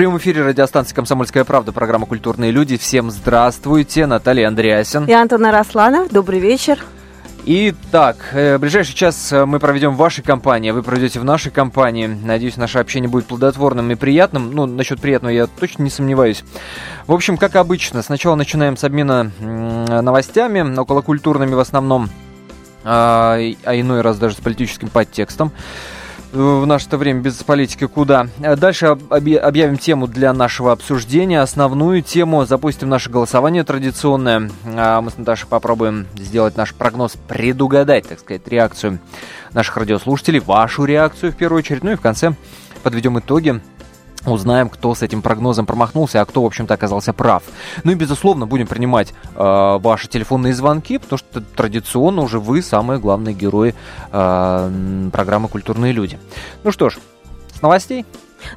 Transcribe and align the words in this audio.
прямом 0.00 0.16
эфире 0.16 0.40
радиостанции 0.42 0.94
«Комсомольская 0.94 1.44
правда» 1.44 1.72
программа 1.72 2.06
«Культурные 2.06 2.50
люди». 2.50 2.78
Всем 2.78 3.10
здравствуйте. 3.10 4.06
Наталья 4.06 4.48
Андреасин. 4.48 5.04
И 5.04 5.12
Антон 5.12 5.44
Арасланов. 5.44 6.10
Добрый 6.10 6.40
вечер. 6.40 6.78
Итак, 7.44 8.16
э, 8.32 8.56
ближайший 8.56 8.94
час 8.94 9.30
э, 9.30 9.44
мы 9.44 9.58
проведем 9.58 9.92
в 9.92 9.96
вашей 9.98 10.24
компании, 10.24 10.70
а 10.70 10.72
вы 10.72 10.82
проведете 10.82 11.20
в 11.20 11.24
нашей 11.24 11.52
компании. 11.52 12.06
Надеюсь, 12.06 12.56
наше 12.56 12.78
общение 12.78 13.10
будет 13.10 13.26
плодотворным 13.26 13.90
и 13.90 13.94
приятным. 13.94 14.52
Ну, 14.52 14.64
насчет 14.64 15.02
приятного 15.02 15.34
я 15.34 15.46
точно 15.46 15.82
не 15.82 15.90
сомневаюсь. 15.90 16.44
В 17.06 17.12
общем, 17.12 17.36
как 17.36 17.56
обычно, 17.56 18.00
сначала 18.00 18.36
начинаем 18.36 18.78
с 18.78 18.84
обмена 18.84 19.30
новостями, 19.38 20.78
околокультурными 20.78 21.52
в 21.52 21.58
основном, 21.58 22.08
а, 22.84 23.38
а 23.64 23.78
иной 23.78 24.00
раз 24.00 24.16
даже 24.16 24.36
с 24.36 24.38
политическим 24.38 24.88
подтекстом 24.88 25.52
в 26.32 26.64
наше 26.66 26.96
время 26.96 27.20
без 27.20 27.34
политики 27.42 27.86
куда. 27.86 28.28
Дальше 28.38 28.86
объявим 28.86 29.76
тему 29.76 30.06
для 30.06 30.32
нашего 30.32 30.72
обсуждения, 30.72 31.40
основную 31.40 32.02
тему, 32.02 32.44
запустим 32.44 32.88
наше 32.88 33.10
голосование 33.10 33.64
традиционное. 33.64 34.50
А 34.64 35.00
мы 35.00 35.10
с 35.10 35.18
Наташей 35.18 35.48
попробуем 35.48 36.06
сделать 36.16 36.56
наш 36.56 36.74
прогноз, 36.74 37.16
предугадать, 37.28 38.08
так 38.08 38.20
сказать, 38.20 38.46
реакцию 38.48 38.98
наших 39.52 39.76
радиослушателей, 39.76 40.40
вашу 40.40 40.84
реакцию 40.84 41.32
в 41.32 41.36
первую 41.36 41.58
очередь. 41.58 41.82
Ну 41.82 41.92
и 41.92 41.96
в 41.96 42.00
конце 42.00 42.34
подведем 42.82 43.18
итоги 43.18 43.60
Узнаем, 44.26 44.68
кто 44.68 44.94
с 44.94 45.02
этим 45.02 45.22
прогнозом 45.22 45.66
промахнулся, 45.66 46.20
а 46.20 46.24
кто, 46.24 46.42
в 46.42 46.46
общем-то, 46.46 46.74
оказался 46.74 47.12
прав. 47.12 47.42
Ну 47.84 47.92
и, 47.92 47.94
безусловно, 47.94 48.46
будем 48.46 48.66
принимать 48.66 49.14
э, 49.34 49.78
ваши 49.80 50.08
телефонные 50.08 50.52
звонки, 50.52 50.98
потому 50.98 51.18
что 51.18 51.40
традиционно 51.40 52.22
уже 52.22 52.38
вы 52.38 52.62
самые 52.62 53.00
главные 53.00 53.34
герои 53.34 53.74
э, 54.12 55.08
программы 55.12 55.48
«Культурные 55.48 55.92
люди». 55.92 56.18
Ну 56.64 56.70
что 56.70 56.90
ж, 56.90 56.98
с 57.54 57.62
новостей. 57.62 58.04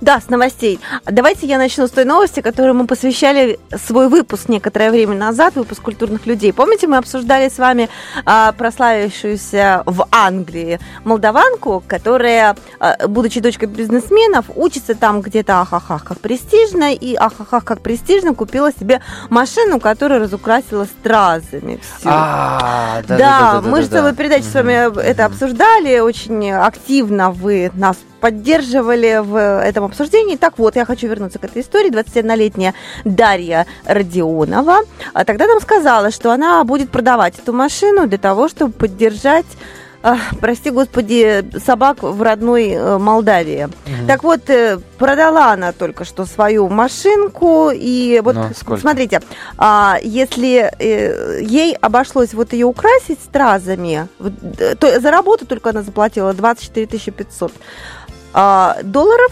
Да, 0.02 0.20
с 0.20 0.30
новостей. 0.30 0.80
Давайте 1.06 1.48
я 1.48 1.58
начну 1.58 1.88
с 1.88 1.92
той 1.92 2.06
новости, 2.06 2.42
которую 2.42 2.76
мы 2.76 2.88
посвящали 2.88 3.60
свой 3.86 4.08
выпуск 4.08 4.50
некоторое 4.50 4.92
время 4.92 5.16
назад, 5.16 5.56
выпуск 5.56 5.82
культурных 5.82 6.26
людей. 6.26 6.54
Помните, 6.54 6.88
мы 6.88 6.98
обсуждали 6.98 7.50
с 7.50 7.58
вами 7.58 7.90
а, 8.26 8.52
прославившуюся 8.54 9.84
в 9.86 10.08
Англии 10.12 10.80
молдаванку, 11.04 11.84
которая, 11.88 12.56
а, 12.80 13.08
будучи 13.08 13.40
дочкой 13.40 13.68
бизнесменов, 13.68 14.46
учится 14.56 14.96
там 14.96 15.22
где-то 15.22 15.62
ахахах 15.62 16.04
как 16.04 16.20
престижно, 16.20 16.94
и 16.94 17.16
ахахах 17.16 17.64
как 17.64 17.82
престижно 17.82 18.34
купила 18.34 18.72
себе 18.72 19.02
машину, 19.30 19.80
которую 19.80 20.22
разукрасила 20.22 20.86
стразами. 20.86 21.80
А, 22.06 23.02
да, 23.08 23.18
да, 23.18 23.62
мы 23.62 23.82
же 23.82 23.88
целую 23.88 24.16
передачу 24.16 24.46
с 24.46 24.54
вами 24.54 25.02
это 25.02 25.26
обсуждали, 25.26 26.00
очень 26.00 26.52
активно 26.52 27.32
вы 27.32 27.72
нас 27.76 27.98
поддерживали 28.24 29.20
в 29.22 29.36
этом 29.36 29.84
обсуждении. 29.84 30.38
Так 30.38 30.58
вот, 30.58 30.78
я 30.78 30.86
хочу 30.86 31.08
вернуться 31.08 31.40
к 31.40 31.44
этой 31.44 31.62
истории. 31.62 31.92
21-летняя 31.92 32.74
Дарья 33.04 33.68
Родионова 33.86 34.84
а 35.14 35.26
тогда 35.26 35.46
нам 35.46 35.60
сказала, 35.60 36.10
что 36.10 36.32
она 36.32 36.64
будет 36.64 36.90
продавать 36.90 37.38
эту 37.38 37.52
машину 37.52 38.08
для 38.08 38.18
того, 38.18 38.48
чтобы 38.48 38.72
поддержать 38.72 39.46
прости 40.42 40.70
господи, 40.70 41.46
собак 41.60 42.04
в 42.04 42.22
родной 42.22 42.72
э, 42.72 42.98
Молдавии. 42.98 43.66
Угу. 43.66 44.08
Так 44.08 44.24
вот, 44.24 44.50
э, 44.50 44.80
продала 44.98 45.54
она 45.54 45.72
только 45.72 46.04
что 46.04 46.26
свою 46.26 46.68
машинку, 46.68 47.72
и 47.74 48.22
вот 48.24 48.36
Но 48.36 48.50
ну, 48.68 48.78
смотрите, 48.78 49.22
а, 49.58 49.98
если 50.04 50.70
э, 50.78 51.40
ей 51.42 51.74
обошлось 51.76 52.34
вот 52.34 52.52
ее 52.52 52.66
украсить 52.66 53.20
стразами, 53.22 54.08
то 54.80 55.00
за 55.00 55.12
работу 55.12 55.46
только 55.46 55.70
она 55.70 55.84
заплатила 55.84 56.34
24 56.34 57.12
500 57.12 57.54
а, 58.34 58.78
долларов, 58.84 59.32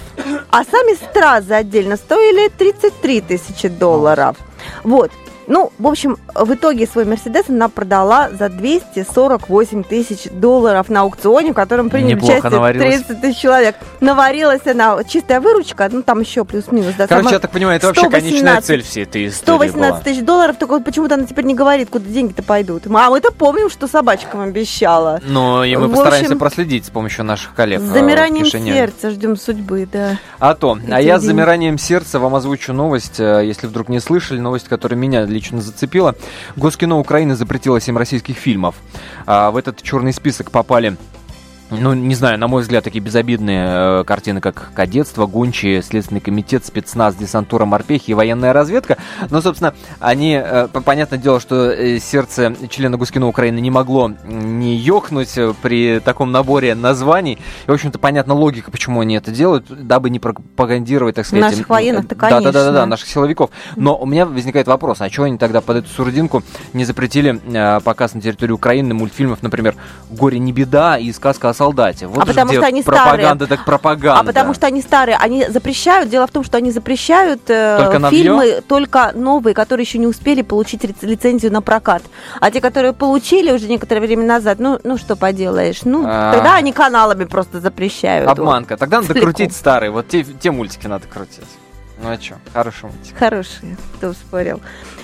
а 0.52 0.64
сами 0.64 0.96
стразы 0.96 1.54
отдельно 1.54 1.98
стоили 1.98 2.50
33 2.50 3.22
тысячи 3.22 3.68
долларов. 3.68 4.38
Вот. 4.84 5.12
Ну, 5.52 5.70
в 5.80 5.88
общем, 5.88 6.16
в 6.34 6.54
итоге 6.54 6.88
свой 6.88 7.04
Мерседес 7.04 7.50
она 7.50 7.68
продала 7.68 8.30
за 8.30 8.48
248 8.48 9.84
тысяч 9.84 10.32
долларов 10.32 10.88
на 10.88 11.02
аукционе, 11.02 11.52
в 11.52 11.56
котором 11.56 11.90
приняли 11.90 12.14
Неплохо 12.14 12.48
участие 12.48 12.74
30 12.74 13.22
тысяч 13.22 13.38
человек. 13.38 13.76
Наварилась 14.00 14.66
она, 14.66 15.04
чистая 15.04 15.42
выручка, 15.42 15.90
ну 15.92 16.04
там 16.04 16.22
еще 16.22 16.46
плюс-минус. 16.46 16.94
Да, 16.98 17.06
Короче, 17.06 17.32
я 17.32 17.40
так 17.40 17.52
понимаю, 17.52 17.76
это 17.76 17.88
118, 17.88 18.14
вообще 18.14 18.30
конечная 18.30 18.62
цель 18.62 18.82
всей 18.82 19.04
этой 19.04 19.28
истории 19.28 19.68
118 19.68 20.04
тысяч 20.06 20.24
долларов, 20.24 20.56
только 20.58 20.76
вот 20.76 20.86
почему-то 20.86 21.16
она 21.16 21.26
теперь 21.26 21.44
не 21.44 21.54
говорит, 21.54 21.90
куда 21.90 22.06
деньги-то 22.06 22.44
пойдут. 22.44 22.84
А 22.88 23.10
мы-то 23.10 23.34
помним, 23.34 23.70
что 23.70 23.90
собачкам 23.90 24.40
обещала. 24.40 25.20
Ну, 25.22 25.66
и 25.66 25.76
мы 25.76 25.88
в 25.88 25.92
постараемся 25.92 26.28
общем, 26.28 26.40
проследить 26.40 26.86
с 26.86 26.90
помощью 26.90 27.26
наших 27.26 27.56
коллег. 27.56 27.82
С 27.82 27.84
э, 27.84 27.88
замиранием 27.88 28.46
сердца 28.46 29.10
ждем 29.10 29.36
судьбы, 29.36 29.86
да. 29.92 30.18
А 30.40 30.56
то. 30.56 30.78
Эти 30.82 30.92
а 30.92 31.02
я 31.02 31.20
с 31.20 31.24
замиранием 31.24 31.78
сердца 31.78 32.20
вам 32.20 32.36
озвучу 32.36 32.72
новость, 32.72 33.20
э, 33.20 33.42
если 33.44 33.68
вдруг 33.68 33.90
не 33.90 34.00
слышали, 34.00 34.40
новость, 34.40 34.70
которая 34.70 34.98
меня 34.98 35.26
лично 35.26 35.41
зацепила. 35.50 36.16
Госкино 36.56 37.00
Украины 37.00 37.36
запретило 37.36 37.80
7 37.80 37.98
российских 37.98 38.38
фильмов. 38.38 38.76
А 39.26 39.52
в 39.52 39.58
этот 39.58 39.82
черный 39.82 40.14
список 40.14 40.52
попали 40.52 40.98
ну, 41.72 41.94
не 41.94 42.16
знаю, 42.16 42.38
на 42.38 42.48
мой 42.48 42.62
взгляд, 42.62 42.84
такие 42.84 43.02
безобидные 43.02 44.02
э, 44.02 44.04
картины, 44.04 44.42
как 44.42 44.72
«Кадетство», 44.74 45.26
«Гончие», 45.26 45.82
«Следственный 45.82 46.20
комитет», 46.20 46.66
«Спецназ», 46.66 47.16
«Десантура», 47.16 47.66
«Морпехи» 47.66 48.12
и 48.12 48.14
«Военная 48.14 48.52
разведка». 48.52 48.98
Но, 49.30 49.42
собственно, 49.42 49.74
они, 50.00 50.40
э, 50.44 50.68
понятное 50.68 51.18
дело, 51.18 51.40
что 51.40 51.72
э, 51.72 52.00
сердце 52.00 52.54
члена 52.70 52.98
Гускина 52.98 53.28
Украины 53.28 53.60
не 53.60 53.72
могло 53.72 54.12
не 54.26 54.76
ёхнуть 54.76 55.38
при 55.62 56.00
таком 56.00 56.32
наборе 56.32 56.76
названий. 56.76 57.40
И, 57.66 57.72
в 57.72 57.74
общем-то, 57.74 58.00
понятна 58.00 58.34
логика, 58.34 58.70
почему 58.70 59.00
они 59.00 59.16
это 59.16 59.32
делают, 59.32 59.66
дабы 59.70 60.10
не 60.10 60.20
пропагандировать, 60.20 61.16
так 61.16 61.26
сказать... 61.26 61.52
Наших 61.52 61.70
военных-то, 61.70 62.16
конечно. 62.16 62.52
Да-да-да, 62.52 62.86
наших 62.86 63.08
силовиков. 63.08 63.50
Но 63.78 63.98
у 63.98 64.06
меня 64.06 64.26
возникает 64.26 64.68
вопрос, 64.68 65.00
а 65.00 65.10
чего 65.10 65.26
они 65.26 65.38
тогда 65.38 65.62
под 65.62 65.78
эту 65.78 65.90
сурдинку 65.90 66.44
не 66.74 66.84
запретили 66.84 67.40
э, 67.46 67.80
показ 67.82 68.14
на 68.14 68.22
территории 68.22 68.52
Украины 68.52 68.94
мультфильмов, 68.94 69.42
например, 69.42 69.76
«Горе 70.10 70.38
не 70.38 70.52
беда» 70.52 70.98
и 70.98 71.12
«Сказка 71.14 71.50
о 71.50 71.54
солдате. 71.62 72.08
Вот 72.08 72.24
а 72.24 72.26
потому 72.26 72.52
что 72.52 72.66
они 72.66 72.82
пропаганда 72.82 73.46
старые. 73.46 73.58
так 73.58 73.66
пропаганда. 73.66 74.22
А 74.22 74.24
потому 74.24 74.54
что 74.54 74.68
они 74.68 74.82
старые. 74.82 75.18
Они 75.18 75.46
запрещают. 75.48 76.10
Дело 76.10 76.28
в 76.28 76.32
том, 76.32 76.44
что 76.44 76.58
они 76.58 76.72
запрещают 76.72 77.42
э, 77.48 77.78
только 77.78 78.10
фильмы 78.10 78.64
только 78.68 79.12
новые, 79.14 79.54
которые 79.54 79.86
еще 79.86 79.98
не 79.98 80.08
успели 80.08 80.42
получить 80.42 80.84
лицензию 81.02 81.52
на 81.52 81.62
прокат. 81.62 82.04
А 82.40 82.52
те, 82.52 82.62
которые 82.62 82.94
получили 82.94 83.52
уже 83.52 83.68
некоторое 83.68 84.02
время 84.02 84.26
назад, 84.26 84.60
ну, 84.60 84.80
ну 84.84 84.98
что 84.98 85.16
поделаешь, 85.16 85.82
ну 85.84 86.04
а... 86.08 86.34
тогда 86.34 86.56
они 86.56 86.74
каналами 86.74 87.26
просто 87.26 87.60
запрещают. 87.60 88.30
Обманка. 88.30 88.78
Тогда 88.78 89.02
надо 89.02 89.14
крутить 89.14 89.56
старые. 89.56 89.92
Вот 89.92 90.08
те, 90.08 90.24
те 90.24 90.52
мультики 90.52 90.88
надо 90.88 91.08
крутить. 91.08 91.48
Ну 92.02 92.10
а 92.10 92.20
что, 92.20 92.36
хороший 92.54 92.86
мультик. 92.86 93.18
Хороший, 93.18 93.78
кто 93.98 94.14
спорил. 94.14 94.60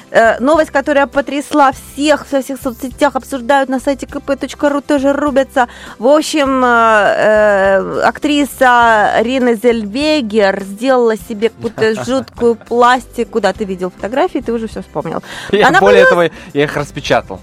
Э, 0.09 0.39
новость, 0.39 0.71
которая 0.71 1.05
потрясла 1.05 1.71
всех, 1.71 2.25
во 2.31 2.41
всех 2.41 2.61
соцсетях 2.61 3.15
обсуждают 3.15 3.69
на 3.69 3.79
сайте 3.79 4.05
kp.ru, 4.05 4.81
тоже 4.81 5.11
рубятся. 5.11 5.67
В 5.99 6.07
общем, 6.07 6.63
э, 6.63 6.67
э, 6.67 8.01
актриса 8.01 9.15
Рина 9.19 9.55
Зельвегер 9.55 10.63
сделала 10.63 11.17
себе 11.17 11.49
какую-то 11.49 12.03
жуткую 12.05 12.55
пластику. 12.55 13.41
Да, 13.41 13.51
ты 13.51 13.65
видел 13.65 13.91
фотографии, 13.91 14.39
ты 14.39 14.53
уже 14.53 14.67
все 14.67 14.81
вспомнил. 14.81 15.21
Я, 15.51 15.67
Она 15.67 15.81
более 15.81 16.05
появилась... 16.05 16.31
того, 16.31 16.41
я 16.53 16.63
их 16.63 16.77
распечатал. 16.77 17.41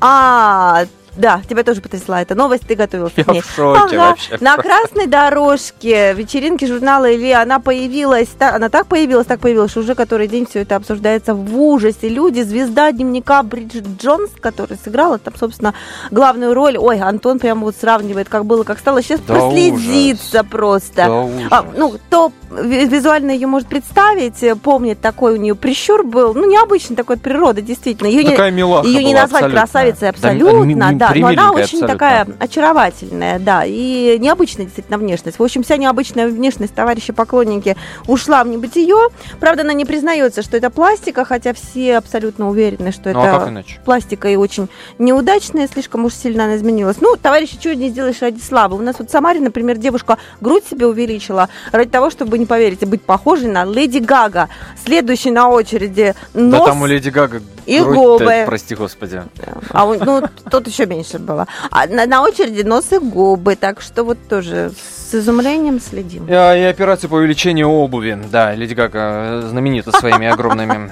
А, 0.00 0.84
да, 1.16 1.40
тебя 1.48 1.62
тоже 1.62 1.80
потрясла 1.80 2.22
эта 2.22 2.34
новость, 2.34 2.66
ты 2.66 2.74
готовился 2.74 3.14
Я 3.16 3.24
к 3.24 3.28
ней. 3.28 3.40
в 3.40 3.50
шоке 3.50 3.96
ага. 3.96 4.08
вообще. 4.10 4.38
На 4.40 4.56
красной 4.56 5.06
дорожке 5.06 6.12
вечеринки 6.14 6.64
журнала 6.64 7.08
Или 7.08 7.30
она 7.30 7.60
появилась, 7.60 8.28
она 8.38 8.68
так 8.68 8.86
появилась, 8.86 9.26
так 9.26 9.40
появилась, 9.40 9.70
что 9.70 9.80
уже 9.80 9.94
который 9.94 10.28
день 10.28 10.46
все 10.46 10.62
это 10.62 10.76
обсуждается 10.76 11.34
в 11.34 11.58
ужасе. 11.60 12.08
Люди, 12.08 12.40
звезда 12.42 12.92
дневника 12.92 13.42
Бриджит 13.42 13.86
Джонс, 14.00 14.30
которая 14.40 14.78
сыграла 14.82 15.18
там, 15.18 15.34
собственно, 15.36 15.74
главную 16.10 16.54
роль. 16.54 16.76
Ой, 16.78 17.00
Антон 17.00 17.38
прямо 17.38 17.62
вот 17.62 17.76
сравнивает, 17.80 18.28
как 18.28 18.44
было, 18.44 18.64
как 18.64 18.78
стало. 18.78 19.02
Сейчас 19.02 19.20
да 19.20 19.34
прослезиться 19.34 20.40
ужас. 20.40 20.50
просто. 20.50 20.94
Да 20.94 21.24
а, 21.50 21.64
ну, 21.76 21.90
кто 21.90 22.32
визуально 22.50 23.32
ее 23.32 23.46
может 23.46 23.68
представить, 23.68 24.44
помнит, 24.62 25.00
такой 25.00 25.34
у 25.34 25.36
нее 25.36 25.54
прищур 25.54 26.04
был, 26.04 26.34
ну, 26.34 26.48
необычный 26.48 26.96
такой 26.96 27.16
от 27.16 27.22
природы, 27.22 27.62
действительно. 27.62 28.08
Ее 28.08 28.30
Такая 28.30 28.50
не, 28.50 28.60
ее 28.60 29.04
не 29.04 29.14
назвать 29.14 29.44
абсолютно. 29.44 29.60
красавицей 29.60 30.08
абсолютно, 30.08 30.92
да, 30.94 31.03
да, 31.08 31.20
но 31.20 31.26
она 31.28 31.52
очень 31.52 31.62
абсолютно. 31.62 31.88
такая 31.88 32.26
очаровательная, 32.38 33.38
да, 33.38 33.64
и 33.64 34.18
необычная 34.18 34.64
действительно 34.64 34.98
внешность. 34.98 35.38
В 35.38 35.42
общем, 35.42 35.62
вся 35.62 35.76
необычная 35.76 36.28
внешность 36.28 36.74
товарища 36.74 37.12
поклонники 37.12 37.76
ушла 38.06 38.44
в 38.44 38.48
небытие. 38.48 39.10
Правда, 39.40 39.62
она 39.62 39.72
не 39.72 39.84
признается, 39.84 40.42
что 40.42 40.56
это 40.56 40.70
пластика, 40.70 41.24
хотя 41.24 41.52
все 41.52 41.98
абсолютно 41.98 42.48
уверены, 42.48 42.92
что 42.92 43.12
ну, 43.12 43.20
это 43.20 43.36
а 43.36 43.64
пластика 43.84 44.28
и 44.28 44.36
очень 44.36 44.68
неудачная, 44.98 45.68
слишком 45.68 46.04
уж 46.04 46.14
сильно 46.14 46.44
она 46.44 46.56
изменилась. 46.56 46.98
Ну, 47.00 47.16
товарищи, 47.16 47.58
чего 47.60 47.74
не 47.74 47.88
сделаешь 47.88 48.20
ради 48.20 48.40
славы. 48.40 48.76
У 48.76 48.82
нас 48.82 48.96
вот 48.98 49.08
в 49.08 49.12
Самаре, 49.12 49.40
например, 49.40 49.76
девушка 49.78 50.18
грудь 50.40 50.64
себе 50.68 50.86
увеличила 50.86 51.48
ради 51.72 51.90
того, 51.90 52.10
чтобы, 52.10 52.38
не 52.38 52.46
поверите, 52.46 52.86
быть 52.86 53.02
похожей 53.02 53.48
на 53.48 53.64
Леди 53.64 53.98
Гага. 53.98 54.48
Следующий 54.84 55.30
на 55.30 55.48
очереди 55.48 56.14
нос... 56.34 56.60
Да 56.60 56.66
там 56.66 56.82
у 56.82 56.86
Леди 56.86 57.10
Гага 57.10 57.40
и 57.66 57.80
губы. 57.80 58.44
Прости, 58.46 58.74
господи. 58.74 59.22
А, 59.70 59.86
ну, 59.86 60.22
тут 60.50 60.66
еще 60.66 60.86
меньше 60.86 61.18
было. 61.18 61.46
А 61.70 61.86
на, 61.86 62.06
на 62.06 62.22
очереди 62.22 62.62
нос 62.62 62.92
и 62.92 62.98
губы, 62.98 63.56
так 63.56 63.80
что 63.80 64.04
вот 64.04 64.18
тоже 64.28 64.70
с 64.76 65.10
С 65.10 65.14
изумлением 65.14 65.80
следим. 65.80 66.26
И, 66.26 66.32
и 66.32 66.64
операцию 66.64 67.10
по 67.10 67.14
увеличению 67.16 67.68
обуви. 67.68 68.18
Да, 68.30 68.54
Леди 68.54 68.74
Гага 68.74 69.42
знаменита 69.48 69.92
своими 69.92 70.26
огромными 70.26 70.90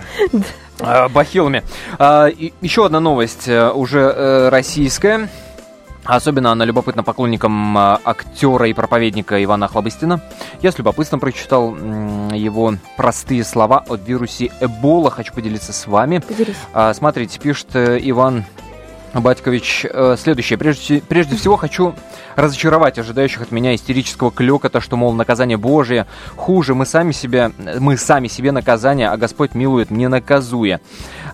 бахилами. 1.10 1.62
Еще 2.60 2.86
одна 2.86 3.00
новость, 3.00 3.48
уже 3.48 4.48
российская. 4.50 5.28
Особенно 6.04 6.50
она 6.50 6.64
любопытна 6.64 7.02
поклонникам 7.04 7.78
а, 7.78 8.00
актера 8.04 8.68
и 8.68 8.72
проповедника 8.72 9.42
Ивана 9.42 9.68
Хлобыстина. 9.68 10.20
Я 10.60 10.72
с 10.72 10.78
любопытством 10.78 11.20
прочитал 11.20 11.76
его 11.76 12.74
простые 12.96 13.44
слова 13.44 13.84
о 13.88 13.94
вирусе 13.96 14.50
Эбола. 14.60 15.10
Хочу 15.10 15.32
поделиться 15.32 15.72
с 15.72 15.86
вами. 15.86 16.18
Поделись. 16.18 16.56
А, 16.72 16.92
смотрите, 16.92 17.38
пишет 17.38 17.68
э, 17.74 17.98
Иван 18.02 18.44
Батькович, 19.14 19.86
э, 19.88 20.16
следующее. 20.18 20.58
Прежде, 20.58 21.02
прежде 21.06 21.36
всего 21.36 21.56
хочу 21.56 21.94
разочаровать 22.34 22.98
ожидающих 22.98 23.42
от 23.42 23.52
меня 23.52 23.74
истерического 23.74 24.30
клёкота, 24.30 24.80
что, 24.80 24.96
мол, 24.96 25.12
наказание 25.12 25.58
Божие 25.58 26.06
хуже, 26.36 26.74
мы 26.74 26.86
сами 26.86 27.12
себе, 27.12 27.52
мы 27.78 27.96
сами 27.96 28.28
себе 28.28 28.52
наказание, 28.52 29.10
а 29.10 29.16
Господь 29.16 29.54
милует, 29.54 29.90
не 29.90 30.08
наказуя. 30.08 30.80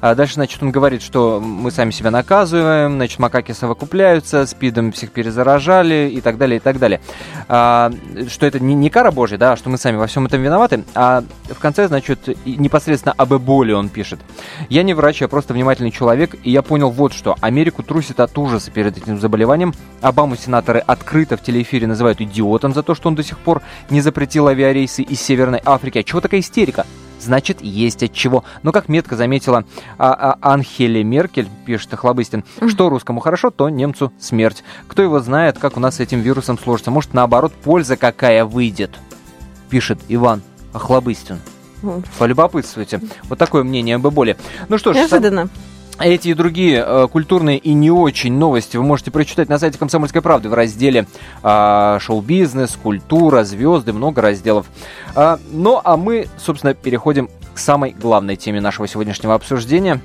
А 0.00 0.14
дальше, 0.14 0.34
значит, 0.34 0.62
он 0.62 0.70
говорит, 0.70 1.02
что 1.02 1.40
мы 1.40 1.70
сами 1.70 1.90
себя 1.90 2.10
наказываем, 2.10 2.94
значит, 2.94 3.18
макаки 3.18 3.52
совокупляются, 3.52 4.46
спидом 4.46 4.92
всех 4.92 5.10
перезаражали 5.12 6.10
и 6.12 6.20
так 6.20 6.38
далее, 6.38 6.58
и 6.58 6.60
так 6.60 6.78
далее. 6.78 7.00
А, 7.48 7.90
что 8.28 8.46
это 8.46 8.60
не, 8.60 8.74
не 8.74 8.90
кара 8.90 9.10
Божья, 9.10 9.38
да, 9.38 9.56
что 9.56 9.70
мы 9.70 9.78
сами 9.78 9.96
во 9.96 10.06
всем 10.06 10.26
этом 10.26 10.42
виноваты, 10.42 10.84
а 10.94 11.24
в 11.48 11.58
конце, 11.58 11.88
значит, 11.88 12.28
непосредственно 12.44 13.14
об 13.16 13.34
эболе 13.34 13.74
он 13.74 13.88
пишет. 13.88 14.20
Я 14.68 14.82
не 14.82 14.94
врач, 14.94 15.20
я 15.20 15.28
просто 15.28 15.54
внимательный 15.54 15.90
человек, 15.90 16.36
и 16.42 16.50
я 16.50 16.62
понял 16.62 16.90
вот 16.90 17.12
что. 17.12 17.36
Америку 17.40 17.82
трусит 17.82 18.20
от 18.20 18.36
ужаса 18.38 18.70
перед 18.70 18.96
этим 18.96 19.18
заболеванием. 19.20 19.74
Обаму 20.00 20.36
сенаторы 20.36 20.80
открыто 20.80 21.36
в 21.36 21.42
телеэфире 21.42 21.86
называют 21.86 22.20
идиотом 22.20 22.74
за 22.74 22.82
то, 22.82 22.94
что 22.94 23.08
он 23.08 23.14
до 23.14 23.22
сих 23.22 23.38
пор 23.38 23.62
не 23.90 24.00
запретил 24.00 24.48
авиарейсы 24.48 25.02
из 25.02 25.20
Северной 25.20 25.60
Африки. 25.64 25.98
А 25.98 26.02
чего 26.04 26.20
такая 26.20 26.40
истерика? 26.40 26.86
Значит, 27.28 27.60
есть 27.60 28.02
от 28.02 28.12
чего. 28.12 28.42
Но, 28.62 28.72
как 28.72 28.88
метко 28.88 29.14
заметила 29.16 29.64
а, 29.98 30.36
а, 30.40 30.52
Анхеле 30.54 31.04
Меркель, 31.04 31.48
пишет 31.66 31.94
Хлобыстин, 31.94 32.42
что 32.66 32.88
русскому 32.88 33.20
хорошо, 33.20 33.50
то 33.50 33.68
немцу 33.68 34.12
смерть. 34.18 34.64
Кто 34.88 35.02
его 35.02 35.20
знает, 35.20 35.58
как 35.58 35.76
у 35.76 35.80
нас 35.80 35.96
с 35.96 36.00
этим 36.00 36.20
вирусом 36.20 36.58
сложится. 36.58 36.90
Может, 36.90 37.12
наоборот, 37.14 37.52
польза 37.52 37.96
какая 37.96 38.44
выйдет, 38.44 38.98
пишет 39.68 39.98
Иван 40.08 40.42
Хлобыстин. 40.72 41.38
Полюбопытствуйте. 42.18 43.00
Вот 43.24 43.38
такое 43.38 43.62
мнение 43.62 43.96
об 43.96 44.08
эболе. 44.08 44.36
Ну 44.68 44.78
что 44.78 44.92
ж, 44.92 44.96
Неожиданно. 44.96 45.42
Сам... 45.42 45.50
Эти 46.00 46.28
и 46.28 46.34
другие 46.34 46.84
э, 46.86 47.08
культурные 47.10 47.58
и 47.58 47.72
не 47.72 47.90
очень 47.90 48.32
новости 48.32 48.76
вы 48.76 48.84
можете 48.84 49.10
прочитать 49.10 49.48
на 49.48 49.58
сайте 49.58 49.78
«Комсомольской 49.78 50.22
правды» 50.22 50.48
в 50.48 50.54
разделе 50.54 51.06
э, 51.42 51.98
«Шоу-бизнес», 52.00 52.78
«Культура», 52.80 53.42
«Звезды», 53.42 53.92
много 53.92 54.22
разделов. 54.22 54.66
Э, 55.16 55.38
ну, 55.50 55.80
а 55.82 55.96
мы, 55.96 56.28
собственно, 56.38 56.74
переходим 56.74 57.28
к 57.52 57.58
самой 57.58 57.90
главной 57.90 58.36
теме 58.36 58.60
нашего 58.60 58.86
сегодняшнего 58.86 59.34
обсуждения. 59.34 60.00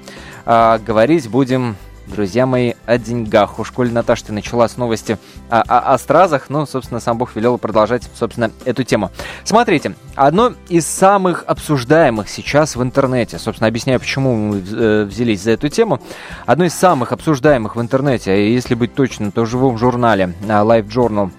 Э, 0.45 0.79
говорить 0.83 1.29
будем 1.29 1.75
друзья 2.07 2.45
мои, 2.45 2.73
о 2.85 2.97
деньгах. 2.97 3.59
У 3.59 3.63
школе 3.63 3.91
Наташи 3.91 4.25
ты 4.25 4.33
начала 4.33 4.67
с 4.67 4.77
новости 4.77 5.17
о, 5.49 5.61
о, 5.61 5.93
о 5.93 5.97
стразах, 5.97 6.49
ну, 6.49 6.65
собственно, 6.65 6.99
сам 6.99 7.17
Бог 7.17 7.35
велел 7.35 7.57
продолжать, 7.57 8.09
собственно, 8.15 8.51
эту 8.65 8.83
тему. 8.83 9.11
Смотрите, 9.43 9.95
одно 10.15 10.53
из 10.69 10.85
самых 10.87 11.43
обсуждаемых 11.47 12.29
сейчас 12.29 12.75
в 12.75 12.83
интернете, 12.83 13.39
собственно, 13.39 13.67
объясняю, 13.67 13.99
почему 13.99 14.35
мы 14.35 14.57
э, 14.57 15.03
взялись 15.03 15.41
за 15.41 15.51
эту 15.51 15.69
тему, 15.69 16.01
одно 16.45 16.65
из 16.65 16.73
самых 16.73 17.11
обсуждаемых 17.11 17.75
в 17.75 17.81
интернете, 17.81 18.53
если 18.53 18.75
быть 18.75 18.93
точным, 18.93 19.31
то 19.31 19.43
в 19.43 19.49
живом 19.49 19.77
журнале 19.77 20.33
э, 20.41 20.45
Life 20.45 20.87
Journal 20.87 21.31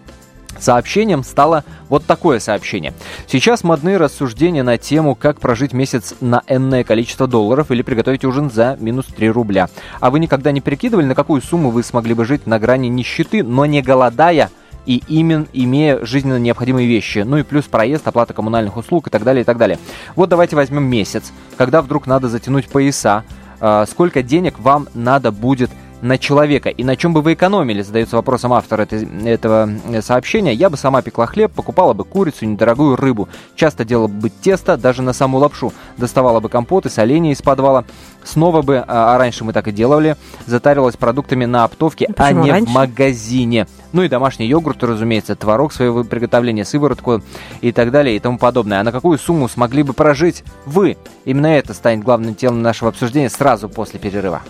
Сообщением 0.65 1.25
стало 1.25 1.63
вот 1.91 2.07
такое 2.07 2.41
сообщение. 2.41 2.95
Сейчас 3.27 3.65
модные 3.65 3.99
рассуждения 3.99 4.63
на 4.63 4.79
тему, 4.79 5.15
как 5.15 5.39
прожить 5.39 5.75
месяц 5.75 6.15
на 6.23 6.43
энное 6.47 6.85
количество 6.85 7.27
долларов 7.27 7.71
или 7.71 7.83
приготовить 7.83 8.25
ужин 8.25 8.51
за 8.51 8.79
минус 8.81 9.05
3 9.15 9.29
рубля. 9.29 9.69
А 10.01 10.09
вы 10.09 10.21
никогда 10.21 10.53
не 10.53 10.63
прикидывали, 10.63 11.05
на 11.05 11.15
какую 11.15 11.43
сумму 11.43 11.69
вы 11.69 11.83
смогли 11.83 12.15
бы 12.15 12.25
жить 12.25 12.47
на 12.47 12.59
грани 12.59 12.89
нищеты, 12.89 13.43
но 13.43 13.67
не 13.67 13.83
голодая, 13.83 14.51
и 14.87 15.03
имен, 15.07 15.49
имея 15.53 16.03
жизненно 16.03 16.39
необходимые 16.39 16.89
вещи, 16.89 17.19
ну 17.19 17.37
и 17.37 17.43
плюс 17.43 17.67
проезд, 17.67 18.09
оплата 18.09 18.33
коммунальных 18.33 18.79
услуг 18.79 19.09
и 19.09 19.11
так 19.11 19.23
далее, 19.23 19.43
и 19.43 19.45
так 19.45 19.59
далее. 19.59 19.79
Вот 20.17 20.31
давайте 20.31 20.57
возьмем 20.57 20.85
месяц, 20.85 21.31
когда 21.59 21.83
вдруг 21.83 22.07
надо 22.07 22.31
затянуть 22.31 22.69
пояса, 22.69 23.23
э, 23.61 23.85
сколько 23.87 24.23
денег 24.23 24.59
вам 24.59 24.89
надо 24.95 25.31
будет 25.31 25.71
на 26.05 26.19
человека. 26.19 26.69
И 26.69 26.85
на 26.85 26.97
чем 26.97 27.15
бы 27.15 27.23
вы 27.23 27.33
экономили, 27.33 27.81
задается 27.81 28.17
вопросом 28.17 28.53
автор 28.53 28.83
этой, 28.83 29.09
этого 29.27 29.71
э, 29.87 30.03
сообщения. 30.03 30.53
Я 30.53 30.69
бы 30.69 30.77
сама 30.77 31.01
пекла 31.01 31.27
хлеб, 31.27 31.51
покупала 31.53 31.95
бы 31.95 32.05
курицу, 32.05 32.45
недорогую 32.45 32.97
рыбу. 32.97 33.29
Часто 33.57 33.87
делала 33.87 34.07
бы 34.07 34.29
тесто, 34.29 34.77
даже 34.77 35.01
на 35.01 35.15
саму 35.15 35.39
лапшу. 35.39 35.73
Доставала 35.97 36.41
бы 36.41 36.51
компоты, 36.51 36.91
соленья 36.91 37.33
из 37.33 37.41
подвала. 37.41 37.85
Снова 38.23 38.61
бы, 38.61 38.85
а, 38.87 39.15
а 39.15 39.19
раньше 39.19 39.45
мы 39.45 39.55
так 39.55 39.69
и 39.69 39.73
делали, 39.73 40.17
затарилась 40.47 40.97
продуктами 40.97 41.47
на 41.47 41.65
оптовке, 41.65 42.07
а 42.07 42.13
Почему 42.13 42.43
а 42.43 42.45
не 42.45 42.51
раньше? 42.53 42.71
в 42.71 42.75
магазине. 42.75 43.67
Ну 43.93 44.03
и 44.03 44.09
домашний 44.09 44.47
йогурт, 44.47 44.83
разумеется, 44.85 45.37
творог 45.37 45.73
своего 45.73 46.05
приготовления, 46.05 46.67
сыворотку 46.67 47.23
и 47.63 47.73
так 47.73 47.91
далее 47.91 48.15
и 48.15 48.19
тому 48.19 48.37
подобное. 48.37 48.81
А 48.81 48.85
на 48.85 48.93
какую 48.93 49.19
сумму 49.19 49.49
смогли 49.49 49.83
бы 49.83 49.95
прожить 49.95 50.45
вы? 50.67 50.99
Именно 51.25 51.47
это 51.47 51.73
станет 51.73 52.05
главным 52.05 52.35
телом 52.35 52.61
нашего 52.61 52.91
обсуждения 52.91 53.31
сразу 53.31 53.71
после 53.71 53.99
перерыва. 53.99 54.43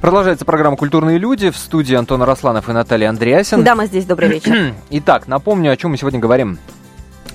Продолжается 0.00 0.44
программа 0.44 0.76
«Культурные 0.76 1.18
люди» 1.18 1.50
в 1.50 1.56
студии 1.56 1.96
Антона 1.96 2.24
Росланов 2.24 2.68
и 2.68 2.72
Наталья 2.72 3.08
Андреасин. 3.08 3.64
Да, 3.64 3.74
мы 3.74 3.86
здесь. 3.86 4.04
Добрый 4.04 4.28
вечер. 4.28 4.74
Итак, 4.90 5.26
напомню, 5.26 5.72
о 5.72 5.76
чем 5.76 5.90
мы 5.90 5.96
сегодня 5.96 6.20
говорим. 6.20 6.58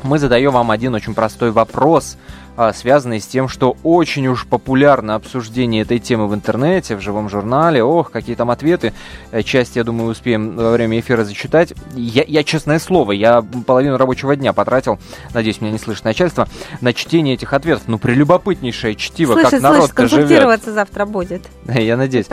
Мы 0.01 0.17
задаем 0.17 0.51
вам 0.51 0.71
один 0.71 0.93
очень 0.95 1.13
простой 1.13 1.51
вопрос– 1.51 2.17
связанные 2.73 3.19
с 3.19 3.25
тем, 3.25 3.47
что 3.47 3.75
очень 3.83 4.27
уж 4.27 4.45
популярно 4.45 5.15
обсуждение 5.15 5.81
этой 5.81 5.99
темы 5.99 6.27
в 6.27 6.35
интернете, 6.35 6.95
в 6.95 7.01
живом 7.01 7.29
журнале. 7.29 7.83
Ох, 7.83 8.11
какие 8.11 8.35
там 8.35 8.51
ответы. 8.51 8.93
Э, 9.31 9.41
часть, 9.41 9.75
я 9.75 9.83
думаю, 9.83 10.11
успеем 10.11 10.55
во 10.55 10.71
время 10.71 10.99
эфира 10.99 11.23
зачитать. 11.23 11.73
Я, 11.95 12.23
я 12.27 12.43
честное 12.43 12.79
слово, 12.79 13.13
я 13.13 13.43
половину 13.65 13.97
рабочего 13.97 14.35
дня 14.35 14.53
потратил, 14.53 14.99
надеюсь, 15.33 15.61
меня 15.61 15.71
не 15.71 15.79
слышит 15.79 16.03
начальство, 16.03 16.47
на 16.81 16.93
чтение 16.93 17.35
этих 17.35 17.53
ответов. 17.53 17.83
Ну, 17.87 17.97
прелюбопытнейшее 17.97 18.95
чтиво, 18.95 19.33
слышит, 19.33 19.51
как 19.51 19.61
народ 19.61 19.77
слышит, 19.79 19.95
консультироваться 19.95 20.73
завтра 20.73 21.05
будет. 21.05 21.41
Я 21.65 21.97
надеюсь. 21.97 22.27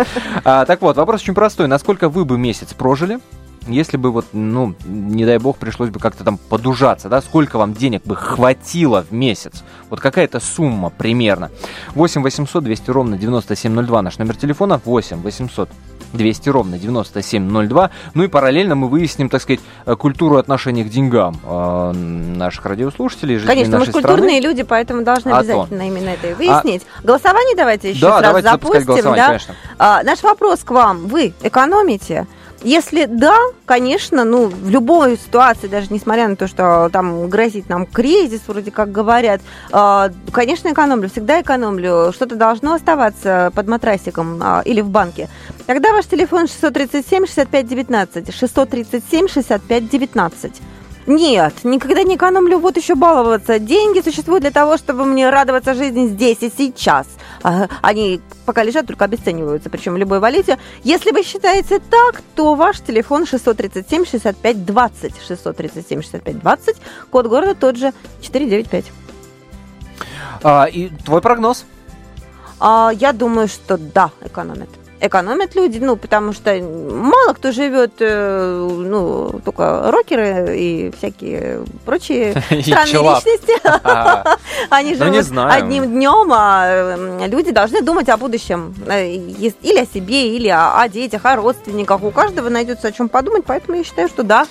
А, 0.45 0.65
так 0.67 0.83
вот, 0.83 0.97
вопрос 0.97 1.23
очень 1.23 1.35
простой. 1.35 1.69
Насколько 1.69 2.09
вы 2.09 2.25
бы 2.25 2.39
месяц 2.39 2.75
прожили, 2.75 3.21
если 3.71 3.97
бы 3.97 4.11
вот, 4.11 4.27
ну, 4.33 4.75
не 4.85 5.25
дай 5.25 5.39
бог, 5.39 5.59
пришлось 5.59 5.91
бы 5.91 6.01
как-то 6.01 6.25
там 6.25 6.39
подужаться, 6.39 7.09
да, 7.09 7.21
сколько 7.21 7.59
вам 7.59 7.75
денег 7.75 8.05
бы 8.05 8.17
хватило 8.17 9.05
в 9.09 9.13
месяц? 9.13 9.63
Вот 9.89 10.01
какая-то 10.01 10.41
сумма 10.41 10.91
примерно. 10.91 11.51
8 11.95 12.23
800 12.23 12.65
200 12.65 12.91
ровно 12.91 13.19
9702 13.19 14.03
наш 14.03 14.19
номер 14.19 14.37
телефона. 14.37 14.81
8 14.85 15.23
800 15.23 15.69
200 16.13 16.49
ровно 16.49 16.79
9702. 16.79 17.91
Ну 18.15 18.23
и 18.23 18.29
параллельно 18.29 18.75
мы 18.75 18.89
выясним, 18.89 19.29
так 19.29 19.43
сказать, 19.43 19.61
э, 19.87 19.97
культуру 19.97 20.37
отношения 20.37 20.85
к 20.85 20.89
деньгам 20.89 21.39
э, 21.45 21.93
наших 21.93 22.67
радиослушателей, 22.67 23.37
жителей 23.37 23.55
Конечно, 23.55 23.79
нашей 23.79 23.89
мы 23.89 23.93
культурные 23.93 24.41
люди, 24.41 24.63
поэтому 24.63 25.03
должны 25.03 25.31
а 25.31 25.39
обязательно 25.39 25.81
то. 25.81 25.87
именно 25.87 26.09
это 26.11 26.29
и 26.29 26.35
выяснить. 26.35 26.83
А... 26.99 27.07
Голосование 27.07 27.57
давайте 27.57 27.91
еще 27.91 28.01
да, 28.01 28.21
раз 28.21 28.43
запустим. 28.43 29.15
Да? 29.15 29.39
А, 29.79 30.03
наш 30.03 30.23
вопрос 30.23 30.61
к 30.61 30.71
вам. 30.71 31.07
Вы 31.07 31.33
экономите? 31.43 32.27
Если 32.63 33.07
да, 33.07 33.37
конечно, 33.65 34.25
ну, 34.25 34.47
в 34.49 34.69
любой 34.69 35.17
ситуации, 35.17 35.67
даже 35.67 35.87
несмотря 35.91 36.29
на 36.29 36.37
то, 36.37 36.47
что 36.47 36.91
там 36.93 37.29
грозит 37.29 37.71
нам 37.71 37.87
кризис, 37.87 38.43
вроде 38.47 38.71
как 38.71 38.93
говорят, 38.93 39.41
э, 39.73 40.11
конечно, 40.31 40.71
экономлю, 40.71 41.09
всегда 41.09 41.41
экономлю. 41.41 42.13
Что-то 42.13 42.37
должно 42.37 42.75
оставаться 42.75 43.51
под 43.55 43.67
матрасиком 43.67 44.43
э, 44.43 44.63
или 44.67 44.83
в 44.83 44.91
банке. 44.91 45.29
Тогда 45.67 45.93
ваш 45.93 46.07
телефон 46.07 46.49
637 46.49 47.27
65 47.27 47.67
19, 51.11 51.11
637 51.11 51.17
65 51.17 51.17
19. 51.17 51.21
Нет, 51.21 51.65
никогда 51.65 52.03
не 52.03 52.17
экономлю, 52.17 52.59
вот 52.59 52.77
еще 52.77 52.95
баловаться. 52.95 53.59
Деньги 53.59 54.01
существуют 54.01 54.43
для 54.43 54.51
того, 54.51 54.77
чтобы 54.77 55.05
мне 55.05 55.31
радоваться 55.31 55.75
жизни 55.75 56.07
здесь 56.07 56.39
и 56.41 56.51
сейчас. 56.57 57.07
А, 57.43 57.69
они 57.83 58.21
пока 58.47 58.63
лежат, 58.63 58.87
только 58.87 59.05
обесцениваются, 59.05 59.71
причем 59.71 59.95
в 59.95 59.97
любой 59.97 60.21
валюте. 60.21 60.59
Если 60.85 61.13
вы 61.13 61.23
считаете 61.23 61.79
так, 61.79 62.23
то 62.35 62.55
ваш 62.55 62.81
телефон 62.81 63.27
637 63.27 64.05
65 64.05 64.65
20. 64.65 65.15
637 65.27 66.03
65 66.03 66.39
20, 66.39 66.77
код 67.11 67.27
города 67.27 67.55
тот 67.55 67.77
же 67.77 67.93
495. 68.23 68.85
А, 70.43 70.65
и 70.65 70.89
твой 70.89 71.21
прогноз? 71.21 71.65
А, 72.59 72.91
я 72.95 73.13
думаю, 73.13 73.49
что 73.49 73.79
да, 73.79 74.11
экономят 74.25 74.69
экономят 75.01 75.55
люди, 75.55 75.79
ну, 75.79 75.97
потому 75.97 76.33
что 76.33 76.55
мало 76.61 77.33
кто 77.33 77.53
живет, 77.53 77.93
э, 78.01 78.69
ну, 78.71 79.41
только 79.45 79.91
рокеры 79.91 80.57
и 80.57 80.93
всякие 80.97 81.65
прочие 81.85 82.33
странные 82.63 83.17
личности. 83.17 83.61
Они 84.71 84.95
ну, 84.97 85.13
живут 85.13 85.39
одним 85.51 85.85
днем, 85.87 86.31
а 86.33 86.97
люди 87.27 87.51
должны 87.51 87.83
думать 87.83 88.09
о 88.09 88.17
будущем. 88.17 88.75
Э, 88.87 89.07
или 89.07 89.79
о 89.79 89.87
себе, 89.87 90.37
или 90.37 90.49
о 90.49 90.87
детях, 90.89 91.25
о 91.25 91.37
родственниках. 91.37 92.03
У 92.03 92.11
каждого 92.11 92.49
найдется 92.49 92.89
о 92.89 92.93
чем 92.93 93.09
подумать, 93.09 93.45
поэтому 93.47 93.79
я 93.79 93.85
считаю, 93.85 94.09
что 94.09 94.23
да. 94.23 94.47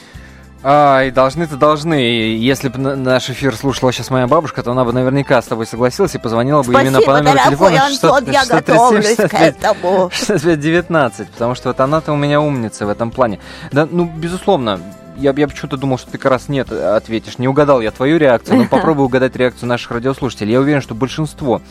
А, 0.62 1.04
и 1.04 1.12
должны-то 1.12 1.56
должны. 1.56 1.94
Если 1.94 2.68
бы 2.68 2.80
наш 2.80 3.30
эфир 3.30 3.56
слушала 3.56 3.94
сейчас 3.94 4.10
моя 4.10 4.28
бабушка, 4.28 4.62
то 4.62 4.72
она 4.72 4.84
бы 4.84 4.92
наверняка 4.92 5.42
с 5.42 5.46
тобой 5.46 5.66
согласилась 5.66 6.16
и 6.16 6.18
позвонила 6.18 6.64
бы 6.64 6.72
Спасибо, 6.72 6.82
именно 6.82 7.02
по 7.02 7.14
номеру 7.14 7.40
телефона 7.46 7.86
Антон, 7.86 8.26
600, 8.26 8.28
я 8.28 8.42
637, 8.42 8.76
готовлюсь 8.76 9.06
65, 9.06 9.30
к 9.30 9.64
этому. 9.64 10.10
65 10.14 10.60
19, 10.60 11.30
потому 11.30 11.56
что 11.56 11.70
вот 11.70 11.80
она-то 11.80 12.12
у 12.12 12.18
меня 12.18 12.42
умница 12.42 12.86
в 12.86 12.90
этом 12.90 13.12
плане. 13.12 13.40
Да, 13.72 13.88
ну, 13.90 14.04
безусловно, 14.06 14.82
я, 15.16 15.34
я 15.36 15.48
почему-то 15.48 15.78
думал, 15.78 15.98
что 15.98 16.12
ты 16.12 16.18
как 16.18 16.32
раз 16.32 16.50
нет 16.50 16.72
ответишь. 16.72 17.38
Не 17.38 17.48
угадал 17.48 17.80
я 17.82 17.92
твою 17.92 18.18
реакцию, 18.18 18.58
но 18.58 18.66
попробуй 18.70 19.06
угадать 19.06 19.36
реакцию 19.36 19.70
наших 19.70 19.92
радиослушателей. 19.92 20.54
Я 20.54 20.60
уверен, 20.60 20.82
что 20.82 20.94
большинство 20.96 21.62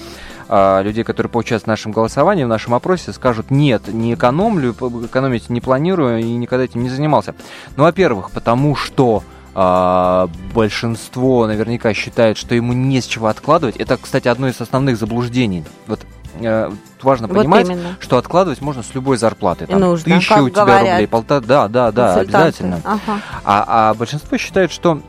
людей, 0.48 1.04
которые 1.04 1.30
получают 1.30 1.64
в 1.64 1.66
нашем 1.66 1.92
голосовании, 1.92 2.44
в 2.44 2.48
нашем 2.48 2.74
опросе, 2.74 3.12
скажут, 3.12 3.50
нет, 3.50 3.88
не 3.88 4.14
экономлю, 4.14 4.72
экономить 4.72 5.50
не 5.50 5.60
планирую 5.60 6.20
и 6.20 6.24
никогда 6.24 6.64
этим 6.64 6.82
не 6.82 6.88
занимался. 6.88 7.34
Ну, 7.76 7.84
во-первых, 7.84 8.30
потому 8.30 8.74
что 8.74 9.22
а, 9.60 10.28
большинство 10.54 11.48
наверняка 11.48 11.92
считает, 11.92 12.36
что 12.36 12.54
ему 12.54 12.72
не 12.72 13.00
с 13.00 13.06
чего 13.06 13.26
откладывать. 13.26 13.76
Это, 13.76 13.96
кстати, 13.96 14.28
одно 14.28 14.46
из 14.46 14.60
основных 14.60 14.96
заблуждений. 14.96 15.64
Вот 15.88 16.00
э, 16.40 16.70
важно 17.02 17.26
вот 17.26 17.38
понимать, 17.38 17.66
именно. 17.66 17.96
что 17.98 18.18
откладывать 18.18 18.60
можно 18.60 18.84
с 18.84 18.94
любой 18.94 19.16
зарплаты. 19.16 19.66
Там, 19.66 19.80
Нужно, 19.80 20.14
тысяча 20.14 20.34
у 20.34 20.48
тебя 20.48 20.64
говорят. 20.64 20.90
рублей, 20.92 21.08
полтора, 21.08 21.40
да, 21.40 21.66
да, 21.66 21.90
да, 21.90 22.14
обязательно. 22.20 22.80
Ага. 22.84 23.20
А, 23.44 23.90
а 23.90 23.94
большинство 23.94 24.38
считает, 24.38 24.70
что 24.70 25.00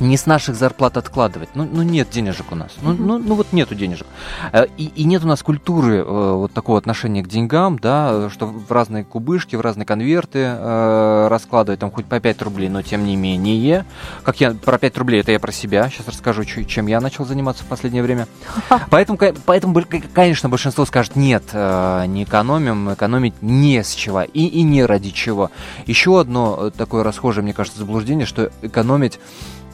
не 0.00 0.16
с 0.16 0.26
наших 0.26 0.56
зарплат 0.56 0.96
откладывать. 0.96 1.50
Ну, 1.54 1.68
ну 1.70 1.82
нет 1.82 2.10
денежек 2.10 2.52
у 2.52 2.54
нас. 2.54 2.72
Ну, 2.82 2.92
mm-hmm. 2.92 2.96
ну, 2.98 3.18
ну 3.18 3.34
вот 3.34 3.52
нету 3.52 3.74
денежек. 3.74 4.06
Э, 4.52 4.66
и, 4.76 4.86
и 4.86 5.04
нет 5.04 5.24
у 5.24 5.26
нас 5.26 5.42
культуры 5.42 5.98
э, 5.98 6.02
вот 6.04 6.52
такого 6.52 6.78
отношения 6.78 7.22
к 7.22 7.28
деньгам, 7.28 7.78
да, 7.78 8.30
что 8.30 8.46
в 8.46 8.70
разные 8.70 9.04
кубышки, 9.04 9.56
в 9.56 9.60
разные 9.60 9.86
конверты 9.86 10.40
э, 10.40 11.28
раскладывать, 11.28 11.80
там 11.80 11.90
хоть 11.90 12.06
по 12.06 12.20
5 12.20 12.42
рублей, 12.42 12.68
но 12.68 12.82
тем 12.82 13.04
не 13.04 13.16
менее. 13.16 13.84
Как 14.22 14.40
я 14.40 14.52
про 14.52 14.78
5 14.78 14.98
рублей, 14.98 15.20
это 15.20 15.32
я 15.32 15.40
про 15.40 15.52
себя. 15.52 15.88
Сейчас 15.88 16.08
расскажу, 16.08 16.44
чем 16.44 16.86
я 16.86 17.00
начал 17.00 17.24
заниматься 17.24 17.64
в 17.64 17.66
последнее 17.66 18.02
время. 18.02 18.26
Поэтому, 18.90 19.18
поэтому 19.46 19.74
конечно, 20.12 20.48
большинство 20.48 20.84
скажет, 20.84 21.16
нет, 21.16 21.44
э, 21.52 22.04
не 22.06 22.24
экономим, 22.24 22.92
экономить 22.92 23.34
не 23.42 23.82
с 23.82 23.94
чего 23.94 24.22
и, 24.22 24.46
и 24.46 24.62
не 24.62 24.84
ради 24.84 25.10
чего. 25.10 25.50
Еще 25.86 26.20
одно 26.20 26.70
такое 26.70 27.04
расхожее, 27.04 27.42
мне 27.42 27.52
кажется, 27.52 27.78
заблуждение, 27.78 28.26
что 28.26 28.50
экономить 28.62 29.18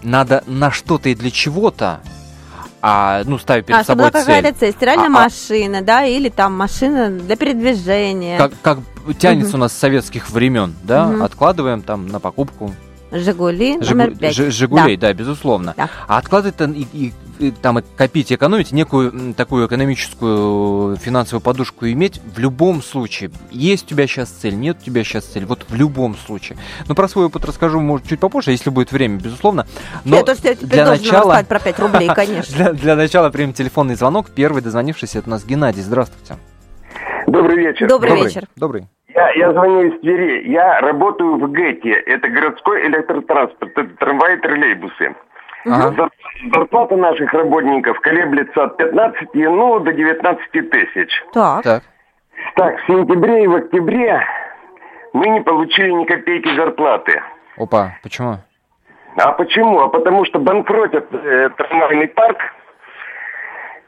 надо 0.03 0.43
на 0.47 0.71
что-то 0.71 1.09
и 1.09 1.15
для 1.15 1.31
чего-то, 1.31 2.01
а, 2.83 3.23
ну, 3.25 3.39
ставить 3.39 3.67
перед 3.67 3.81
а, 3.81 3.85
собой 3.85 4.11
была 4.11 4.21
какая-то 4.21 4.59
цель, 4.59 4.73
стиральная 4.73 5.07
а 5.07 5.11
машина, 5.11 5.79
а... 5.79 5.83
да, 5.83 6.05
или 6.05 6.29
там 6.29 6.57
машина 6.57 7.11
для 7.11 7.37
передвижения. 7.37 8.39
Как, 8.39 8.53
как 8.63 8.79
тянется 9.19 9.51
угу. 9.51 9.59
у 9.59 9.61
нас 9.61 9.73
с 9.73 9.77
советских 9.77 10.31
времен, 10.31 10.75
да, 10.83 11.09
угу. 11.09 11.23
откладываем 11.23 11.83
там 11.83 12.07
на 12.07 12.21
покупку 12.21 12.75
Жигули 13.13 13.77
номер 13.77 14.17
пять. 14.17 14.35
Жигулей, 14.35 14.97
да, 14.97 15.09
да 15.09 15.13
безусловно. 15.15 15.75
Да. 15.77 15.89
А 16.07 16.19
откладывать 16.19 16.61
и, 16.61 16.87
и, 16.93 17.13
и, 17.39 17.51
там 17.51 17.79
и 17.79 17.83
копить, 17.97 18.33
экономить, 18.33 18.73
некую 18.73 19.35
такую 19.35 19.67
экономическую 19.67 20.97
финансовую 20.97 21.41
подушку 21.41 21.87
иметь 21.87 22.21
в 22.35 22.39
любом 22.39 22.83
случае. 22.83 23.31
Есть 23.51 23.87
у 23.87 23.89
тебя 23.89 24.07
сейчас 24.07 24.29
цель, 24.29 24.55
нет 24.55 24.79
у 24.81 24.85
тебя 24.85 25.03
сейчас 25.05 25.25
цель. 25.25 25.45
Вот 25.45 25.67
в 25.69 25.75
любом 25.75 26.17
случае. 26.17 26.59
Ну, 26.87 26.95
про 26.95 27.09
свой 27.09 27.27
опыт 27.27 27.45
расскажу, 27.45 27.81
может, 27.81 28.07
чуть 28.07 28.21
попозже, 28.21 28.53
если 28.53 28.71
будет 28.71 28.93
время, 28.93 29.19
безусловно. 29.19 29.67
Но 30.05 30.17
я 30.17 30.23
тоже 30.23 30.57
для 30.61 30.87
начала... 30.87 31.43
про 31.43 31.59
5 31.59 31.79
рублей, 31.81 32.09
конечно. 32.15 32.55
для, 32.55 32.73
для 32.73 32.97
начала 32.97 33.31
примем 33.31 33.53
телефонный 33.53 33.97
звонок. 33.97 34.31
Первый 34.31 34.63
дозвонившийся, 34.63 35.19
это 35.19 35.29
у 35.29 35.31
нас 35.31 35.45
Геннадий. 35.45 35.83
Здравствуйте. 35.83 36.37
Добрый 37.41 37.57
вечер. 37.57 37.89
Добрый, 37.89 38.11
Добрый 38.11 38.25
вечер. 38.27 38.43
Добрый. 38.57 38.83
Я, 39.09 39.31
я 39.31 39.53
звоню 39.53 39.83
из 39.83 40.01
Твери. 40.01 40.51
Я 40.51 40.81
работаю 40.81 41.37
в 41.37 41.51
ГЭТе. 41.51 41.91
Это 41.91 42.29
городской 42.29 42.87
электротранспорт. 42.87 43.73
Это 43.77 43.97
трамваи 43.97 44.37
и 44.37 44.41
троллейбусы. 44.41 45.15
Ага. 45.65 46.11
Зарплата 46.53 46.97
наших 46.97 47.33
работников 47.33 47.99
колеблется 48.01 48.65
от 48.65 48.77
15 48.77 49.29
ну, 49.35 49.81
до 49.81 49.93
19 49.93 50.71
тысяч. 50.71 51.25
Так. 51.33 51.63
так. 51.63 51.83
Так, 52.57 52.79
в 52.81 52.87
сентябре 52.87 53.45
и 53.45 53.47
в 53.47 53.55
октябре 53.55 54.23
мы 55.13 55.29
не 55.29 55.41
получили 55.41 55.91
ни 55.91 56.05
копейки 56.05 56.55
зарплаты. 56.57 57.23
Опа, 57.57 57.97
почему? 58.03 58.39
А 59.17 59.33
почему? 59.33 59.81
А 59.81 59.89
потому 59.89 60.25
что 60.25 60.39
банкротят 60.39 61.07
э, 61.13 61.51
трамвайный 61.57 62.09
парк, 62.09 62.39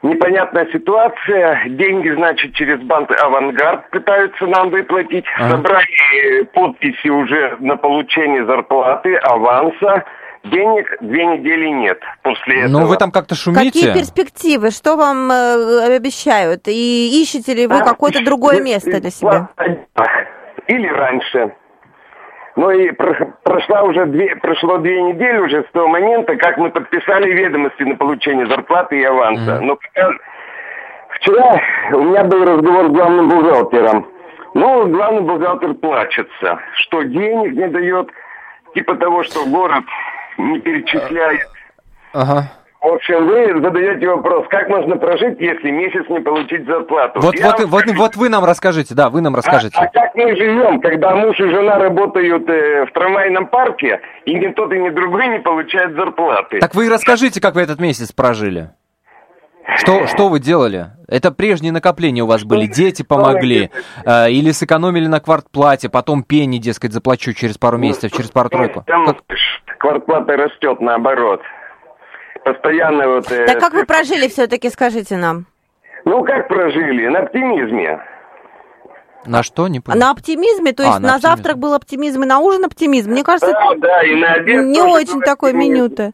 непонятная 0.03 0.67
ситуация. 0.71 1.63
Деньги, 1.69 2.09
значит, 2.09 2.53
через 2.53 2.79
банк 2.81 3.09
«Авангард» 3.11 3.89
пытаются 3.89 4.45
нам 4.45 4.69
выплатить. 4.69 5.25
Ага. 5.37 5.51
Собрали 5.51 6.43
подписи 6.53 7.07
уже 7.07 7.57
на 7.59 7.77
получение 7.77 8.45
зарплаты, 8.45 9.15
аванса. 9.15 10.03
Денег 10.43 10.97
две 10.99 11.25
недели 11.25 11.67
нет 11.69 11.99
после 12.21 12.63
этого. 12.63 12.81
Ну, 12.81 12.85
вы 12.85 12.97
там 12.97 13.11
как-то 13.11 13.33
шумите. 13.33 13.63
Какие 13.63 13.93
перспективы? 13.93 14.71
Что 14.71 14.97
вам 14.97 15.31
э, 15.31 15.95
обещают? 15.95 16.67
И 16.67 17.21
ищете 17.21 17.53
ли 17.53 17.65
вы 17.65 17.77
а, 17.77 17.83
какое-то 17.85 18.23
другое 18.25 18.61
место 18.61 18.99
для 18.99 19.09
себя? 19.09 19.47
Или 20.67 20.87
раньше. 20.87 21.53
Ну 22.55 22.69
и 22.69 22.91
прошла 22.91 23.81
уже 23.83 24.05
две, 24.05 24.35
прошло 24.35 24.77
две 24.77 25.01
недели 25.01 25.39
уже 25.39 25.63
с 25.63 25.71
того 25.71 25.87
момента, 25.87 26.35
как 26.35 26.57
мы 26.57 26.69
подписали 26.69 27.31
ведомости 27.31 27.81
на 27.83 27.95
получение 27.95 28.45
зарплаты 28.45 28.99
и 28.99 29.03
аванса. 29.03 29.59
Mm-hmm. 29.59 29.61
Но 29.61 29.79
вчера 31.09 31.61
у 31.93 32.03
меня 32.03 32.23
был 32.25 32.45
разговор 32.45 32.85
с 32.85 32.91
главным 32.91 33.29
бухгалтером. 33.29 34.07
Ну, 34.53 34.87
главный 34.87 35.21
бухгалтер 35.21 35.73
плачется, 35.73 36.59
что 36.75 37.01
денег 37.01 37.53
не 37.53 37.67
дает, 37.69 38.11
типа 38.75 38.95
того, 38.97 39.23
что 39.23 39.45
город 39.47 39.83
не 40.37 40.59
перечисляет. 40.59 41.49
Ага. 42.13 42.51
В 42.83 42.87
общем, 42.87 43.25
вы 43.25 43.61
задаете 43.61 44.05
вопрос, 44.09 44.45
как 44.49 44.67
можно 44.67 44.97
прожить, 44.97 45.39
если 45.39 45.71
месяц 45.71 46.03
не 46.09 46.19
получить 46.19 46.65
зарплату? 46.65 47.21
Вот, 47.21 47.33
вот, 47.39 47.59
вот, 47.61 47.85
вот 47.95 48.15
вы 48.17 48.27
нам 48.27 48.43
расскажите, 48.43 48.93
да, 48.93 49.09
вы 49.09 49.21
нам 49.21 49.37
расскажите. 49.37 49.77
А, 49.77 49.83
а 49.83 49.87
как 49.87 50.13
мы 50.15 50.35
живем, 50.35 50.81
когда 50.81 51.15
муж 51.15 51.39
и 51.39 51.47
жена 51.47 51.79
работают 51.79 52.43
э, 52.49 52.85
в 52.85 52.91
трамвайном 52.91 53.47
парке, 53.47 54.01
и 54.25 54.33
ни 54.33 54.47
тот, 54.47 54.73
и 54.73 54.79
ни 54.79 54.89
другой 54.89 55.29
не 55.29 55.39
получают 55.39 55.95
зарплаты? 55.95 56.59
Так 56.59 56.75
вы 56.75 56.89
расскажите, 56.89 57.39
как 57.39 57.55
вы 57.55 57.61
этот 57.61 57.79
месяц 57.79 58.11
прожили. 58.11 58.71
Что, 59.77 60.05
что 60.07 60.27
вы 60.27 60.41
делали? 60.41 60.87
Это 61.07 61.31
прежние 61.31 61.71
накопления 61.71 62.23
у 62.23 62.27
вас 62.27 62.43
были, 62.43 62.65
дети 62.65 63.01
помогли, 63.01 63.71
э, 64.05 64.29
или 64.29 64.51
сэкономили 64.51 65.07
на 65.07 65.21
квартплате, 65.21 65.87
потом 65.87 66.21
пени, 66.23 66.57
дескать, 66.57 66.91
заплачу 66.91 67.31
через 67.31 67.57
пару 67.57 67.77
месяцев, 67.77 68.11
через 68.11 68.29
пару-тройку. 68.29 68.83
Там 68.85 69.05
как... 69.05 69.21
квартплата 69.77 70.35
растет 70.35 70.81
наоборот 70.81 71.39
постоянно 72.43 73.07
вот... 73.07 73.31
Э, 73.31 73.45
так 73.45 73.59
как 73.59 73.73
вы 73.73 73.85
прожили 73.85 74.27
все-таки, 74.27 74.69
скажите 74.69 75.17
нам? 75.17 75.45
Ну, 76.05 76.23
как 76.23 76.47
прожили? 76.47 77.07
На 77.07 77.19
оптимизме. 77.19 77.99
На 79.25 79.43
что? 79.43 79.67
Не 79.67 79.79
понял. 79.79 79.99
На 79.99 80.11
оптимизме, 80.11 80.73
то 80.73 80.83
а, 80.83 80.85
есть 80.87 80.97
а, 80.97 81.01
на, 81.01 81.13
на 81.13 81.19
завтрак 81.19 81.57
был 81.57 81.73
оптимизм 81.73 82.23
и 82.23 82.25
на 82.25 82.39
ужин 82.39 82.65
оптимизм. 82.65 83.11
Мне 83.11 83.23
кажется, 83.23 83.51
да, 83.51 83.75
да, 83.77 84.03
и 84.03 84.15
на 84.15 84.33
обед 84.33 84.65
не 84.65 84.81
очень 84.81 85.21
такое 85.21 85.53
меню-то. 85.53 86.11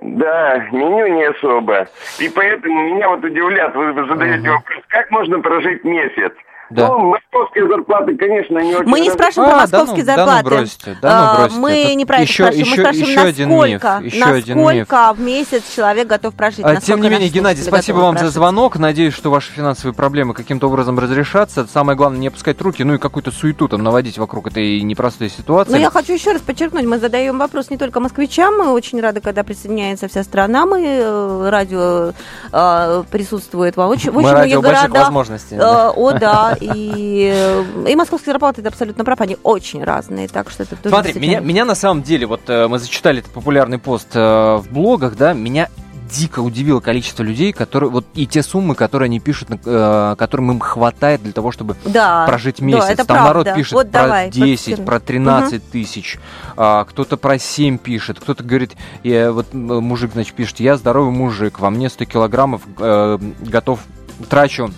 Да, 0.00 0.58
меню 0.72 1.06
не 1.08 1.24
особо. 1.24 1.86
И 2.18 2.28
поэтому 2.28 2.94
меня 2.94 3.08
вот 3.10 3.22
удивляет, 3.22 3.74
вы 3.74 3.92
задаете 4.08 4.48
uh 4.48 4.52
вопрос, 4.52 4.82
как 4.88 5.10
можно 5.10 5.40
прожить 5.40 5.84
месяц? 5.84 6.32
Да. 6.74 6.88
Ну, 6.88 6.98
московские 6.98 7.68
зарплаты, 7.68 8.16
конечно, 8.16 8.58
не 8.58 8.74
очень... 8.74 8.88
Мы 8.88 9.00
не 9.00 9.10
спрашиваем 9.10 9.48
а, 9.48 9.52
про 9.52 9.60
московские 9.60 10.04
да 10.04 10.12
ну, 10.12 10.16
зарплаты. 10.16 10.44
Да 10.44 10.50
ну 10.50 10.56
бросьте, 10.56 10.96
да 11.00 11.32
ну 11.32 11.38
бросьте. 11.38 11.58
Мы 11.60 11.70
Это 11.70 11.94
не 11.94 12.04
про 12.04 12.14
это 12.16 12.22
еще, 12.24 12.42
спрашиваем, 12.44 12.64
еще, 12.64 12.70
мы 12.70 12.82
спрашиваем, 12.82 13.08
еще 13.08 13.14
насколько, 13.14 13.28
один 13.28 13.48
миф, 13.48 14.12
еще 14.12 14.18
насколько 14.18 14.36
один 14.36 14.58
миф. 14.58 14.88
в 14.88 15.20
месяц 15.20 15.74
человек 15.74 16.06
готов 16.08 16.34
прожить. 16.34 16.64
А, 16.64 16.76
тем 16.76 17.00
не 17.00 17.08
менее, 17.08 17.28
Геннадий, 17.28 17.62
спасибо 17.62 17.98
вам 17.98 18.14
прожить. 18.14 18.32
за 18.32 18.34
звонок. 18.34 18.76
Надеюсь, 18.78 19.14
что 19.14 19.30
ваши 19.30 19.52
финансовые 19.52 19.94
проблемы 19.94 20.34
каким-то 20.34 20.66
образом 20.66 20.98
разрешатся. 20.98 21.66
Самое 21.66 21.96
главное, 21.96 22.18
не 22.18 22.28
опускать 22.28 22.60
руки, 22.60 22.82
ну 22.82 22.94
и 22.94 22.98
какую-то 22.98 23.30
суету 23.30 23.68
там 23.68 23.82
наводить 23.82 24.18
вокруг 24.18 24.48
этой 24.48 24.80
непростой 24.80 25.28
ситуации. 25.30 25.72
Но 25.72 25.78
я 25.78 25.90
хочу 25.90 26.12
еще 26.12 26.32
раз 26.32 26.40
подчеркнуть, 26.40 26.84
мы 26.84 26.98
задаем 26.98 27.38
вопрос 27.38 27.70
не 27.70 27.78
только 27.78 28.00
москвичам, 28.00 28.56
мы 28.58 28.72
очень 28.72 29.00
рады, 29.00 29.20
когда 29.20 29.44
присоединяется 29.44 30.08
вся 30.08 30.24
страна, 30.24 30.66
мы 30.66 30.84
э, 30.84 31.48
радио 31.48 32.12
э, 32.52 33.04
присутствует 33.10 33.76
во 33.76 33.86
очень, 33.86 34.10
мы 34.10 34.22
очень 34.22 34.30
радио 34.30 34.60
многих 34.60 34.80
городах. 34.80 35.04
возможностей. 35.04 35.56
Э, 35.56 35.90
о, 35.94 36.12
да, 36.12 36.56
и 36.74 37.34
Э, 37.34 37.64
и 37.88 37.96
московские 37.96 38.32
зарплаты 38.32 38.60
это 38.60 38.68
абсолютно 38.68 39.04
прав, 39.04 39.20
они 39.20 39.36
очень 39.42 39.82
разные, 39.82 40.28
так 40.28 40.50
что 40.50 40.62
это 40.62 40.76
тоже 40.76 40.90
Смотри, 40.90 41.20
меня, 41.20 41.40
меня 41.40 41.64
на 41.64 41.74
самом 41.74 42.02
деле, 42.02 42.26
вот 42.26 42.42
э, 42.48 42.68
мы 42.68 42.78
зачитали 42.78 43.20
этот 43.20 43.32
популярный 43.32 43.78
пост 43.78 44.08
э, 44.14 44.20
в 44.20 44.66
блогах, 44.70 45.16
да, 45.16 45.32
меня 45.32 45.68
дико 46.10 46.40
удивило 46.40 46.80
количество 46.80 47.22
людей, 47.22 47.52
которые 47.52 47.90
вот 47.90 48.06
и 48.14 48.26
те 48.26 48.42
суммы, 48.42 48.74
которые 48.74 49.06
они 49.06 49.20
пишут, 49.20 49.48
э, 49.64 50.14
которым 50.16 50.52
им 50.52 50.60
хватает 50.60 51.22
для 51.22 51.32
того, 51.32 51.50
чтобы 51.50 51.76
да, 51.84 52.26
прожить 52.26 52.60
месяц. 52.60 52.86
Да, 52.86 52.92
это 52.92 53.04
Там 53.04 53.16
правда. 53.16 53.28
народ 53.28 53.54
пишет 53.56 53.72
вот 53.72 53.90
про 53.90 54.02
давай, 54.02 54.30
10, 54.30 54.84
про 54.84 55.00
13 55.00 55.54
угу. 55.54 55.62
тысяч, 55.72 56.18
а, 56.56 56.84
кто-то 56.84 57.16
про 57.16 57.38
7 57.38 57.78
пишет, 57.78 58.20
кто-то 58.20 58.44
говорит, 58.44 58.72
я, 59.02 59.32
вот 59.32 59.52
мужик, 59.54 60.12
значит, 60.12 60.34
пишет, 60.34 60.60
я 60.60 60.76
здоровый 60.76 61.12
мужик, 61.12 61.58
во 61.58 61.70
мне 61.70 61.88
100 61.88 62.04
килограммов, 62.04 62.62
э, 62.78 63.18
готов 63.40 63.80
трачу 64.28 64.70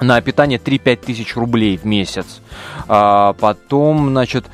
на 0.00 0.20
питание 0.20 0.58
3-5 0.58 0.96
тысяч 0.96 1.36
рублей 1.36 1.76
в 1.76 1.84
месяц. 1.84 2.40
А, 2.88 3.34
потом, 3.34 4.10
значит, 4.10 4.46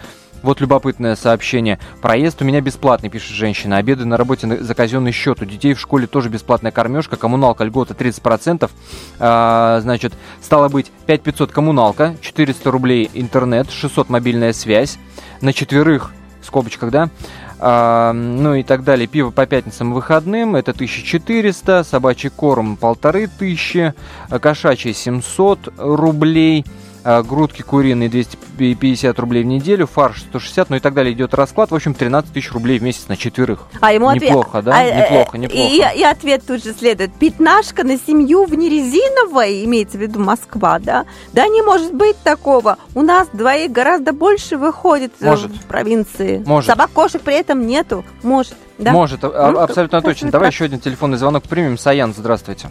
Вот 0.43 0.61
любопытное 0.61 1.17
сообщение. 1.17 1.81
Проезд 2.01 2.41
у 2.41 2.45
меня 2.45 2.61
бесплатный, 2.61 3.09
пишет 3.09 3.31
женщина. 3.33 3.79
Обеды 3.79 4.05
на 4.05 4.17
работе 4.17 4.63
за 4.63 4.75
казенный 4.77 5.11
счет. 5.11 5.43
У 5.43 5.45
детей 5.45 5.75
в 5.75 5.81
школе 5.81 6.07
тоже 6.07 6.29
бесплатная 6.29 6.71
кормежка. 6.71 7.17
Коммуналка 7.17 7.65
льгота 7.65 7.95
30%. 7.95 8.71
А, 9.19 9.81
значит, 9.81 10.13
стало 10.41 10.69
быть, 10.69 10.93
5500 11.07 11.51
коммуналка, 11.51 12.15
400 12.21 12.71
рублей 12.71 13.11
интернет, 13.15 13.71
600 13.73 14.09
мобильная 14.09 14.53
связь. 14.53 14.99
На 15.41 15.53
четверых, 15.53 16.13
в 16.43 16.47
скобочках, 16.47 16.91
да, 16.93 17.11
ну 17.59 18.55
и 18.55 18.63
так 18.63 18.85
далее. 18.85 19.07
Пиво 19.07 19.31
по 19.31 19.47
пятницам 19.47 19.91
и 19.91 19.95
выходным 19.95 20.57
это 20.57 20.73
1400, 20.73 21.85
собачий 21.85 22.31
корм 22.31 22.77
1500, 22.81 23.95
кошачий 24.41 24.93
700 24.93 25.73
рублей– 25.79 26.65
а, 26.75 26.86
грудки 27.07 27.63
куриные 27.63 28.09
250 28.09 29.19
рублей 29.19 29.45
в 29.45 29.47
неделю, 29.47 29.87
фарш 29.87 30.23
160, 30.23 30.71
ну 30.71 30.77
и 30.77 30.81
так 30.81 30.95
далее 30.95 31.13
идет 31.13 31.35
расклад. 31.35 31.71
В 31.71 31.75
общем, 31.75 31.95
13 31.95 32.33
тысяч 32.33 32.53
рублей 32.53 32.79
в 32.79 32.83
месяц 32.83 33.09
на 33.09 33.17
четверых. 33.17 33.69
А 33.81 33.93
ему 33.93 34.11
неплохо, 34.13 34.59
ответ... 34.59 34.65
да? 34.65 34.79
А, 34.79 34.85
неплохо, 34.85 35.39
неплохо. 35.39 35.63
И, 35.63 36.01
и 36.01 36.03
ответ 36.03 36.43
тут 36.47 36.65
же 36.65 36.75
следует. 36.75 37.15
Пятнашка 37.15 37.85
на 37.85 37.97
семью 37.99 38.45
в 38.45 38.55
нерезиновой, 38.55 39.65
имеется 39.65 39.99
в 39.99 40.01
виду 40.01 40.19
Москва, 40.19 40.79
да? 40.79 41.07
Да 41.33 41.47
не 41.47 41.63
может 41.63 41.95
быть 41.95 42.17
такого. 42.19 42.77
У 42.95 43.03
нас 43.03 43.29
двоих 43.33 43.71
гораздо 43.71 44.13
больше 44.13 44.57
выходит 44.57 45.13
э, 45.21 45.27
может. 45.27 45.53
в 45.53 45.65
провинции. 45.67 46.43
Может. 46.45 46.71
Собак, 46.71 46.91
кошек 46.93 47.23
при 47.23 47.35
этом 47.35 47.67
нету. 47.67 48.05
Может. 48.23 48.55
Да? 48.79 48.93
Может, 48.93 49.23
ну, 49.23 49.31
абсолютно 49.31 50.03
точно. 50.03 50.31
Давай 50.31 50.51
еще 50.51 50.65
один 50.65 50.81
телефонный 50.81 51.19
звонок 51.19 51.45
примем. 51.45 51.79
Саян, 51.79 52.13
здравствуйте. 52.17 52.69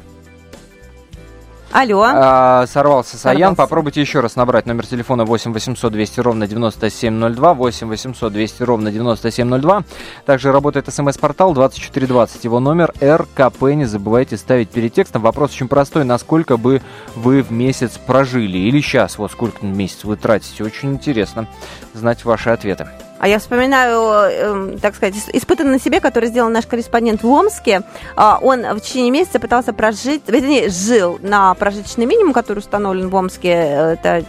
Алло. 1.71 2.03
А, 2.03 2.65
сорвался 2.67 3.17
Саян. 3.17 3.37
Сорвался. 3.39 3.55
Попробуйте 3.57 4.01
еще 4.01 4.19
раз 4.21 4.35
набрать 4.35 4.65
номер 4.65 4.85
телефона 4.87 5.25
8 5.25 5.51
800 5.53 5.91
200 5.91 6.19
ровно 6.21 6.47
9702. 6.47 7.53
8 7.53 7.87
800 7.87 8.33
200 8.33 8.63
ровно 8.63 8.91
9702. 8.91 9.83
Также 10.25 10.51
работает 10.51 10.93
смс-портал 10.93 11.53
2420. 11.53 12.43
Его 12.43 12.59
номер 12.59 12.93
РКП. 13.01 13.63
Не 13.73 13.85
забывайте 13.85 14.37
ставить 14.37 14.69
перед 14.69 14.93
текстом. 14.93 15.21
Вопрос 15.21 15.51
очень 15.51 15.67
простой. 15.67 16.05
Насколько 16.05 16.57
бы 16.57 16.81
вы 17.15 17.41
в 17.41 17.51
месяц 17.51 17.97
прожили? 17.97 18.57
Или 18.57 18.81
сейчас, 18.81 19.17
вот 19.17 19.31
сколько 19.31 19.65
месяц 19.65 20.03
вы 20.03 20.15
тратите? 20.15 20.63
Очень 20.63 20.93
интересно 20.93 21.47
знать 21.93 22.23
ваши 22.25 22.49
ответы. 22.49 22.87
А 23.17 23.27
я 23.27 23.39
вспоминаю, 23.39 24.75
э, 24.75 24.77
так 24.81 24.95
сказать, 24.95 25.15
испытанный 25.33 25.71
на 25.71 25.79
себе, 25.79 25.99
который 25.99 26.29
сделал 26.29 26.49
наш 26.49 26.65
корреспондент 26.65 27.23
в 27.23 27.29
Омске. 27.29 27.83
Э, 28.17 28.33
он 28.41 28.63
в 28.63 28.81
течение 28.81 29.11
месяца 29.11 29.39
пытался 29.39 29.73
прожить, 29.73 30.23
вернее, 30.27 30.69
жил 30.69 31.19
на 31.21 31.53
прожиточный 31.53 32.05
минимум, 32.05 32.33
который 32.33 32.59
установлен 32.59 33.09
в 33.09 33.15
Омске. 33.15 33.49
Это 33.49 34.25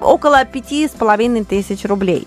около 0.00 0.44
пяти 0.44 0.88
с 0.88 0.90
половиной 0.90 1.44
тысяч 1.44 1.84
рублей. 1.84 2.26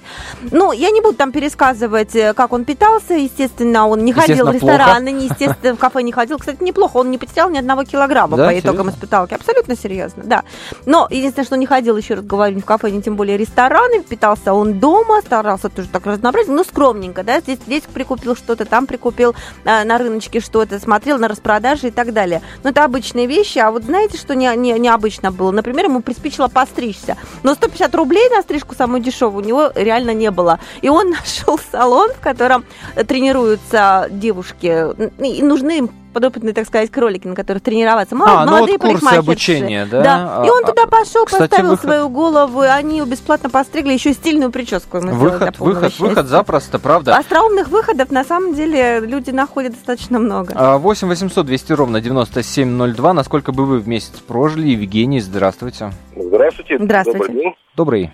Ну, 0.51 0.71
я 0.71 0.89
не 0.91 1.01
буду 1.01 1.15
там 1.15 1.31
пересказывать, 1.31 2.15
э, 2.15 2.33
как 2.33 2.53
он 2.53 2.65
питался. 2.65 3.13
Естественно, 3.13 3.87
он 3.87 4.03
не 4.03 4.13
ходил 4.13 4.47
в 4.47 4.51
рестораны, 4.51 5.11
не, 5.11 5.25
естественно, 5.25 5.75
в 5.75 5.79
кафе 5.79 6.01
не 6.01 6.11
ходил. 6.11 6.37
Кстати, 6.37 6.63
неплохо, 6.63 6.97
он 6.97 7.11
не 7.11 7.17
потерял 7.17 7.49
ни 7.49 7.57
одного 7.57 7.83
килограмма 7.83 8.37
да, 8.37 8.47
по 8.47 8.59
итогам 8.59 8.89
испыталки. 8.89 9.33
Абсолютно 9.33 9.75
серьезно, 9.75 10.23
да. 10.25 10.43
Но 10.85 11.07
единственное, 11.09 11.45
что 11.45 11.57
не 11.57 11.65
ходил, 11.65 11.97
еще 11.97 12.15
раз 12.15 12.25
говорю, 12.25 12.59
в 12.59 12.65
кафе, 12.65 12.89
ни 12.91 13.01
тем 13.01 13.15
более 13.15 13.37
рестораны. 13.37 14.01
Питался 14.03 14.53
он 14.53 14.79
дома, 14.79 15.21
старался 15.21 15.69
тоже 15.69 15.87
так 15.89 16.05
разнообразить, 16.05 16.51
но 16.51 16.63
скромненько, 16.63 17.23
да. 17.23 17.39
Здесь, 17.39 17.59
здесь 17.65 17.83
прикупил 17.93 18.35
что-то, 18.35 18.65
там 18.65 18.87
прикупил 18.87 19.35
э, 19.63 19.83
на 19.83 19.97
рыночке 19.97 20.39
что-то, 20.39 20.79
смотрел 20.79 21.17
на 21.17 21.27
распродажи 21.27 21.87
и 21.87 21.91
так 21.91 22.13
далее. 22.13 22.41
Но 22.63 22.69
это 22.71 22.83
обычные 22.83 23.27
вещи. 23.27 23.59
А 23.59 23.71
вот 23.71 23.83
знаете, 23.83 24.17
что 24.17 24.35
не, 24.35 24.53
не, 24.55 24.73
необычно 24.79 25.31
было? 25.31 25.51
Например, 25.51 25.85
ему 25.85 26.01
приспичило 26.01 26.47
постричься. 26.47 27.04
Но 27.43 27.53
150 27.53 27.93
рублей 27.95 28.29
на 28.29 28.41
стрижку 28.41 28.75
самую 28.75 29.01
дешевую 29.01 29.43
у 29.43 29.47
него 29.47 29.71
реально 29.75 30.13
не 30.13 30.31
было. 30.31 30.59
И 30.81 30.89
он 30.89 31.09
нашел 31.11 31.59
салон, 31.71 32.11
в 32.11 32.19
котором 32.19 32.65
тренируются 33.07 34.07
девушки. 34.09 34.85
И 35.23 35.43
нужны 35.43 35.79
им 35.79 35.91
подопытные, 36.15 36.53
так 36.53 36.65
сказать, 36.65 36.89
кролики, 36.89 37.27
на 37.27 37.35
которых 37.35 37.61
тренироваться. 37.61 38.15
Молод, 38.15 38.31
а, 38.33 38.45
молодые 38.45 38.77
ну 38.81 38.87
вот 38.87 38.99
курсы 39.01 39.15
обучения, 39.15 39.85
да? 39.85 40.01
Да. 40.01 40.43
И 40.45 40.49
он 40.49 40.63
туда 40.63 40.85
пошел, 40.85 41.25
Кстати, 41.25 41.49
поставил 41.49 41.71
выход... 41.71 41.85
свою 41.85 42.09
голову, 42.09 42.63
и 42.63 42.67
они 42.67 43.01
бесплатно 43.01 43.49
постригли, 43.49 43.91
еще 43.91 44.13
стильную 44.13 44.49
прическу 44.49 44.97
ему 44.97 45.13
Выход, 45.13 45.59
выход, 45.59 45.91
счастья. 45.91 46.05
выход 46.05 46.25
запросто, 46.27 46.79
правда. 46.79 47.17
Остроумных 47.17 47.67
выходов, 47.67 48.11
на 48.11 48.23
самом 48.23 48.53
деле, 48.53 49.01
люди 49.01 49.31
находят 49.31 49.73
достаточно 49.73 50.17
много. 50.17 50.77
8 50.77 51.07
800 51.07 51.45
200 51.45 51.73
ровно 51.73 51.99
9702. 51.99 53.13
Насколько 53.13 53.51
бы 53.51 53.65
вы 53.65 53.79
в 53.79 53.87
месяц 53.87 54.17
прожили? 54.21 54.69
Евгений, 54.69 55.19
здравствуйте. 55.19 55.91
Здравствуйте. 56.15 56.77
Здравствуйте. 56.79 57.19
Добрый 57.19 57.43
день. 57.43 57.55
Добрый. 57.75 58.11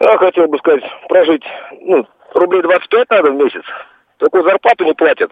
Я 0.00 0.18
хотел 0.18 0.48
бы 0.48 0.58
сказать, 0.58 0.82
прожить, 1.08 1.44
ну, 1.80 2.04
рублей 2.34 2.62
25 2.62 3.10
надо 3.10 3.30
в 3.30 3.34
месяц. 3.36 3.62
Такую 4.18 4.42
зарплату 4.42 4.84
не 4.84 4.92
платят. 4.94 5.30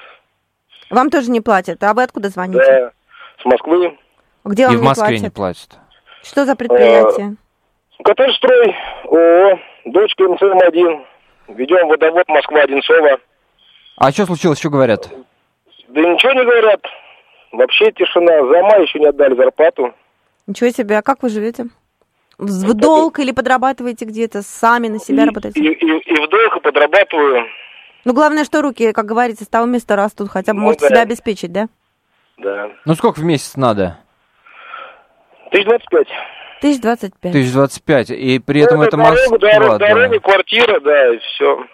Вам 0.92 1.08
тоже 1.08 1.30
не 1.30 1.40
платят. 1.40 1.82
А 1.82 1.94
вы 1.94 2.02
откуда 2.02 2.28
звоните? 2.28 2.62
Да, 2.64 2.92
с 3.40 3.44
Москвы. 3.46 3.98
Где 4.44 4.66
вам 4.66 4.74
И 4.74 4.78
в 4.78 4.82
Москве 4.82 5.18
не 5.18 5.30
платят? 5.30 5.78
Что 6.22 6.44
за 6.44 6.54
предприятие? 6.54 7.36
А, 7.98 8.02
Коттеджстрой, 8.04 8.76
ООО, 9.04 9.58
дочка 9.86 10.24
МЦМ-1. 10.24 11.04
Ведем 11.48 11.88
водовод 11.88 12.28
Москва-Одинцова. 12.28 13.18
А 13.96 14.12
что 14.12 14.26
случилось, 14.26 14.58
что 14.58 14.68
говорят? 14.68 15.08
Да 15.88 16.00
ничего 16.00 16.32
не 16.32 16.44
говорят. 16.44 16.82
Вообще 17.52 17.90
тишина. 17.92 18.46
За 18.46 18.62
май 18.62 18.82
еще 18.82 18.98
не 18.98 19.06
отдали 19.06 19.34
зарплату. 19.34 19.94
Ничего 20.46 20.70
себе. 20.70 20.98
А 20.98 21.02
как 21.02 21.22
вы 21.22 21.30
живете? 21.30 21.66
В 22.36 22.74
долг 22.74 23.18
или 23.18 23.32
подрабатываете 23.32 24.04
где-то? 24.04 24.42
Сами 24.42 24.88
на 24.88 24.98
себя 24.98 25.22
и, 25.22 25.26
работаете? 25.26 25.58
И, 25.58 25.72
и, 25.72 25.98
и 25.98 26.14
в 26.14 26.28
долг, 26.28 26.56
и 26.56 26.60
подрабатываю. 26.60 27.46
Ну, 28.04 28.14
главное, 28.14 28.44
что 28.44 28.62
руки, 28.62 28.92
как 28.92 29.06
говорится, 29.06 29.44
с 29.44 29.48
того 29.48 29.66
места 29.66 29.96
растут, 29.96 30.30
хотя 30.30 30.52
бы 30.52 30.58
ну, 30.58 30.66
можете 30.66 30.88
да. 30.88 30.88
себя 30.88 31.02
обеспечить, 31.02 31.52
да? 31.52 31.68
Да. 32.38 32.70
Ну, 32.84 32.94
сколько 32.94 33.20
в 33.20 33.24
месяц 33.24 33.56
надо? 33.56 33.98
Тысяч 35.50 35.64
двадцать 35.66 35.88
пять. 35.88 36.08
Тысяч 36.60 36.80
двадцать 36.80 37.14
пять. 37.20 37.32
Тысяч 37.32 37.52
двадцать 37.52 37.84
пять. 37.84 38.10
И 38.10 38.38
при 38.38 38.60
этом 38.60 38.78
ну, 38.78 38.84
это 38.84 38.96
дорога, 38.96 39.10
Москва, 39.12 39.38
дорога, 39.38 39.78
да. 39.78 39.88
дорога, 39.88 40.20
квартира, 40.20 40.80
да, 40.80 41.14
и 41.14 41.18
все. 41.18 41.66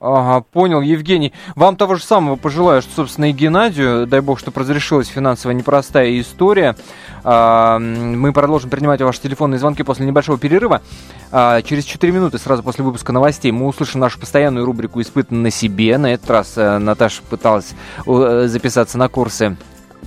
Ага, 0.00 0.40
понял, 0.52 0.80
Евгений. 0.80 1.32
Вам 1.54 1.76
того 1.76 1.94
же 1.94 2.02
самого 2.02 2.36
пожелаю, 2.36 2.82
что, 2.82 2.94
собственно, 2.94 3.30
и 3.30 3.32
Геннадию. 3.32 4.06
Дай 4.06 4.20
бог, 4.20 4.38
что 4.38 4.52
разрешилась 4.54 5.08
финансовая 5.08 5.54
непростая 5.54 6.20
история. 6.20 6.76
А, 7.24 7.78
мы 7.78 8.32
продолжим 8.32 8.70
принимать 8.70 9.00
ваши 9.00 9.20
телефонные 9.20 9.58
звонки 9.58 9.82
после 9.82 10.06
небольшого 10.06 10.38
перерыва. 10.38 10.82
А, 11.32 11.62
через 11.62 11.84
4 11.84 12.12
минуты, 12.12 12.38
сразу 12.38 12.62
после 12.62 12.84
выпуска 12.84 13.12
новостей, 13.12 13.52
мы 13.52 13.66
услышим 13.66 14.00
нашу 14.00 14.20
постоянную 14.20 14.66
рубрику 14.66 15.00
«Испытан 15.00 15.42
на 15.42 15.50
себе». 15.50 15.96
На 15.98 16.12
этот 16.12 16.30
раз 16.30 16.52
э, 16.56 16.78
Наташа 16.78 17.22
пыталась 17.28 17.74
э, 18.06 18.46
записаться 18.48 18.98
на 18.98 19.08
курсы 19.08 19.56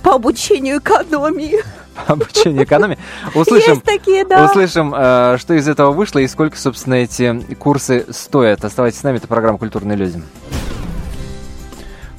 по 0.02 0.14
обучению 0.14 0.78
экономии. 0.78 1.62
По 2.06 2.14
обучению 2.14 2.64
экономии. 2.64 2.98
Услышим, 3.34 3.74
Есть 3.74 3.84
такие, 3.84 4.24
да. 4.24 4.46
Услышим, 4.46 4.94
э, 4.96 5.36
что 5.38 5.54
из 5.54 5.68
этого 5.68 5.90
вышло 5.90 6.20
и 6.20 6.28
сколько, 6.28 6.56
собственно, 6.56 6.94
эти 6.94 7.38
курсы 7.54 8.06
стоят. 8.10 8.64
Оставайтесь 8.64 9.00
с 9.00 9.02
нами, 9.02 9.18
это 9.18 9.26
программа 9.26 9.58
«Культурные 9.58 9.96
люди». 9.96 10.22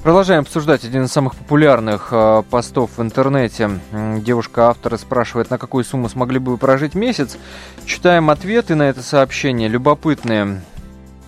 Продолжаем 0.04 0.41
обсуждать 0.41 0.84
один 0.84 1.04
из 1.04 1.12
самых 1.12 1.36
популярных 1.36 2.08
э, 2.12 2.41
постов 2.50 2.89
в 2.98 3.02
интернете. 3.04 3.70
Девушка-автор 3.91 4.98
спрашивает, 4.98 5.52
на 5.52 5.60
какую 5.60 5.84
сумму 5.84 6.10
смогли 6.10 6.39
бы 6.39 6.54
вы 6.54 6.58
прожить 6.58 6.96
месяц. 6.96 7.38
Читаем 7.86 8.32
ответы 8.32 8.74
на 8.74 8.89
это 8.89 9.04
сообщение, 9.04 9.67
любопытные. 9.67 10.63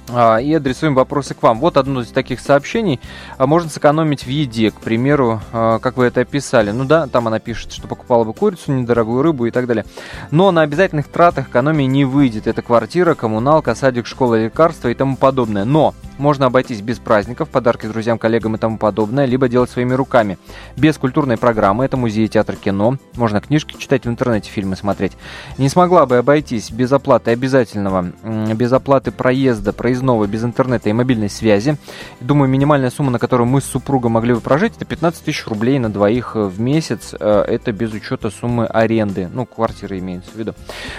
А, 0.10 0.38
и 0.38 0.54
адресуем 0.54 0.96
вопросы 0.96 1.34
к 1.34 1.42
вам. 1.42 1.60
Вот 1.60 1.78
одно 1.78 2.02
из 2.02 2.08
таких 2.10 2.40
сообщений. 2.40 3.00
А, 3.38 3.48
можно 3.48 3.70
сэкономить 3.70 4.26
в 4.26 4.30
еде, 4.30 4.72
к 4.72 4.76
примеру, 4.76 5.42
а, 5.52 5.80
как 5.80 5.98
вы 5.98 6.06
это 6.06 6.22
описали. 6.22 6.72
Ну 6.72 6.86
да, 6.86 7.08
там 7.08 7.28
она 7.28 7.40
пишет, 7.40 7.72
что 7.72 7.88
покупала 7.88 8.24
бы 8.24 8.34
курицу, 8.34 8.74
недорогую 8.74 9.22
рыбу 9.22 9.46
и 9.46 9.52
так 9.52 9.66
далее. 9.66 9.86
Но 10.32 10.52
на 10.52 10.62
обязательных 10.62 11.08
тратах 11.08 11.50
экономии 11.50 11.86
не 11.86 12.06
выйдет. 12.06 12.48
Это 12.48 12.62
квартира, 12.62 13.16
коммуналка, 13.16 13.76
садик, 13.76 14.06
школа, 14.06 14.44
лекарства 14.44 14.90
и 14.90 14.94
тому 14.94 15.16
подобное. 15.16 15.66
Но 15.66 15.94
можно 16.18 16.46
обойтись 16.46 16.82
без 16.82 17.00
праздников, 17.00 17.50
подарки 17.50 17.88
друзьям, 17.88 18.20
коллегам 18.20 18.56
и 18.56 18.60
тому 18.60 18.78
подобное, 18.78 19.26
либо 19.26 19.48
делать 19.48 19.72
своими 19.72 19.94
руками. 19.94 20.38
Без 20.76 20.98
культурной 20.98 21.38
программы, 21.38 21.86
это 21.86 21.98
музей, 21.98 22.28
театр, 22.28 22.56
кино. 22.56 22.98
Можно 23.16 23.42
книжки 23.42 23.76
читать 23.78 24.06
в 24.06 24.10
интернете, 24.10 24.50
фильмы 24.50 24.76
смотреть. 24.76 25.14
Не 25.58 25.70
смогла 25.70 26.06
бы 26.06 26.18
обойтись 26.18 26.72
без 26.72 26.92
оплаты 26.92 27.32
обязательного, 27.32 28.12
без 28.54 28.72
оплаты 28.72 29.12
проезда, 29.12 29.74
проездного, 29.94 30.26
без 30.28 30.44
интернета 30.44 30.90
и 30.90 30.94
мобильной 30.94 31.30
связи. 31.30 31.78
Думаю, 32.20 32.50
минимальная 32.50 32.90
сумма, 32.90 33.12
на 33.12 33.20
которую 33.20 33.48
мы 33.48 33.62
с 33.62 33.66
супругом 33.66 34.14
могли 34.14 34.34
бы 34.34 34.42
прожить, 34.42 34.74
это 34.76 34.86
15 34.86 35.24
тысяч 35.24 35.46
рублей 35.48 35.80
на 35.80 35.90
двоих 35.90 36.36
в 36.36 36.60
месяц. 36.60 37.14
Э, 37.20 37.44
это 37.48 37.72
без 37.72 37.94
учета 37.94 38.30
суммы 38.30 38.66
аренды. 38.66 39.30
Ну, 39.32 39.46
квартиры 39.46 40.00
имеется 40.00 40.32
в 40.32 40.36
виду. 40.36 40.54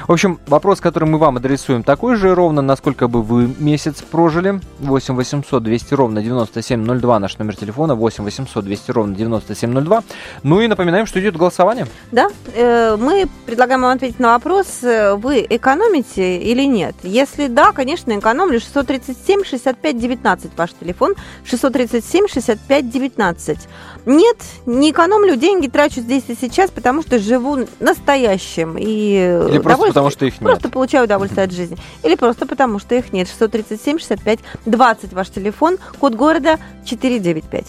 В 0.07 0.13
общем, 0.13 0.39
вопрос, 0.47 0.81
который 0.81 1.09
мы 1.09 1.19
вам 1.19 1.37
адресуем, 1.37 1.83
такой 1.83 2.17
же 2.17 2.35
ровно, 2.35 2.63
насколько 2.63 3.09
бы 3.09 3.23
вы 3.23 3.53
месяц 3.59 4.03
прожили. 4.03 4.61
8 4.81 5.05
8 5.05 5.17
800 5.17 5.63
200 5.63 5.95
ровно 5.95 6.23
9702 6.23 7.19
наш 7.19 7.39
номер 7.39 7.57
телефона, 7.57 7.95
8 7.95 8.25
800 8.25 8.65
200 8.65 8.91
ровно 8.91 9.15
9702. 9.15 10.03
Ну 10.43 10.61
и 10.61 10.69
напоминаем, 10.69 11.07
что 11.07 11.21
идет 11.21 11.37
голосование. 11.37 11.87
Да, 12.13 12.29
э, 12.55 12.97
мы 12.97 13.27
предлагаем 13.47 13.83
вам 13.83 13.97
ответить 13.97 14.21
на 14.21 14.33
вопрос, 14.35 14.83
э, 14.83 15.15
вы 15.15 15.47
экономите 15.49 16.39
или 16.39 16.63
нет. 16.63 16.95
Если 17.03 17.49
да, 17.49 17.73
конечно, 17.73 18.17
экономлю. 18.19 18.61
637 18.85 19.45
65 19.45 19.99
19 19.99 20.51
ваш 20.57 20.71
телефон, 20.73 21.15
637 21.45 22.29
65 22.29 22.91
19. 22.91 23.59
Нет, 24.07 24.37
не 24.67 24.91
экономлю, 24.91 25.37
деньги 25.37 25.69
трачу 25.69 26.01
здесь 26.01 26.25
и 26.29 26.35
сейчас, 26.35 26.71
потому 26.71 27.03
что 27.03 27.19
живу 27.19 27.67
настоящим. 27.81 28.77
И 28.79 29.15
Или 29.49 29.59
просто 29.59 29.87
потому, 29.89 30.11
что 30.11 30.27
их 30.27 30.35
нет. 30.35 30.43
Просто 30.43 30.69
получаю 30.69 31.05
удовольствие 31.05 31.45
от 31.45 31.53
жизни. 31.53 31.77
Или 32.03 32.15
просто 32.15 32.47
потому, 32.47 32.79
что 32.79 32.95
их 32.95 33.13
нет. 33.13 33.29
637 33.29 33.99
65 33.99 34.41
20 34.67 35.13
ваш 35.13 35.31
телефон, 35.31 35.79
код 35.99 36.15
города 36.15 36.59
495. 36.85 37.67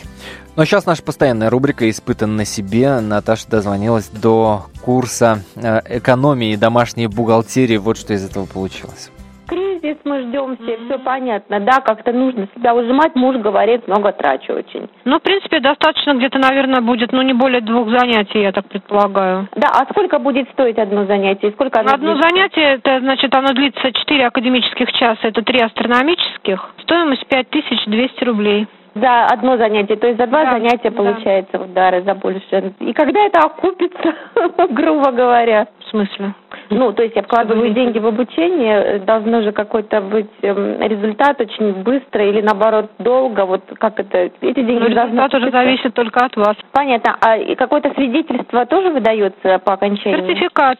Ну 0.56 0.62
а 0.62 0.66
сейчас 0.66 0.86
наша 0.86 1.04
постоянная 1.04 1.50
рубрика 1.50 1.90
«Испытан 1.90 2.38
на 2.38 2.46
себе». 2.46 3.00
Наташа 3.02 3.48
дозвонилась 3.50 4.08
до 4.08 4.68
курса 4.82 5.44
э, 5.56 5.82
экономии 5.98 6.56
домашней 6.56 7.08
бухгалтерии. 7.08 7.76
Вот 7.76 7.98
что 7.98 8.14
из 8.14 8.24
этого 8.24 8.46
получилось 8.46 9.10
кризис 9.48 9.98
мы 10.04 10.22
ждем 10.22 10.58
все, 10.58 10.78
все 10.86 11.00
понятно, 11.00 11.60
да, 11.60 11.80
как-то 11.82 12.12
нужно 12.12 12.48
себя 12.56 12.74
ужимать, 12.76 13.16
муж 13.16 13.38
говорит, 13.38 13.88
много 13.88 14.12
трачу 14.12 14.54
очень. 14.54 14.90
Ну, 15.06 15.20
в 15.20 15.22
принципе, 15.22 15.60
достаточно 15.60 16.14
где-то, 16.14 16.40
наверное, 16.40 16.82
будет, 16.82 17.12
ну, 17.12 17.22
не 17.22 17.34
более 17.34 17.62
двух 17.62 17.90
занятий, 17.90 18.42
я 18.42 18.52
так 18.52 18.68
предполагаю. 18.68 19.48
Да, 19.56 19.70
а 19.70 19.86
сколько 19.92 20.20
будет 20.20 20.50
стоить 20.52 20.78
одно 20.78 21.06
занятие? 21.06 21.52
Сколько 21.52 21.80
оно 21.82 21.94
Одно 21.94 22.14
длится? 22.14 22.30
занятие, 22.30 22.74
это, 22.76 23.00
значит, 23.00 23.34
оно 23.36 23.54
длится 23.54 23.92
4 23.92 24.28
академических 24.28 24.92
часа, 24.94 25.28
это 25.28 25.42
3 25.42 25.60
астрономических, 25.60 26.72
стоимость 26.84 27.26
5200 27.28 28.24
рублей. 28.24 28.68
За 28.96 29.26
одно 29.26 29.58
занятие, 29.58 29.98
то 29.98 30.08
есть 30.08 30.18
за 30.18 30.26
два 30.26 30.46
да, 30.46 30.52
занятия 30.52 30.90
да. 30.90 30.96
получается 30.96 31.60
удары 31.60 32.02
за 32.04 32.16
больше. 32.16 32.74
И 32.80 32.94
когда 32.94 33.26
это 33.26 33.40
окупится, 33.40 34.16
грубо 34.70 35.12
говоря? 35.12 35.68
В 35.80 35.90
смысле? 35.90 36.34
Ну, 36.70 36.94
то 36.94 37.04
есть 37.04 37.14
я 37.16 37.22
вкладываю 37.24 37.72
деньги 37.72 38.00
в 38.00 38.08
обучение, 38.08 39.00
должно 39.00 39.42
же 39.42 39.52
какой-то 39.52 40.00
быть 40.00 40.32
эм, 40.42 40.82
результат 40.82 41.42
очень 41.42 41.74
быстро 41.84 42.26
или 42.26 42.42
наоборот 42.42 42.90
долго. 43.00 43.46
Вот 43.46 43.64
как 43.78 44.00
это? 44.00 44.32
Эти 44.40 44.64
деньги 44.64 44.88
ну, 44.88 44.96
должны... 44.96 45.16
Результат 45.16 45.34
уже 45.34 45.52
зависит 45.52 45.94
только 45.94 46.26
от 46.26 46.36
вас. 46.38 46.56
Понятно. 46.72 47.18
А 47.20 47.38
какое-то 47.56 47.94
свидетельство 47.96 48.66
тоже 48.66 48.92
выдается 48.92 49.60
по 49.60 49.74
окончанию? 49.74 50.26
Сертификат. 50.26 50.80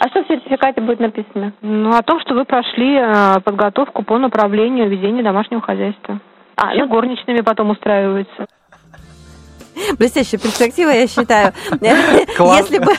А 0.00 0.08
что 0.08 0.22
в 0.22 0.28
сертификате 0.28 0.82
будет 0.82 1.00
написано? 1.00 1.52
Ну, 1.62 1.96
о 1.96 2.02
том, 2.02 2.20
что 2.20 2.34
вы 2.34 2.44
прошли 2.44 2.96
э, 2.96 3.40
подготовку 3.42 4.04
по 4.04 4.18
направлению 4.18 4.88
ведения 4.88 5.22
домашнего 5.22 5.62
хозяйства. 5.62 6.20
А, 6.56 6.74
ну... 6.74 6.88
горничными 6.88 7.40
потом 7.40 7.70
устраиваются. 7.70 8.46
Блестящая 9.98 10.40
перспектива, 10.40 10.90
я 10.90 11.06
считаю. 11.06 11.52
Если 11.80 12.78
бы... 12.78 12.92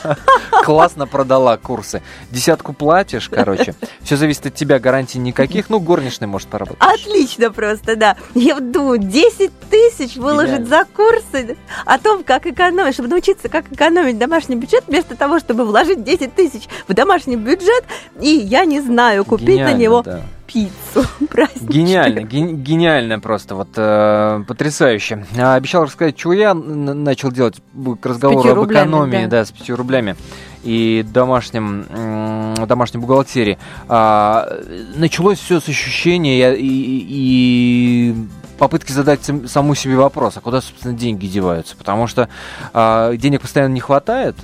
Классно 0.62 1.06
продала 1.06 1.56
курсы. 1.56 2.02
Десятку 2.30 2.72
платишь, 2.72 3.28
короче. 3.28 3.74
Все 4.02 4.16
зависит 4.16 4.46
от 4.46 4.54
тебя, 4.54 4.78
гарантий 4.78 5.18
никаких. 5.18 5.70
Ну, 5.70 5.80
горничный 5.80 6.26
может 6.26 6.48
поработать. 6.48 6.80
Отлично 6.80 7.50
просто, 7.50 7.96
да. 7.96 8.16
Я 8.34 8.60
думаю, 8.60 8.98
10 8.98 9.52
тысяч 9.70 10.16
выложить 10.16 10.68
за 10.68 10.84
курсы 10.84 11.56
о 11.84 11.98
том, 11.98 12.24
как 12.24 12.46
экономить, 12.46 12.94
чтобы 12.94 13.08
научиться, 13.08 13.48
как 13.48 13.72
экономить 13.72 14.18
домашний 14.18 14.56
бюджет, 14.56 14.84
вместо 14.86 15.16
того, 15.16 15.38
чтобы 15.38 15.64
вложить 15.64 16.04
10 16.04 16.34
тысяч 16.34 16.64
в 16.88 16.94
домашний 16.94 17.36
бюджет, 17.36 17.84
и, 18.20 18.28
я 18.28 18.64
не 18.64 18.80
знаю, 18.80 19.24
купить 19.24 19.60
на 19.60 19.72
него 19.72 20.04
пиццу 20.46 21.04
праздничную. 21.30 21.72
Гениально, 21.72 22.20
ген, 22.22 22.56
гениально 22.56 23.20
просто, 23.20 23.54
вот 23.54 23.68
э, 23.76 24.44
потрясающе. 24.46 25.26
А, 25.38 25.54
обещал 25.54 25.84
рассказать, 25.84 26.16
чего 26.16 26.32
я 26.32 26.54
начал 26.54 27.30
делать 27.30 27.56
к 28.00 28.06
разговору 28.06 28.62
об 28.62 28.70
экономии, 28.70 29.24
да. 29.24 29.38
да, 29.38 29.44
с 29.44 29.50
пятью 29.50 29.76
рублями 29.76 30.16
и 30.62 31.04
домашнем, 31.12 31.86
э, 31.88 32.66
домашней 32.66 33.00
бухгалтерии. 33.00 33.58
А, 33.88 34.48
началось 34.96 35.38
все 35.38 35.60
с 35.60 35.68
ощущения 35.68 36.54
и, 36.54 36.66
и, 36.66 37.06
и 37.08 38.14
попытки 38.58 38.92
задать 38.92 39.20
саму 39.46 39.74
себе 39.74 39.96
вопрос, 39.96 40.36
а 40.36 40.40
куда, 40.40 40.60
собственно, 40.60 40.94
деньги 40.94 41.26
деваются? 41.26 41.76
Потому 41.76 42.06
что 42.06 42.28
а, 42.72 43.14
денег 43.16 43.42
постоянно 43.42 43.72
не 43.72 43.80
хватает, 43.80 44.36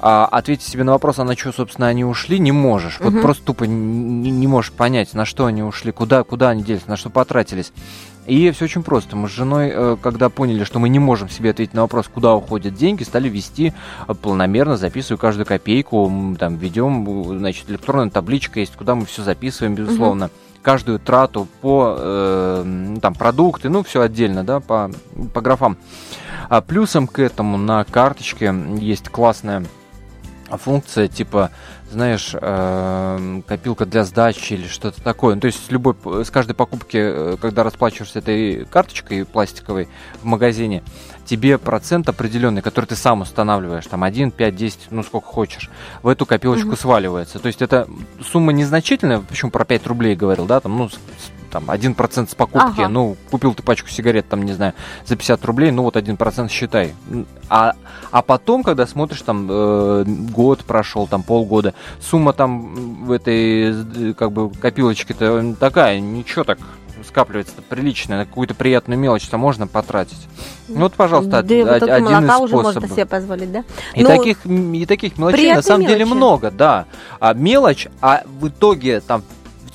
а 0.00 0.26
ответить 0.26 0.66
себе 0.66 0.84
на 0.84 0.92
вопрос, 0.92 1.18
а 1.18 1.24
на 1.24 1.36
что, 1.36 1.52
собственно, 1.52 1.88
они 1.88 2.04
ушли, 2.04 2.38
не 2.38 2.52
можешь. 2.52 3.00
Угу. 3.00 3.10
Вот 3.10 3.22
просто 3.22 3.44
тупо 3.44 3.64
не, 3.64 4.30
не 4.30 4.46
можешь 4.46 4.72
понять, 4.72 5.14
на 5.14 5.24
что 5.24 5.46
они 5.46 5.62
ушли, 5.62 5.92
куда, 5.92 6.22
куда 6.24 6.50
они 6.50 6.62
делись, 6.62 6.86
на 6.86 6.96
что 6.96 7.10
потратились. 7.10 7.72
И 8.28 8.50
все 8.50 8.66
очень 8.66 8.82
просто. 8.82 9.16
Мы 9.16 9.28
с 9.28 9.32
женой, 9.32 9.72
э, 9.72 9.96
когда 10.02 10.28
поняли, 10.28 10.64
что 10.64 10.78
мы 10.78 10.90
не 10.90 10.98
можем 10.98 11.30
себе 11.30 11.50
ответить 11.50 11.72
на 11.72 11.82
вопрос, 11.82 12.08
куда 12.12 12.34
уходят 12.34 12.74
деньги, 12.74 13.02
стали 13.02 13.28
вести 13.28 13.72
э, 14.06 14.14
планомерно, 14.14 14.76
записывая 14.76 15.18
каждую 15.18 15.46
копейку, 15.46 16.36
там 16.38 16.56
ведем, 16.56 17.38
значит, 17.38 17.70
электронная 17.70 18.10
табличка 18.10 18.60
есть, 18.60 18.76
куда 18.76 18.94
мы 18.94 19.06
все 19.06 19.22
записываем, 19.22 19.74
безусловно. 19.74 20.26
Угу. 20.26 20.32
Каждую 20.60 20.98
трату 20.98 21.48
по 21.62 21.96
э, 21.98 22.96
там 23.00 23.14
продукты, 23.14 23.70
ну 23.70 23.82
все 23.82 24.02
отдельно, 24.02 24.44
да, 24.44 24.60
по, 24.60 24.90
по 25.32 25.40
графам. 25.40 25.78
А 26.50 26.60
плюсом 26.60 27.06
к 27.06 27.20
этому 27.20 27.56
на 27.56 27.82
карточке 27.84 28.54
есть 28.78 29.08
классная 29.08 29.64
функция 30.56 31.08
типа, 31.08 31.50
знаешь, 31.90 32.30
э, 32.32 33.42
копилка 33.46 33.86
для 33.86 34.04
сдачи 34.04 34.54
или 34.54 34.66
что-то 34.66 35.02
такое. 35.02 35.34
Ну, 35.34 35.40
то 35.40 35.46
есть 35.46 35.66
с 35.66 35.70
любой, 35.70 35.94
с 36.24 36.30
каждой 36.30 36.54
покупки, 36.54 36.96
э, 36.96 37.36
когда 37.40 37.62
расплачиваешься 37.62 38.20
этой 38.20 38.64
карточкой 38.64 39.24
пластиковой 39.24 39.88
в 40.22 40.24
магазине, 40.24 40.82
тебе 41.24 41.58
процент 41.58 42.08
определенный, 42.08 42.62
который 42.62 42.86
ты 42.86 42.96
сам 42.96 43.20
устанавливаешь, 43.20 43.86
там 43.86 44.02
1, 44.02 44.30
5, 44.30 44.56
10, 44.56 44.78
ну 44.90 45.02
сколько 45.02 45.26
хочешь, 45.26 45.70
в 46.02 46.08
эту 46.08 46.24
копилочку 46.24 46.68
угу. 46.68 46.76
сваливается. 46.76 47.38
То 47.38 47.48
есть 47.48 47.60
это 47.60 47.86
сумма 48.22 48.52
незначительная, 48.52 49.20
почему 49.20 49.50
про 49.50 49.64
5 49.64 49.86
рублей 49.86 50.16
говорил, 50.16 50.46
да, 50.46 50.60
там, 50.60 50.76
ну, 50.76 50.88
там, 51.48 51.70
1% 51.70 52.30
с 52.30 52.34
покупки, 52.34 52.80
ага. 52.80 52.88
ну, 52.88 53.16
купил 53.30 53.54
ты 53.54 53.62
пачку 53.62 53.88
сигарет, 53.88 54.28
там, 54.28 54.44
не 54.44 54.52
знаю, 54.52 54.74
за 55.04 55.16
50 55.16 55.44
рублей, 55.44 55.70
ну, 55.70 55.82
вот 55.82 55.96
1% 55.96 56.48
считай. 56.48 56.94
А, 57.48 57.74
а 58.10 58.22
потом, 58.22 58.62
когда 58.62 58.86
смотришь, 58.86 59.22
там, 59.22 59.48
э, 59.50 60.04
год 60.06 60.64
прошел, 60.64 61.06
там, 61.06 61.22
полгода, 61.22 61.74
сумма 62.00 62.32
там 62.32 63.04
в 63.04 63.12
этой, 63.12 64.14
как 64.14 64.32
бы, 64.32 64.50
копилочке-то 64.50 65.54
такая, 65.58 66.00
ничего 66.00 66.44
так, 66.44 66.58
скапливается 67.04 67.54
прилично, 67.68 68.18
на 68.18 68.26
какую-то 68.26 68.54
приятную 68.54 68.98
мелочь-то 68.98 69.38
можно 69.38 69.66
потратить. 69.66 70.28
Ну 70.68 70.80
вот, 70.80 70.94
пожалуйста, 70.94 71.42
да, 71.42 71.54
од, 71.54 71.80
вот 71.80 71.82
один 71.90 72.06
из 72.06 72.40
уже 72.40 72.48
способов. 72.48 72.64
можно 72.64 72.88
себе 72.88 73.06
позволить, 73.06 73.52
да? 73.52 73.64
И, 73.94 74.02
ну, 74.02 74.08
таких, 74.08 74.46
и 74.46 74.86
таких 74.86 75.18
мелочей 75.18 75.54
на 75.54 75.62
самом 75.62 75.82
мелочи. 75.82 75.98
деле 75.98 76.14
много, 76.14 76.50
да. 76.50 76.86
А 77.20 77.34
мелочь, 77.34 77.88
а 78.00 78.22
в 78.26 78.48
итоге 78.48 79.00
там 79.00 79.22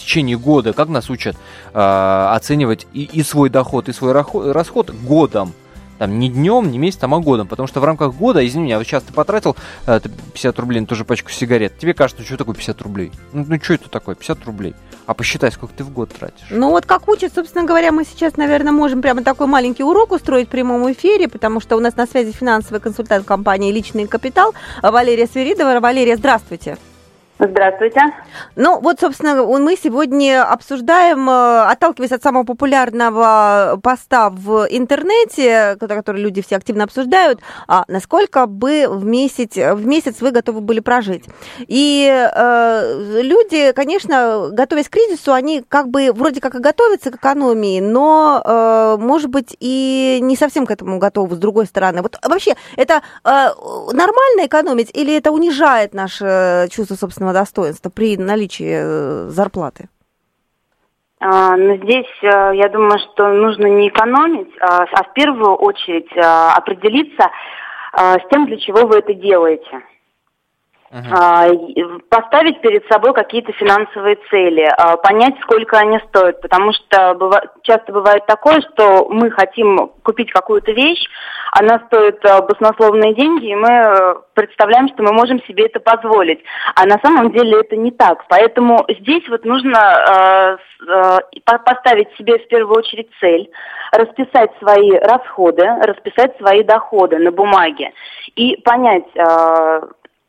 течение 0.04 0.38
года, 0.38 0.74
как 0.74 0.90
нас 0.90 1.10
учат 1.10 1.36
э, 1.74 2.28
оценивать 2.36 2.88
и, 2.94 3.04
и 3.04 3.24
свой 3.24 3.50
доход, 3.50 3.90
и 3.90 3.94
свой 3.94 4.14
расход 4.14 4.92
годом. 4.92 5.54
Там 6.00 6.20
не 6.20 6.30
днем, 6.30 6.72
не 6.72 6.80
месяцем, 6.80 7.14
а 7.14 7.20
годом. 7.20 7.48
Потому 7.48 7.68
что 7.68 7.80
в 7.80 7.86
рамках 7.86 8.14
года, 8.14 8.46
извини 8.46 8.66
меня, 8.66 8.78
вот 8.78 8.86
сейчас 8.86 9.04
ты 9.04 9.14
потратил 9.14 9.56
э, 9.86 10.00
50 10.34 10.60
рублей 10.60 10.82
на 10.82 10.88
ту 10.88 10.96
же 10.96 11.06
пачку 11.06 11.30
сигарет. 11.30 11.78
Тебе 11.78 11.94
кажется, 11.94 12.24
что 12.24 12.38
такое 12.38 12.56
50 12.56 12.82
рублей? 12.82 13.12
Ну, 13.32 13.46
ну 13.48 13.60
что 13.62 13.76
это 13.76 13.90
такое, 13.90 14.16
50 14.16 14.44
рублей? 14.46 14.76
А 15.06 15.14
посчитай, 15.14 15.52
сколько 15.52 15.74
ты 15.76 15.84
в 15.84 15.92
год 15.92 16.10
тратишь. 16.10 16.48
Ну 16.50 16.70
вот 16.70 16.86
как 16.86 17.08
учат, 17.08 17.34
собственно 17.34 17.66
говоря, 17.66 17.92
мы 17.92 18.06
сейчас, 18.06 18.38
наверное, 18.38 18.72
можем 18.72 19.02
прямо 19.02 19.24
такой 19.24 19.48
маленький 19.48 19.84
урок 19.84 20.12
устроить 20.12 20.48
в 20.48 20.52
прямом 20.52 20.92
эфире, 20.92 21.28
потому 21.28 21.60
что 21.60 21.76
у 21.76 21.80
нас 21.80 21.96
на 21.96 22.08
связи 22.08 22.32
финансовый 22.32 22.80
консультант 22.80 23.26
компании 23.26 23.72
«Личный 23.72 24.08
капитал» 24.08 24.54
Валерия 24.82 25.28
Свиридова. 25.28 25.80
Валерия, 25.80 26.16
здравствуйте. 26.16 26.78
Здравствуйте. 27.46 28.02
Ну, 28.56 28.80
вот, 28.80 29.02
собственно, 29.02 29.44
мы 29.44 29.76
сегодня 29.76 30.44
обсуждаем, 30.50 31.30
э, 31.30 31.64
отталкиваясь 31.64 32.14
от 32.14 32.24
самого 32.24 32.44
популярного 32.44 33.78
поста 33.84 34.30
в 34.30 34.66
интернете, 34.70 35.76
который 35.78 36.22
люди 36.22 36.42
все 36.42 36.56
активно 36.56 36.86
обсуждают, 36.86 37.42
а 37.68 37.84
насколько 37.90 38.46
бы 38.46 38.86
в 38.88 39.04
месяц, 39.04 39.56
в 39.56 39.86
месяц 39.86 40.22
вы 40.22 40.32
готовы 40.32 40.62
были 40.62 40.80
прожить. 40.80 41.26
И 41.68 42.10
э, 42.10 43.22
люди, 43.22 43.74
конечно, 43.74 44.50
готовясь 44.52 44.88
к 44.88 44.94
кризису, 44.94 45.34
они 45.34 45.64
как 45.68 45.90
бы 45.90 46.12
вроде 46.14 46.40
как 46.40 46.56
и 46.56 46.60
готовятся 46.60 47.12
к 47.12 47.16
экономии, 47.16 47.82
но, 47.82 48.42
э, 48.46 48.98
может 49.02 49.30
быть, 49.30 49.58
и 49.60 50.20
не 50.22 50.38
совсем 50.38 50.66
к 50.66 50.72
этому 50.72 50.98
готовы, 50.98 51.36
с 51.36 51.40
другой 51.40 51.66
стороны. 51.66 52.02
Вот 52.04 52.18
вообще, 52.24 52.56
это 52.78 53.02
э, 53.26 53.30
нормально 53.92 54.46
экономить 54.46 54.92
или 54.94 55.18
это 55.18 55.32
унижает 55.32 55.94
наше 55.94 56.70
чувство 56.72 56.96
собственного 56.96 57.33
достоинства 57.34 57.90
при 57.90 58.18
наличии 58.18 58.74
э, 58.74 59.30
зарплаты? 59.30 59.90
А, 61.20 61.56
ну, 61.56 61.78
здесь 61.78 62.12
э, 62.22 62.52
я 62.56 62.70
думаю, 62.70 63.00
что 63.00 63.30
нужно 63.34 63.68
не 63.68 63.90
экономить, 63.90 64.52
а, 64.60 64.84
а 64.84 65.04
в 65.04 65.14
первую 65.14 65.56
очередь 65.56 66.12
э, 66.16 66.20
определиться 66.22 67.30
с 67.96 68.28
тем, 68.32 68.48
для 68.48 68.58
чего 68.58 68.88
вы 68.88 68.98
это 68.98 69.14
делаете. 69.14 69.84
А, 70.94 71.48
поставить 72.10 72.62
перед 72.62 72.86
собой 72.88 73.14
какие-то 73.16 73.52
финансовые 73.54 74.16
цели, 74.30 74.62
а, 74.78 74.96
понять, 74.98 75.34
сколько 75.42 75.80
они 75.80 75.98
стоят, 76.08 76.40
потому 76.40 76.72
что 76.72 77.18
часто 77.64 77.92
бывает 77.92 78.28
такое, 78.28 78.62
что 78.62 79.08
мы 79.10 79.32
хотим 79.32 79.90
купить 80.04 80.32
какую-то 80.32 80.72
вещь, 80.72 81.04
она 81.56 81.80
стоит 81.88 82.24
а, 82.26 82.42
баснословные 82.42 83.14
деньги, 83.14 83.48
и 83.48 83.56
мы 83.56 83.70
э, 83.70 84.16
представляем, 84.34 84.88
что 84.90 85.04
мы 85.04 85.14
можем 85.14 85.42
себе 85.44 85.66
это 85.66 85.80
позволить. 85.80 86.44
А 86.76 86.86
на 86.86 86.98
самом 87.04 87.32
деле 87.32 87.62
это 87.62 87.76
не 87.76 87.92
так. 87.92 88.26
Поэтому 88.28 88.86
здесь 88.90 89.28
вот 89.30 89.46
нужно 89.46 90.58
поставить 91.46 92.10
себе 92.18 92.40
в 92.40 92.48
первую 92.48 92.78
очередь 92.78 93.10
цель, 93.20 93.50
расписать 93.92 94.52
свои 94.60 94.92
расходы, 94.92 95.64
расписать 95.82 96.36
свои 96.38 96.64
доходы 96.64 97.20
на 97.20 97.32
бумаге 97.32 97.92
и 98.36 98.58
понять, 98.58 99.06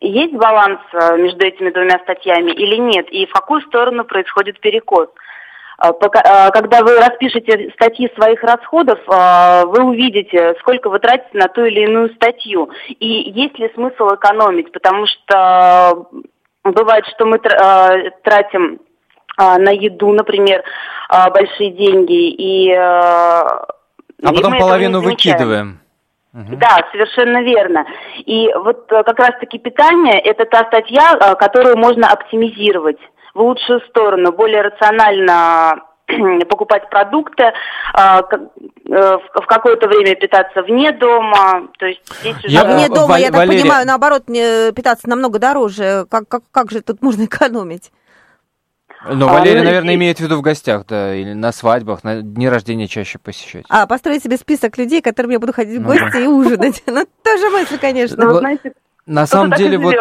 есть 0.04 0.34
баланс 0.34 0.80
э, 0.92 1.16
между 1.16 1.46
этими 1.46 1.70
двумя 1.70 1.98
статьями 2.00 2.52
или 2.52 2.76
нет, 2.76 3.06
и 3.10 3.26
в 3.26 3.32
какую 3.32 3.62
сторону 3.62 4.04
происходит 4.04 4.60
перекос. 4.60 5.08
Э, 5.82 5.90
э, 5.90 6.50
когда 6.50 6.82
вы 6.82 6.98
распишете 6.98 7.70
статьи 7.74 8.10
своих 8.16 8.42
расходов, 8.42 8.98
вы 9.06 9.84
увидите, 9.84 10.54
сколько 10.60 10.88
вы 10.88 10.98
тратите 10.98 11.30
на 11.38 11.48
ту 11.48 11.64
или 11.64 11.80
иную 11.80 12.14
статью. 12.14 12.70
И 12.88 13.32
есть 13.34 13.58
ли 13.58 13.70
смысл 13.74 14.14
экономить, 14.14 14.72
потому 14.72 15.06
что 15.06 16.08
бывает, 16.64 17.06
что 17.14 17.26
мы 17.26 17.38
тратим 17.38 18.80
на 19.36 19.70
еду, 19.70 20.12
например, 20.12 20.62
большие 21.10 21.70
деньги, 21.70 22.30
и... 22.30 22.72
А 22.72 23.66
потом 24.22 24.58
половину 24.58 25.00
выкидываем. 25.00 25.80
Угу. 26.32 26.56
Да, 26.56 26.78
совершенно 26.90 27.42
верно. 27.42 27.84
И 28.26 28.50
вот 28.54 28.86
как 28.88 29.18
раз-таки 29.18 29.58
питание– 29.58 30.18
это 30.24 30.44
та 30.46 30.64
статья, 30.66 31.36
которую 31.38 31.76
можно 31.76 32.08
оптимизировать 32.08 32.98
в 33.34 33.40
лучшую 33.40 33.80
сторону, 33.88 34.32
более 34.32 34.62
рационально 34.62 35.82
покупать 36.48 36.88
продукты, 36.90 37.44
э, 37.44 38.20
в 38.86 39.46
какое-то 39.46 39.88
время 39.88 40.14
питаться 40.14 40.62
вне 40.62 40.92
дома. 40.92 41.68
То 41.78 41.86
есть 41.86 42.00
здесь 42.20 42.36
уже... 42.44 42.48
Я, 42.48 42.64
вне 42.64 42.88
дома, 42.88 43.18
я 43.18 43.26
так 43.26 43.36
Валерия... 43.36 43.62
понимаю, 43.62 43.86
наоборот, 43.86 44.26
питаться 44.26 45.08
намного 45.08 45.38
дороже. 45.38 46.06
Как, 46.10 46.28
как, 46.28 46.42
как 46.50 46.70
же 46.70 46.80
тут 46.82 47.02
можно 47.02 47.24
экономить? 47.24 47.90
Но 49.06 49.28
а, 49.28 49.34
Валерия, 49.34 49.60
ну, 49.60 49.64
наверное, 49.66 49.94
и... 49.94 49.96
имеет 49.96 50.18
в 50.18 50.20
виду 50.20 50.36
в 50.36 50.40
гостях, 50.40 50.86
да, 50.86 51.14
или 51.14 51.34
на 51.34 51.52
свадьбах, 51.52 52.04
на 52.04 52.22
дни 52.22 52.48
рождения 52.48 52.88
чаще 52.88 53.18
посещать. 53.18 53.64
А, 53.68 53.86
построить 53.86 54.22
себе 54.22 54.36
список 54.36 54.78
людей, 54.78 55.02
к 55.02 55.04
которым 55.04 55.32
я 55.32 55.38
буду 55.38 55.52
ходить 55.52 55.78
в 55.78 55.82
ну 55.82 55.88
гости 55.88 56.22
и 56.22 56.26
ужинать. 56.26 56.82
Ну, 56.94 57.06
тоже 57.24 57.50
мысль, 57.50 57.78
конечно. 57.78 58.24
Ну, 58.24 58.34
знаете, 58.34 58.72
на 59.06 59.26
самом 59.26 59.52
деле, 59.52 59.76
вот 59.76 59.96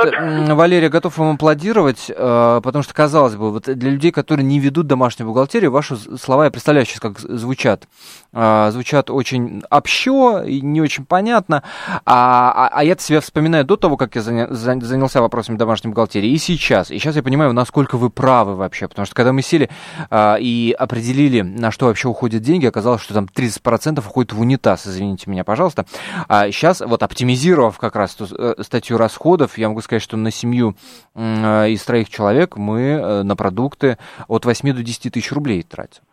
Валерия 0.52 0.88
готов 0.88 1.18
вам 1.18 1.36
аплодировать, 1.36 2.10
э, 2.10 2.62
потому 2.64 2.84
что, 2.84 2.94
казалось 2.94 3.36
бы, 3.36 3.52
вот 3.52 3.64
для 3.64 3.90
людей, 3.90 4.14
которые 4.14 4.46
не 4.46 4.60
ведут 4.60 4.88
домашнюю 4.88 5.28
бухгалтерию, 5.28 5.72
ваши 5.72 5.98
слова, 6.18 6.46
я 6.46 6.52
представляю 6.52 6.86
сейчас, 6.86 7.02
как 7.02 7.20
звучат. 7.20 7.86
Э, 8.32 8.70
звучат 8.72 9.10
очень 9.10 9.62
общо 9.70 10.44
и 10.44 10.62
не 10.62 10.80
очень 10.80 11.04
понятно. 11.04 11.64
А, 12.06 12.54
а, 12.56 12.70
а 12.72 12.84
я 12.86 12.96
себя 12.98 13.20
вспоминаю 13.20 13.66
до 13.66 13.76
того, 13.76 13.98
как 13.98 14.16
я 14.16 14.22
занялся 14.22 15.22
вопросами 15.22 15.58
домашней 15.58 15.90
бухгалтерии, 15.90 16.30
и 16.30 16.38
сейчас. 16.38 16.90
И 16.90 16.98
сейчас 16.98 17.18
я 17.18 17.24
понимаю, 17.24 17.52
насколько 17.52 17.98
вы 17.98 18.10
правы 18.10 18.56
вообще. 18.56 18.88
Потому 18.88 19.06
что 19.06 19.16
когда 19.16 19.34
мы 19.34 19.42
сели 19.42 19.70
э, 20.10 20.36
и 20.40 20.74
определили, 20.80 21.42
на 21.42 21.72
что 21.72 21.88
вообще 21.88 22.08
уходят 22.08 22.42
деньги, 22.42 22.66
оказалось, 22.68 23.02
что 23.02 23.14
там 23.14 23.26
30% 23.26 24.00
уходит 24.00 24.32
в 24.32 24.40
унитаз, 24.40 24.88
извините 24.88 25.30
меня, 25.30 25.44
пожалуйста. 25.44 25.86
А 26.30 26.50
сейчас, 26.52 26.80
вот 26.80 27.04
оптимизировав 27.04 27.78
как 27.78 27.98
раз 27.98 28.16
статью 28.62 28.93
частью 28.94 28.98
расходов, 28.98 29.58
я 29.58 29.70
могу 29.70 29.82
сказать, 29.82 30.02
что 30.02 30.18
на 30.18 30.32
семью 30.32 30.76
э, 31.16 31.70
из 31.70 31.84
троих 31.84 32.10
человек 32.10 32.58
мы 32.58 32.82
э, 32.82 33.24
на 33.24 33.36
продукты 33.36 33.98
от 34.28 34.46
8 34.46 34.74
до 34.74 34.84
10 34.84 35.14
тысяч 35.14 35.32
рублей 35.32 35.64
тратим. 35.64 36.04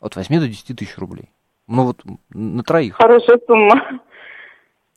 От 0.00 0.16
8 0.16 0.40
до 0.40 0.48
10 0.48 0.76
тысяч 0.76 0.98
рублей. 0.98 1.30
Ну 1.66 1.84
вот 1.84 2.02
на 2.30 2.62
троих. 2.62 2.96
Хорошая 2.96 3.40
сумма. 3.46 4.00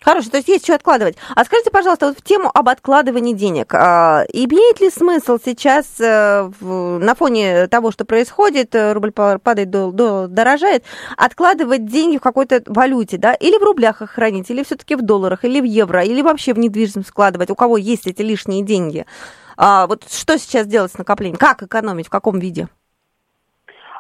Хорошо, 0.01 0.29
то 0.29 0.37
есть 0.37 0.47
есть 0.47 0.63
что 0.63 0.75
откладывать. 0.75 1.17
А 1.35 1.43
скажите, 1.43 1.71
пожалуйста, 1.71 2.07
вот 2.07 2.17
в 2.17 2.23
тему 2.23 2.49
об 2.53 2.69
откладывании 2.69 3.33
денег. 3.33 3.73
А, 3.73 4.23
имеет 4.31 4.79
ли 4.79 4.89
смысл 4.89 5.37
сейчас 5.43 5.87
а, 5.99 6.49
в, 6.59 6.99
на 6.99 7.15
фоне 7.15 7.67
того, 7.67 7.91
что 7.91 8.05
происходит, 8.05 8.73
э, 8.75 8.93
рубль 8.93 9.11
падает, 9.11 9.69
доллар 9.69 10.29
дорожает, 10.29 10.85
откладывать 11.17 11.85
деньги 11.85 12.17
в 12.17 12.21
какой-то 12.21 12.63
валюте, 12.65 13.17
да, 13.17 13.33
или 13.33 13.57
в 13.57 13.63
рублях 13.63 14.01
их 14.01 14.11
хранить, 14.11 14.49
или 14.49 14.63
все-таки 14.63 14.95
в 14.95 15.01
долларах, 15.01 15.43
или 15.43 15.59
в 15.59 15.65
евро, 15.65 16.01
или 16.01 16.21
вообще 16.21 16.53
в 16.53 16.59
недвижимость 16.59 17.09
складывать, 17.09 17.49
у 17.49 17.55
кого 17.55 17.75
есть 17.75 18.07
эти 18.07 18.21
лишние 18.21 18.63
деньги? 18.63 19.05
А, 19.57 19.85
вот 19.85 20.05
что 20.09 20.39
сейчас 20.39 20.65
делать 20.65 20.93
с 20.93 20.97
накоплением? 20.97 21.37
Как 21.37 21.61
экономить, 21.61 22.07
в 22.07 22.09
каком 22.09 22.39
виде? 22.39 22.69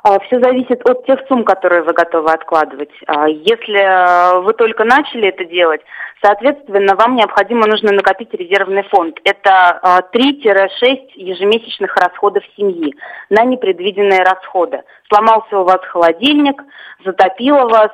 А, 0.03 0.19
Все 0.19 0.39
зависит 0.39 0.87
от 0.89 1.05
тех 1.05 1.19
сумм, 1.27 1.43
которые 1.43 1.83
вы 1.83 1.93
готовы 1.93 2.31
откладывать. 2.31 2.91
А, 3.07 3.27
если 3.27 3.79
э, 3.79 4.39
вы 4.41 4.53
только 4.53 4.85
начали 4.85 5.27
это 5.27 5.43
делать, 5.45 5.81
соответственно, 6.23 6.95
вам 6.95 7.15
необходимо 7.15 7.67
нужно 7.67 7.91
накопить 7.91 8.33
резервный 8.33 8.83
фонд. 8.83 9.19
Это 9.23 9.79
3-6 9.83 10.07
а, 10.11 10.67
ежемесячных 11.15 11.95
расходов 11.97 12.43
семьи 12.55 12.95
на 13.29 13.43
непредвиденные 13.43 14.23
расходы. 14.23 14.83
Сломался 15.09 15.59
у 15.59 15.63
вас 15.63 15.81
холодильник, 15.83 16.61
затопило 17.03 17.67
вас, 17.67 17.91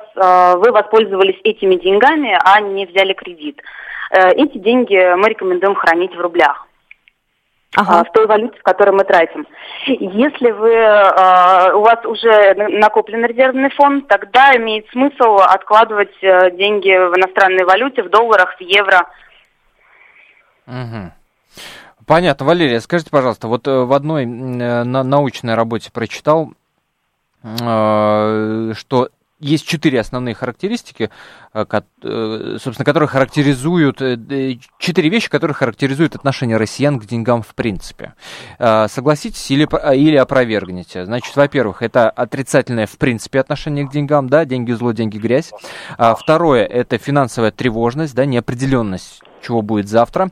вы 0.58 0.72
воспользовались 0.72 1.40
этими 1.44 1.76
деньгами, 1.76 2.38
а 2.44 2.60
не 2.60 2.86
взяли 2.86 3.14
кредит. 3.14 3.60
Э, 4.10 4.30
эти 4.30 4.58
деньги 4.58 5.14
мы 5.16 5.28
рекомендуем 5.28 5.74
хранить 5.74 6.14
в 6.14 6.20
рублях 6.20 6.65
ага. 7.74 8.04
в 8.04 8.12
той 8.12 8.26
валюте, 8.26 8.58
в 8.58 8.62
которой 8.62 8.90
мы 8.90 9.04
тратим. 9.04 9.46
Если 9.86 10.50
вы, 10.50 10.72
у 11.76 11.82
вас 11.82 12.04
уже 12.04 12.54
накоплен 12.54 13.24
резервный 13.24 13.70
фонд, 13.70 14.08
тогда 14.08 14.56
имеет 14.56 14.88
смысл 14.90 15.36
откладывать 15.36 16.14
э, 16.22 16.50
деньги 16.52 16.90
в 16.90 17.18
иностранной 17.18 17.64
валюте, 17.64 18.02
в 18.02 18.10
долларах, 18.10 18.56
в 18.56 18.60
евро. 18.60 19.06
Угу. 20.66 21.12
Понятно. 22.06 22.46
Валерия, 22.46 22.80
скажите, 22.80 23.10
пожалуйста, 23.10 23.48
вот 23.48 23.66
э, 23.66 23.84
в 23.84 23.92
одной 23.92 24.24
э, 24.24 24.84
научной 24.84 25.54
работе 25.54 25.90
прочитал, 25.92 26.52
что 27.42 29.08
есть 29.38 29.66
четыре 29.66 30.00
основные 30.00 30.34
характеристики, 30.34 31.10
э, 31.52 31.66
э, 31.70 32.56
собственно, 32.60 32.84
которые 32.84 33.08
характеризуют, 33.08 34.00
э, 34.00 34.58
четыре 34.78 35.10
вещи, 35.10 35.28
которые 35.28 35.54
характеризуют 35.54 36.14
отношение 36.14 36.56
россиян 36.56 36.98
к 36.98 37.04
деньгам 37.04 37.42
в 37.42 37.54
принципе. 37.54 38.14
Согласитесь 38.58 39.50
или, 39.50 39.68
или 39.94 40.16
опровергните. 40.16 41.04
Значит, 41.04 41.36
во-первых, 41.36 41.82
это 41.82 42.08
отрицательное 42.08 42.86
в 42.86 42.96
принципе 42.98 43.40
отношение 43.40 43.86
к 43.86 43.92
деньгам, 43.92 44.28
да, 44.28 44.44
деньги 44.44 44.72
зло, 44.72 44.92
деньги 44.92 45.18
грязь. 45.18 45.52
А 45.98 46.14
второе, 46.14 46.64
это 46.64 46.98
финансовая 46.98 47.50
тревожность, 47.50 48.14
да, 48.14 48.24
неопределенность 48.24 49.22
чего 49.42 49.62
будет 49.62 49.88
завтра. 49.88 50.30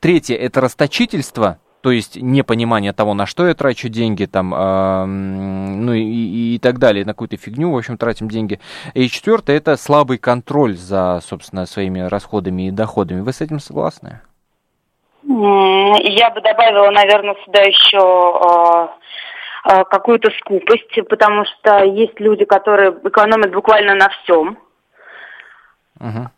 Третье– 0.00 0.36
это 0.36 0.60
расточительство, 0.60 1.58
то 1.82 1.90
есть 1.90 2.16
непонимание 2.16 2.92
того, 2.92 3.12
на 3.12 3.26
что 3.26 3.46
я 3.46 3.54
трачу 3.54 3.88
деньги, 3.88 4.26
там, 4.26 4.54
э, 4.54 5.04
ну 5.04 5.92
и, 5.92 6.54
и 6.54 6.58
так 6.60 6.78
далее, 6.78 7.04
на 7.04 7.12
какую-то 7.12 7.36
фигню, 7.36 7.72
в 7.72 7.76
общем, 7.76 7.98
тратим 7.98 8.28
деньги. 8.28 8.60
И 8.94 9.08
четвертое, 9.08 9.56
это 9.56 9.76
слабый 9.76 10.18
контроль 10.18 10.76
за, 10.76 11.20
собственно, 11.22 11.66
своими 11.66 12.00
расходами 12.00 12.68
и 12.68 12.70
доходами. 12.70 13.20
Вы 13.20 13.32
с 13.32 13.40
этим 13.40 13.58
согласны? 13.58 14.20
Я 15.24 16.30
бы 16.30 16.40
добавила, 16.40 16.90
наверное, 16.90 17.36
сюда 17.44 17.62
еще 17.62 18.88
э, 19.68 19.72
э, 19.72 19.84
какую-то 19.84 20.30
скупость, 20.38 21.08
потому 21.08 21.44
что 21.44 21.84
есть 21.84 22.18
люди, 22.20 22.44
которые 22.44 22.92
экономят 23.04 23.52
буквально 23.52 23.94
на 23.94 24.08
всем. 24.08 24.56
Uh-huh. 25.98 26.28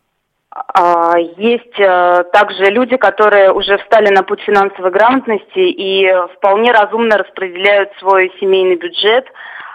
А, 0.55 1.17
есть 1.17 1.77
э, 1.77 2.23
также 2.31 2.65
люди, 2.71 2.95
которые 2.95 3.51
уже 3.51 3.77
встали 3.77 4.07
на 4.07 4.23
путь 4.23 4.39
финансовой 4.39 4.89
грамотности 4.89 5.59
и 5.59 6.09
вполне 6.37 6.71
разумно 6.71 7.17
распределяют 7.17 7.89
свой 7.99 8.31
семейный 8.39 8.77
бюджет, 8.77 9.25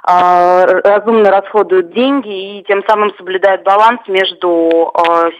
а, 0.03 0.64
разумно 0.64 1.31
расходуют 1.31 1.93
деньги 1.93 2.61
и 2.61 2.64
тем 2.64 2.83
самым 2.88 3.14
соблюдают 3.19 3.62
баланс 3.62 4.01
между 4.09 4.90
э, 4.95 5.31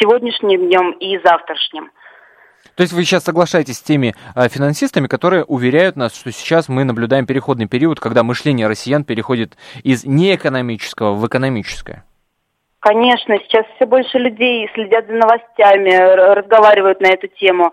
сегодняшним 0.00 0.66
днем 0.66 0.90
и 0.90 1.20
завтрашним. 1.24 1.92
То 2.74 2.82
есть 2.82 2.92
вы 2.92 3.04
сейчас 3.04 3.22
соглашаетесь 3.22 3.78
с 3.78 3.82
теми 3.82 4.14
финансистами, 4.50 5.06
которые 5.06 5.44
уверяют 5.44 5.94
нас, 5.94 6.16
что 6.16 6.32
сейчас 6.32 6.68
мы 6.68 6.82
наблюдаем 6.82 7.26
переходный 7.26 7.66
период, 7.66 8.00
когда 8.00 8.24
мышление 8.24 8.66
россиян 8.66 9.04
переходит 9.04 9.56
из 9.84 10.04
неэкономического 10.04 11.14
в 11.14 11.24
экономическое? 11.26 12.04
Конечно, 12.88 13.36
сейчас 13.40 13.66
все 13.76 13.84
больше 13.84 14.16
людей 14.16 14.66
следят 14.72 15.06
за 15.08 15.12
новостями, 15.12 15.94
разговаривают 16.38 17.00
на 17.02 17.08
эту 17.08 17.28
тему, 17.28 17.70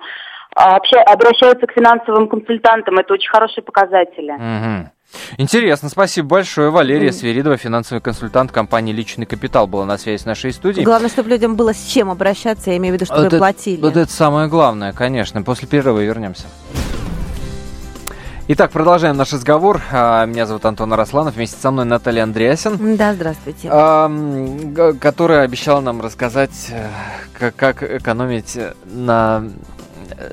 а, 0.53 0.75
обращаются 0.75 1.67
к 1.67 1.71
финансовым 1.71 2.27
консультантам. 2.27 2.97
Это 2.97 3.13
очень 3.13 3.29
хорошие 3.29 3.63
показатели. 3.63 4.33
Угу. 4.33 4.89
Интересно, 5.37 5.87
спасибо 5.87 6.27
большое. 6.27 6.69
Валерия 6.69 7.13
Сверидова, 7.13 7.55
финансовый 7.55 8.01
консультант 8.01 8.51
компании 8.51 8.91
«Личный 8.91 9.25
капитал» 9.25 9.67
была 9.67 9.85
на 9.85 9.97
связи 9.97 10.21
с 10.21 10.25
нашей 10.25 10.51
студией. 10.51 10.83
Главное, 10.83 11.09
чтобы 11.09 11.29
людям 11.29 11.55
было 11.55 11.73
с 11.73 11.85
чем 11.85 12.11
обращаться, 12.11 12.71
я 12.71 12.77
имею 12.77 12.93
в 12.93 12.95
виду, 12.95 13.05
чтобы 13.05 13.21
вот 13.21 13.27
это, 13.27 13.37
платили. 13.37 13.79
Вот 13.79 13.95
это 13.95 14.11
самое 14.11 14.49
главное, 14.49 14.91
конечно. 14.91 15.41
После 15.43 15.69
перерыва 15.69 16.01
вернемся. 16.01 16.47
Итак, 18.47 18.69
продолжаем 18.69 19.17
наш 19.17 19.33
разговор. 19.33 19.81
А, 19.91 20.23
меня 20.27 20.45
зовут 20.45 20.65
Антон 20.65 20.93
Арасланов, 20.93 21.33
вместе 21.33 21.57
со 21.59 21.71
мной 21.71 21.85
Наталья 21.85 22.21
Андреасин. 22.21 22.95
Да, 22.95 23.15
здравствуйте. 23.15 23.67
Которая 24.99 25.41
обещала 25.41 25.81
нам 25.81 25.99
рассказать, 25.99 26.71
э, 27.39 27.51
как 27.55 27.81
экономить 27.81 28.55
на 28.85 29.45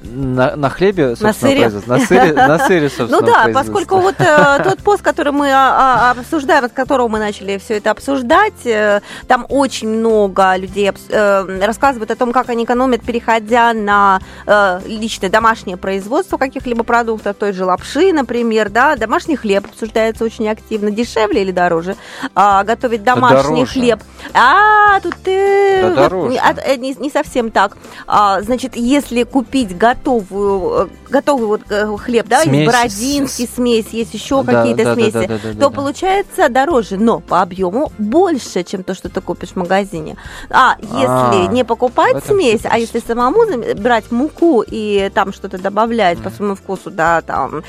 на, 0.02 0.56
на 0.56 0.70
хлебе, 0.70 1.14
на 1.20 1.32
сыре. 1.32 1.68
На 1.86 1.98
сыре, 1.98 2.32
на 2.32 2.58
сыре, 2.58 2.88
собственно, 2.96 3.20
Ну 3.20 3.26
да, 3.26 3.48
поскольку 3.52 3.98
вот 3.98 4.16
э, 4.18 4.60
тот 4.64 4.78
пост, 4.80 5.02
который 5.02 5.32
мы 5.32 5.50
а, 5.50 6.10
а, 6.10 6.10
обсуждаем, 6.12 6.64
от 6.64 6.72
которого 6.72 7.08
мы 7.08 7.18
начали 7.18 7.58
все 7.58 7.78
это 7.78 7.90
обсуждать, 7.90 8.64
э, 8.66 9.00
там 9.26 9.46
очень 9.48 9.88
много 9.88 10.56
людей 10.56 10.90
э, 11.08 11.64
рассказывают 11.64 12.10
о 12.10 12.16
том, 12.16 12.32
как 12.32 12.48
они 12.48 12.64
экономят, 12.64 13.02
переходя 13.02 13.72
на 13.72 14.20
э, 14.46 14.80
личное 14.86 15.30
домашнее 15.30 15.76
производство 15.76 16.36
каких-либо 16.36 16.84
продуктов, 16.84 17.36
той 17.36 17.52
же 17.52 17.64
лапши, 17.64 18.12
например, 18.12 18.70
да, 18.70 18.96
домашний 18.96 19.36
хлеб 19.36 19.66
обсуждается 19.66 20.24
очень 20.24 20.48
активно, 20.48 20.90
дешевле 20.90 21.42
или 21.42 21.52
дороже, 21.52 21.96
а, 22.34 22.64
готовить 22.64 23.02
домашний 23.02 23.64
да 23.64 23.66
хлеб. 23.66 24.00
А, 24.34 25.00
тут 25.00 25.14
ты... 25.22 25.82
Да 25.82 25.94
дороже. 25.94 26.38
Вот, 26.40 26.78
не, 26.78 26.94
не 26.94 27.10
совсем 27.10 27.50
так. 27.50 27.76
А, 28.06 28.40
значит, 28.42 28.76
если 28.76 29.22
купить 29.22 29.61
готовую, 29.70 30.86
э, 30.86 31.10
готовый 31.10 31.46
вот 31.46 31.60
э, 31.70 31.96
хлеб, 31.96 32.26
да, 32.28 32.40
смесь. 32.42 32.62
из 32.62 32.66
бородинки 32.66 33.48
смесь, 33.54 33.86
есть 33.92 34.14
еще 34.14 34.42
да, 34.42 34.52
какие-то 34.62 34.84
да, 34.84 34.94
смеси, 34.94 35.12
да, 35.12 35.20
да, 35.26 35.38
да, 35.42 35.52
то 35.52 35.54
да. 35.54 35.70
получается 35.70 36.48
дороже, 36.48 36.96
но 36.96 37.20
по 37.20 37.42
объему 37.42 37.92
больше, 37.98 38.62
чем 38.64 38.82
то, 38.84 38.94
что 38.94 39.08
ты 39.08 39.20
купишь 39.20 39.50
в 39.50 39.56
магазине. 39.56 40.16
А 40.50 40.76
если 40.80 41.06
А, 41.06 41.46
не 41.46 41.64
покупать 41.64 42.24
смесь, 42.24 42.62
а 42.64 42.78
если 42.78 42.98
самому 43.00 43.40
брать 43.76 44.10
муку 44.10 44.64
и 44.66 45.10
там 45.14 45.32
что-то 45.32 45.58
добавлять 45.58 46.18
по 46.22 46.30
своему 46.30 46.54
вкусу, 46.54 46.90
да, 46.90 47.20
там 47.22 47.62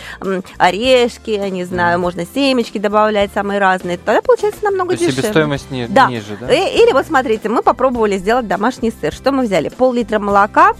орешки, 0.57 1.31
я 1.31 1.49
не 1.49 1.63
знаю, 1.65 1.99
можно 1.99 2.25
семечки 2.25 2.77
добавлять 2.77 3.31
самые 3.33 3.59
разные, 3.59 3.97
тогда 3.97 4.21
получается 4.21 4.63
намного 4.63 4.91
То 4.91 4.97
дешевле. 4.99 5.21
себестоимость 5.21 5.71
ни- 5.71 5.85
Да. 5.87 6.07
ниже, 6.07 6.37
да? 6.39 6.49
Э, 6.51 6.73
Или 6.73 6.91
вот 6.91 7.05
смотрите, 7.05 7.49
мы 7.49 7.61
попробовали 7.61 8.17
сделать 8.17 8.47
домашний 8.47 8.91
сыр. 8.99 9.13
Что 9.13 9.31
мы 9.31 9.43
взяли? 9.43 9.69
Пол-литра 9.69 10.19
молока, 10.19 10.73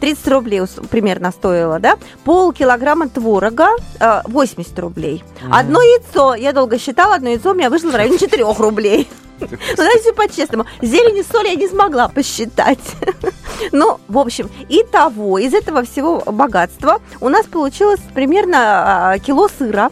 30 0.00 0.28
рублей 0.28 0.62
примерно 0.90 1.30
стоило, 1.30 1.78
да? 1.78 1.96
Пол 2.24 2.52
килограмма 2.52 3.08
творога, 3.08 3.68
э, 4.00 4.22
80 4.24 4.78
рублей. 4.78 5.22
Мгм. 5.42 5.52
Одно 5.52 5.82
яйцо, 5.82 6.34
я 6.34 6.52
долго 6.52 6.78
считала, 6.78 7.14
одно 7.14 7.28
яйцо 7.28 7.50
у 7.50 7.54
меня 7.54 7.70
вышло 7.70 7.90
в 7.90 7.94
районе 7.94 8.18
4 8.18 8.44
рублей. 8.58 9.08
Ну, 9.40 9.48
давайте 9.76 10.12
по-честному. 10.12 10.66
Зелени 10.82 11.22
соли 11.22 11.48
я 11.48 11.54
не 11.54 11.66
смогла 11.66 12.08
посчитать. 12.08 12.78
Ну, 13.72 13.98
в 14.08 14.18
общем, 14.18 14.48
и 14.70 14.82
того, 14.82 15.38
из 15.38 15.52
этого 15.52 15.82
всего 15.82 16.22
богатства 16.26 17.00
у 17.20 17.28
нас 17.28 17.44
получилось 17.44 18.00
примерно 18.14 19.12
а, 19.12 19.18
кило 19.18 19.48
сыра, 19.48 19.90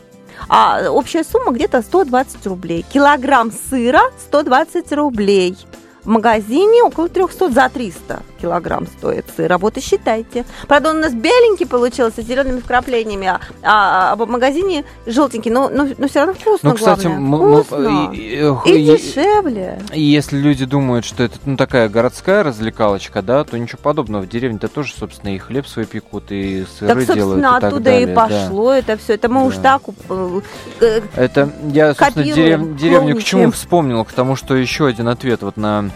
а 0.49 0.91
общая 0.91 1.23
сумма 1.23 1.53
где-то 1.53 1.83
120 1.83 2.47
рублей. 2.47 2.85
Килограмм 2.91 3.53
сыра 3.53 4.01
120 4.29 4.93
рублей. 4.93 5.57
В 6.03 6.09
магазине 6.09 6.83
около 6.83 7.09
300 7.11 7.51
за 7.51 7.69
300 7.69 8.23
килограмм 8.41 8.87
стоит 8.87 9.27
сыр. 9.37 9.57
Вот 9.59 9.77
и 9.77 9.81
считайте. 9.81 10.45
Правда, 10.67 10.91
он 10.91 10.99
у 10.99 11.01
нас 11.01 11.13
беленький 11.15 11.67
получился, 11.67 12.23
с 12.23 12.27
зелеными 12.27 12.61
вкраплениями, 12.61 13.27
а, 13.29 13.41
а- 13.63 14.13
а 14.13 14.17
в 14.17 14.29
магазине 14.29 14.85
желтенький. 15.07 15.51
Но, 15.51 15.69
но, 15.69 15.89
но 15.99 16.09
все 16.09 16.21
равно 16.21 16.35
вкусно, 16.35 16.71
Ну, 16.71 16.77
кстати, 16.77 17.07
главное. 17.07 17.19
м- 17.57 17.63
Вкусно. 17.65 18.11
и- 18.13 18.17
и- 18.17 18.71
И 18.71 18.79
и- 18.83 18.85
дешевле. 18.87 19.81
и 19.93 20.01
если 20.03 20.37
люди 20.39 20.65
думают, 20.65 21.05
что 21.05 21.23
это 21.25 21.39
ну, 21.45 21.57
такая 21.57 21.89
городская 21.89 22.43
развлекалочка, 22.43 23.23
да, 23.23 23.45
то 23.45 23.59
ничего 23.59 23.79
подобного. 23.83 24.23
В 24.23 24.29
деревне-то 24.29 24.69
тоже, 24.69 24.93
собственно, 24.99 25.35
и 25.35 25.39
хлеб 25.39 25.67
свой 25.67 25.87
пекут, 25.87 26.31
и 26.31 26.65
сыры 26.79 27.05
Так, 27.07 27.15
делают, 27.17 27.43
собственно, 27.43 27.57
и 27.59 27.61
так 27.61 27.65
оттуда 27.73 27.85
далее. 27.85 28.03
и 28.03 28.07
да. 28.15 28.27
пошло 28.27 28.73
это 28.73 28.97
все. 28.97 29.15
Это 29.15 29.29
мы 29.29 29.45
уж 29.47 29.57
Да. 29.57 29.79
так 29.79 29.83
э, 30.09 30.41
э, 30.81 31.01
Это 31.17 31.51
я, 31.73 31.95
собственно, 31.95 32.25
дерев- 32.25 32.77
деревню 32.77 33.17
к 33.17 33.23
чему 33.23 33.51
вспомнил, 33.51 34.05
к 34.05 34.13
тому, 34.13 34.37
что 34.37 34.55
еще 34.57 34.87
один 34.87 35.09
ответ 35.09 35.43
вот 35.43 35.57
на 35.57 35.91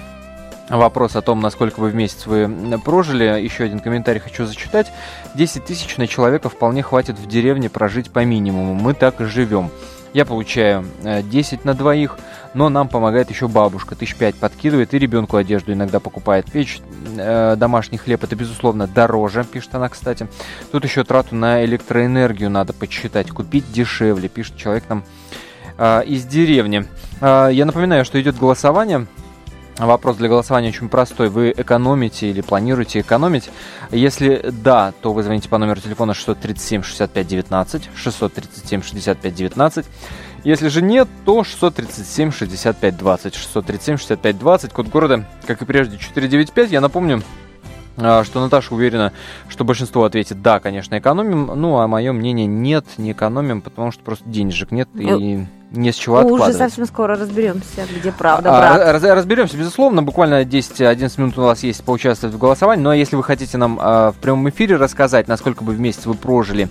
вопрос 0.68 1.16
о 1.16 1.22
том, 1.22 1.40
насколько 1.40 1.80
вы 1.80 1.90
в 1.90 1.94
месяц 1.94 2.26
вы 2.26 2.50
прожили. 2.84 3.24
Еще 3.24 3.64
один 3.64 3.80
комментарий 3.80 4.20
хочу 4.20 4.46
зачитать. 4.46 4.92
10 5.34 5.64
тысяч 5.64 5.96
на 5.96 6.06
человека 6.06 6.48
вполне 6.48 6.82
хватит 6.82 7.18
в 7.18 7.26
деревне 7.26 7.68
прожить 7.68 8.10
по 8.10 8.24
минимуму. 8.24 8.74
Мы 8.74 8.94
так 8.94 9.20
и 9.20 9.24
живем. 9.24 9.70
Я 10.12 10.26
получаю 10.26 10.84
э, 11.04 11.22
10 11.22 11.64
на 11.64 11.72
двоих, 11.72 12.18
но 12.52 12.68
нам 12.68 12.88
помогает 12.88 13.30
еще 13.30 13.48
бабушка. 13.48 13.94
Тысяч 13.94 14.14
пять 14.14 14.34
подкидывает 14.34 14.92
и 14.92 14.98
ребенку 14.98 15.38
одежду 15.38 15.72
иногда 15.72 16.00
покупает. 16.00 16.50
Печь 16.52 16.80
э, 17.16 17.56
домашний 17.56 17.96
хлеб 17.96 18.22
это, 18.22 18.36
безусловно, 18.36 18.86
дороже, 18.86 19.44
пишет 19.44 19.74
она, 19.74 19.88
кстати. 19.88 20.28
Тут 20.70 20.84
еще 20.84 21.02
трату 21.04 21.34
на 21.34 21.64
электроэнергию 21.64 22.50
надо 22.50 22.74
подсчитать. 22.74 23.30
Купить 23.30 23.72
дешевле, 23.72 24.28
пишет 24.28 24.56
человек 24.56 24.84
нам 24.90 25.02
э, 25.78 26.04
из 26.04 26.26
деревни. 26.26 26.84
Э, 27.22 27.48
я 27.50 27.64
напоминаю, 27.64 28.04
что 28.04 28.20
идет 28.20 28.36
голосование. 28.36 29.06
Вопрос 29.78 30.16
для 30.16 30.28
голосования 30.28 30.68
очень 30.68 30.88
простой. 30.88 31.28
Вы 31.28 31.52
экономите 31.56 32.28
или 32.28 32.42
планируете 32.42 33.00
экономить? 33.00 33.50
Если 33.90 34.50
да, 34.52 34.92
то 35.00 35.12
вы 35.12 35.22
звоните 35.22 35.48
по 35.48 35.58
номеру 35.58 35.80
телефона 35.80 36.12
637 36.14 36.82
65 36.82 37.26
19, 37.26 37.90
637 37.94 38.82
65 38.82 39.34
19. 39.34 39.86
Если 40.44 40.68
же 40.68 40.82
нет, 40.82 41.08
то 41.24 41.44
637 41.44 42.32
65 42.32 42.96
20, 42.96 43.34
637 43.34 43.96
65 43.96 44.38
20, 44.38 44.72
код 44.72 44.88
города, 44.88 45.24
как 45.46 45.62
и 45.62 45.64
прежде, 45.64 45.98
495. 45.98 46.70
Я 46.70 46.80
напомню, 46.80 47.22
что 47.96 48.40
Наташа 48.40 48.74
уверена, 48.74 49.12
что 49.48 49.64
большинство 49.64 50.04
ответит 50.04 50.42
«да, 50.42 50.60
конечно, 50.60 50.98
экономим». 50.98 51.50
Ну, 51.54 51.78
а 51.78 51.86
мое 51.86 52.12
мнение 52.12 52.46
«нет, 52.46 52.86
не 52.98 53.12
экономим», 53.12 53.60
потому 53.60 53.92
что 53.92 54.02
просто 54.02 54.28
денежек 54.28 54.70
нет 54.70 54.88
и 54.94 55.46
не 55.72 55.90
с 55.90 55.94
чего 55.96 56.20
Ну, 56.20 56.26
уже 56.26 56.34
откладывать. 56.34 56.58
совсем 56.70 56.84
скоро 56.84 57.16
разберемся, 57.16 57.86
где 57.98 58.12
правда, 58.12 58.50
А, 58.54 58.58
брат. 58.76 58.92
раз- 58.92 59.02
разберемся, 59.16 59.56
безусловно. 59.56 60.02
Буквально 60.02 60.44
10-11 60.44 61.16
минут 61.16 61.38
у 61.38 61.42
вас 61.42 61.62
есть 61.62 61.82
поучаствовать 61.82 62.34
в 62.36 62.38
голосовании. 62.38 62.82
Ну 62.84 62.90
а 62.90 62.96
если 62.96 63.16
вы 63.16 63.22
хотите 63.24 63.56
нам 63.56 63.78
а, 63.80 64.12
в 64.12 64.16
прямом 64.16 64.50
эфире 64.50 64.76
рассказать, 64.76 65.28
насколько 65.28 65.64
бы 65.64 65.72
в 65.72 65.80
месяц 65.80 66.04
вы 66.04 66.12
прожили 66.12 66.68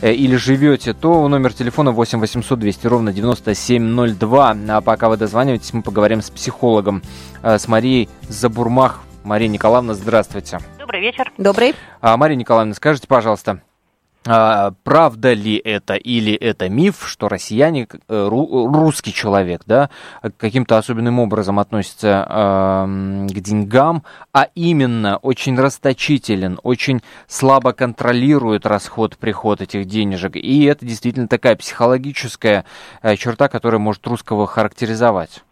э, 0.00 0.12
или 0.12 0.34
живете, 0.34 0.94
то 0.94 1.28
номер 1.28 1.52
телефона 1.52 1.92
8 1.92 2.18
800 2.18 2.58
200 2.58 2.86
ровно 2.88 3.12
9702. 3.12 4.56
А 4.68 4.80
пока 4.80 5.08
вы 5.08 5.16
дозваниваетесь, 5.16 5.72
мы 5.72 5.82
поговорим 5.82 6.20
с 6.20 6.30
психологом, 6.30 7.02
э, 7.44 7.56
с 7.56 7.68
Марией 7.68 8.08
Забурмах. 8.28 9.00
Мария 9.30 9.46
Николаевна, 9.46 9.94
здравствуйте. 9.94 10.58
Добрый 10.76 11.00
вечер. 11.00 11.32
Добрый. 11.38 11.76
А, 12.00 12.16
Мария 12.16 12.36
Николаевна, 12.36 12.74
скажите, 12.74 13.06
пожалуйста, 13.06 13.62
а, 14.26 14.72
правда 14.82 15.34
ли 15.34 15.56
это 15.56 15.94
или 15.94 16.32
это 16.32 16.68
миф, 16.68 17.06
что 17.06 17.28
россияне, 17.28 17.86
э, 18.08 18.28
ру- 18.28 18.66
русский 18.66 19.12
человек, 19.12 19.62
да, 19.66 19.88
каким-то 20.36 20.78
особенным 20.78 21.20
образом 21.20 21.60
относится 21.60 22.26
эм, 22.28 23.28
к 23.28 23.34
деньгам, 23.34 24.02
а 24.32 24.48
именно 24.56 25.18
очень 25.18 25.56
расточителен, 25.56 26.58
очень 26.64 27.00
слабо 27.28 27.72
контролирует 27.72 28.66
расход, 28.66 29.16
приход 29.16 29.60
этих 29.60 29.84
денежек, 29.84 30.34
и 30.34 30.64
это 30.64 30.84
действительно 30.84 31.28
такая 31.28 31.54
психологическая 31.54 32.64
э, 33.02 33.14
черта, 33.14 33.48
которая 33.48 33.78
может 33.78 34.04
русского 34.08 34.48
характеризовать. 34.48 35.44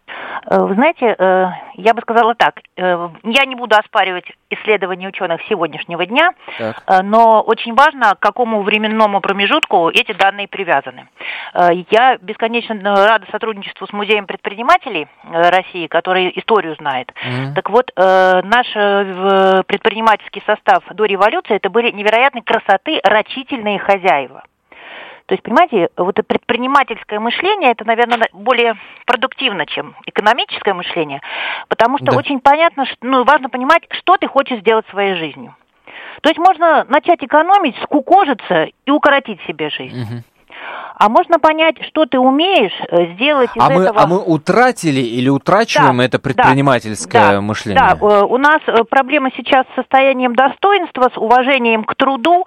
Э, 0.51 0.59
Вы 0.61 0.75
знаете, 0.75 1.15
э, 1.19 1.47
я 1.75 1.95
бы 1.95 2.01
сказала 2.03 2.35
так. 2.35 2.61
э, 2.77 3.09
Я 3.23 3.45
не 3.45 3.55
буду 3.55 3.77
оспаривать 3.77 4.25
исследования 4.51 5.09
ученых 5.09 5.43
сегодняшнего 5.49 6.07
дня, 6.07 6.31
Так. 6.59 6.83
но 7.05 7.43
очень 7.43 7.75
важно, 7.75 8.15
к 8.15 8.21
какому 8.21 8.63
временному 8.63 9.21
промежутку 9.21 9.91
эти 9.91 10.13
данные 10.13 10.49
привязаны. 10.49 11.09
Я 11.91 12.17
бесконечно 12.17 12.95
рада 13.07 13.27
сотрудничеству 13.31 13.87
с 13.87 13.93
Музеем 13.93 14.27
предпринимателей 14.27 15.07
России, 15.31 15.87
который 15.87 16.33
историю 16.37 16.77
знает. 16.77 17.13
Мгм. 17.23 17.55
Так 17.55 17.69
вот, 17.69 17.93
наш 17.97 18.67
предпринимательский 19.67 20.43
состав 20.47 20.83
до 20.95 21.05
революции 21.05 21.57
это 21.57 21.69
были 21.69 21.91
невероятной 21.91 22.41
красоты 22.43 23.01
рачительные 23.05 23.79
хозяева. 23.79 24.45
То 25.29 25.35
есть, 25.35 25.43
понимаете, 25.43 25.91
вот 25.99 26.19
это 26.19 26.23
предпринимательское 26.23 27.21
мышление, 27.21 27.73
это, 27.73 27.85
наверное, 27.85 28.31
более 28.33 28.77
продуктивно, 29.05 29.67
чем 29.67 29.95
экономическое 30.07 30.73
мышление, 30.73 31.21
потому 31.69 31.99
что 31.99 32.07
Да. 32.13 32.17
очень 32.17 32.41
понятно, 32.41 32.87
что, 32.87 32.97
ну, 33.03 33.25
важно 33.25 33.51
понимать, 33.51 33.83
что 33.91 34.17
ты 34.17 34.27
хочешь 34.27 34.61
сделать 34.61 34.87
своей 34.89 35.17
жизнью. 35.17 35.55
То 36.23 36.31
есть 36.31 36.39
можно 36.39 36.85
начать 36.89 37.23
экономить, 37.23 37.77
скукожиться 37.83 38.69
и 38.87 38.91
укоротить 38.91 39.41
себе 39.43 39.69
жизнь. 39.69 40.01
Мгм. 40.01 40.25
А 40.99 41.09
можно 41.09 41.39
понять, 41.39 41.77
что 41.87 42.07
ты 42.07 42.19
умеешь 42.19 42.73
э, 42.91 43.15
сделать 43.15 43.51
из 43.55 43.63
а 43.63 43.71
мы, 43.71 43.83
этого. 43.85 44.01
А 44.01 44.07
мы 44.07 44.19
утратили 44.19 45.01
или 45.01 45.29
утрачиваем 45.29 45.99
Да, 45.99 46.05
это 46.05 46.19
предпринимательское 46.19 47.33
да, 47.35 47.41
мышление? 47.41 47.81
Да, 47.81 47.97
э, 48.01 48.25
у 48.25 48.37
нас 48.37 48.61
э, 48.67 48.83
проблема 48.83 49.31
сейчас 49.37 49.65
с 49.73 49.77
состоянием 49.77 50.35
достоинства, 50.35 51.11
с 51.15 51.17
уважением 51.17 51.85
к 51.85 51.95
труду 51.95 52.45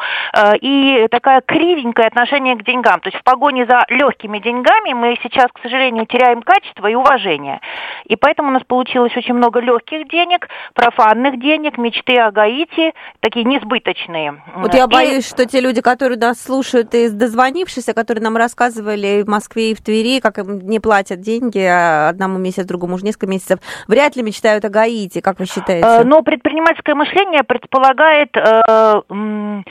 и 0.62 1.08
такая 1.10 1.41
кривенькое 1.41 2.08
отношение 2.08 2.56
к 2.56 2.64
деньгам. 2.64 2.99
То 3.02 3.10
есть 3.10 3.20
в 3.20 3.24
погоне 3.24 3.66
за 3.66 3.86
легкими 3.89 4.39
деньгами 4.39 4.93
мы 4.93 5.18
сейчас, 5.24 5.47
к 5.54 5.60
сожалению, 5.62 6.06
теряем 6.06 6.41
качество 6.41 6.88
и 6.88 6.95
уважение. 6.95 7.60
И 8.06 8.16
поэтому 8.16 8.49
у 8.49 8.52
нас 8.52 8.64
получилось 8.64 9.16
очень 9.16 9.34
много 9.34 9.60
легких 9.60 10.10
денег, 10.10 10.47
профанных 10.74 11.39
денег, 11.39 11.78
мечты 11.78 12.18
о 12.18 12.32
Гаити, 12.32 12.93
такие 13.20 13.45
несбыточные. 13.45 14.41
Вот 14.56 14.74
я 14.74 14.86
И- 14.86 14.88
боюсь, 14.88 15.28
что 15.28 15.45
те 15.45 15.62
люди, 15.62 15.82
которые 15.82 16.18
нас 16.18 16.41
слушают 16.41 16.93
из 16.93 17.14
дозвонившихся, 17.14 17.93
которые 17.93 18.24
нам 18.24 18.38
рассказывали 18.42 19.24
в 19.24 19.30
Москве, 19.30 19.72
и 19.72 19.76
в 19.76 19.82
Твери, 19.82 20.20
как 20.20 20.38
им 20.38 20.60
не 20.68 20.80
платят 20.80 21.22
деньги 21.22 21.60
а 21.60 22.10
одному 22.10 22.38
месяц, 22.38 22.66
другому 22.66 22.96
уже 22.96 23.06
несколько 23.06 23.28
месяцев, 23.28 23.60
вряд 23.88 24.16
ли 24.16 24.24
мечтают 24.24 24.66
о 24.66 24.70
Гаити, 24.70 25.22
как 25.22 25.39
вы 25.39 25.46
считаете? 25.46 25.88
Э, 25.88 26.04
Но 26.04 26.22
предпринимательское 26.22 26.96
мышление 26.96 27.44
предполагает, 27.44 28.36
э, 28.36 29.62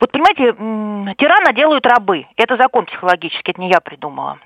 вот 0.00 0.10
понимаете, 0.12 1.14
тирана 1.18 1.52
делают 1.52 1.86
рабы. 1.86 2.26
Это 2.36 2.56
закон 2.56 2.86
психологический, 2.86 3.52
это 3.52 3.60
не 3.60 3.68
я 3.70 3.80
придумала. 3.80 4.38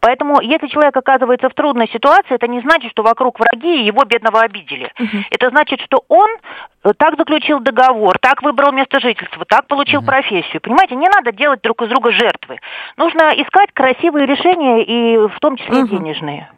Поэтому, 0.00 0.40
если 0.40 0.68
человек 0.68 0.96
оказывается 0.96 1.48
в 1.48 1.54
трудной 1.54 1.88
ситуации, 1.88 2.34
это 2.34 2.46
не 2.48 2.60
значит, 2.60 2.90
что 2.92 3.02
вокруг 3.02 3.38
враги 3.38 3.82
и 3.82 3.84
его 3.84 4.04
бедного 4.04 4.40
обидели. 4.40 4.92
Это 5.30 5.50
значит, 5.50 5.80
что 5.82 6.04
он 6.08 6.28
э, 6.84 6.92
так 6.96 7.16
заключил 7.16 7.60
договор, 7.60 8.18
так 8.18 8.42
выбрал 8.42 8.72
место 8.72 9.00
жительства, 9.00 9.44
так 9.44 9.66
получил 9.66 10.02
профессию. 10.02 10.60
Понимаете, 10.60 10.96
не 10.96 11.08
надо 11.08 11.32
делать 11.32 11.60
друг 11.62 11.82
из 11.82 11.88
друга 11.88 12.12
жертвы. 12.12 12.58
Нужно 12.96 13.32
искать 13.36 13.72
красивые 13.72 14.26
решения 14.26 14.82
и 14.82 15.16
в 15.28 15.38
том 15.40 15.56
числе 15.56 15.82
Мгм. 15.82 15.88
денежные. 15.88 16.48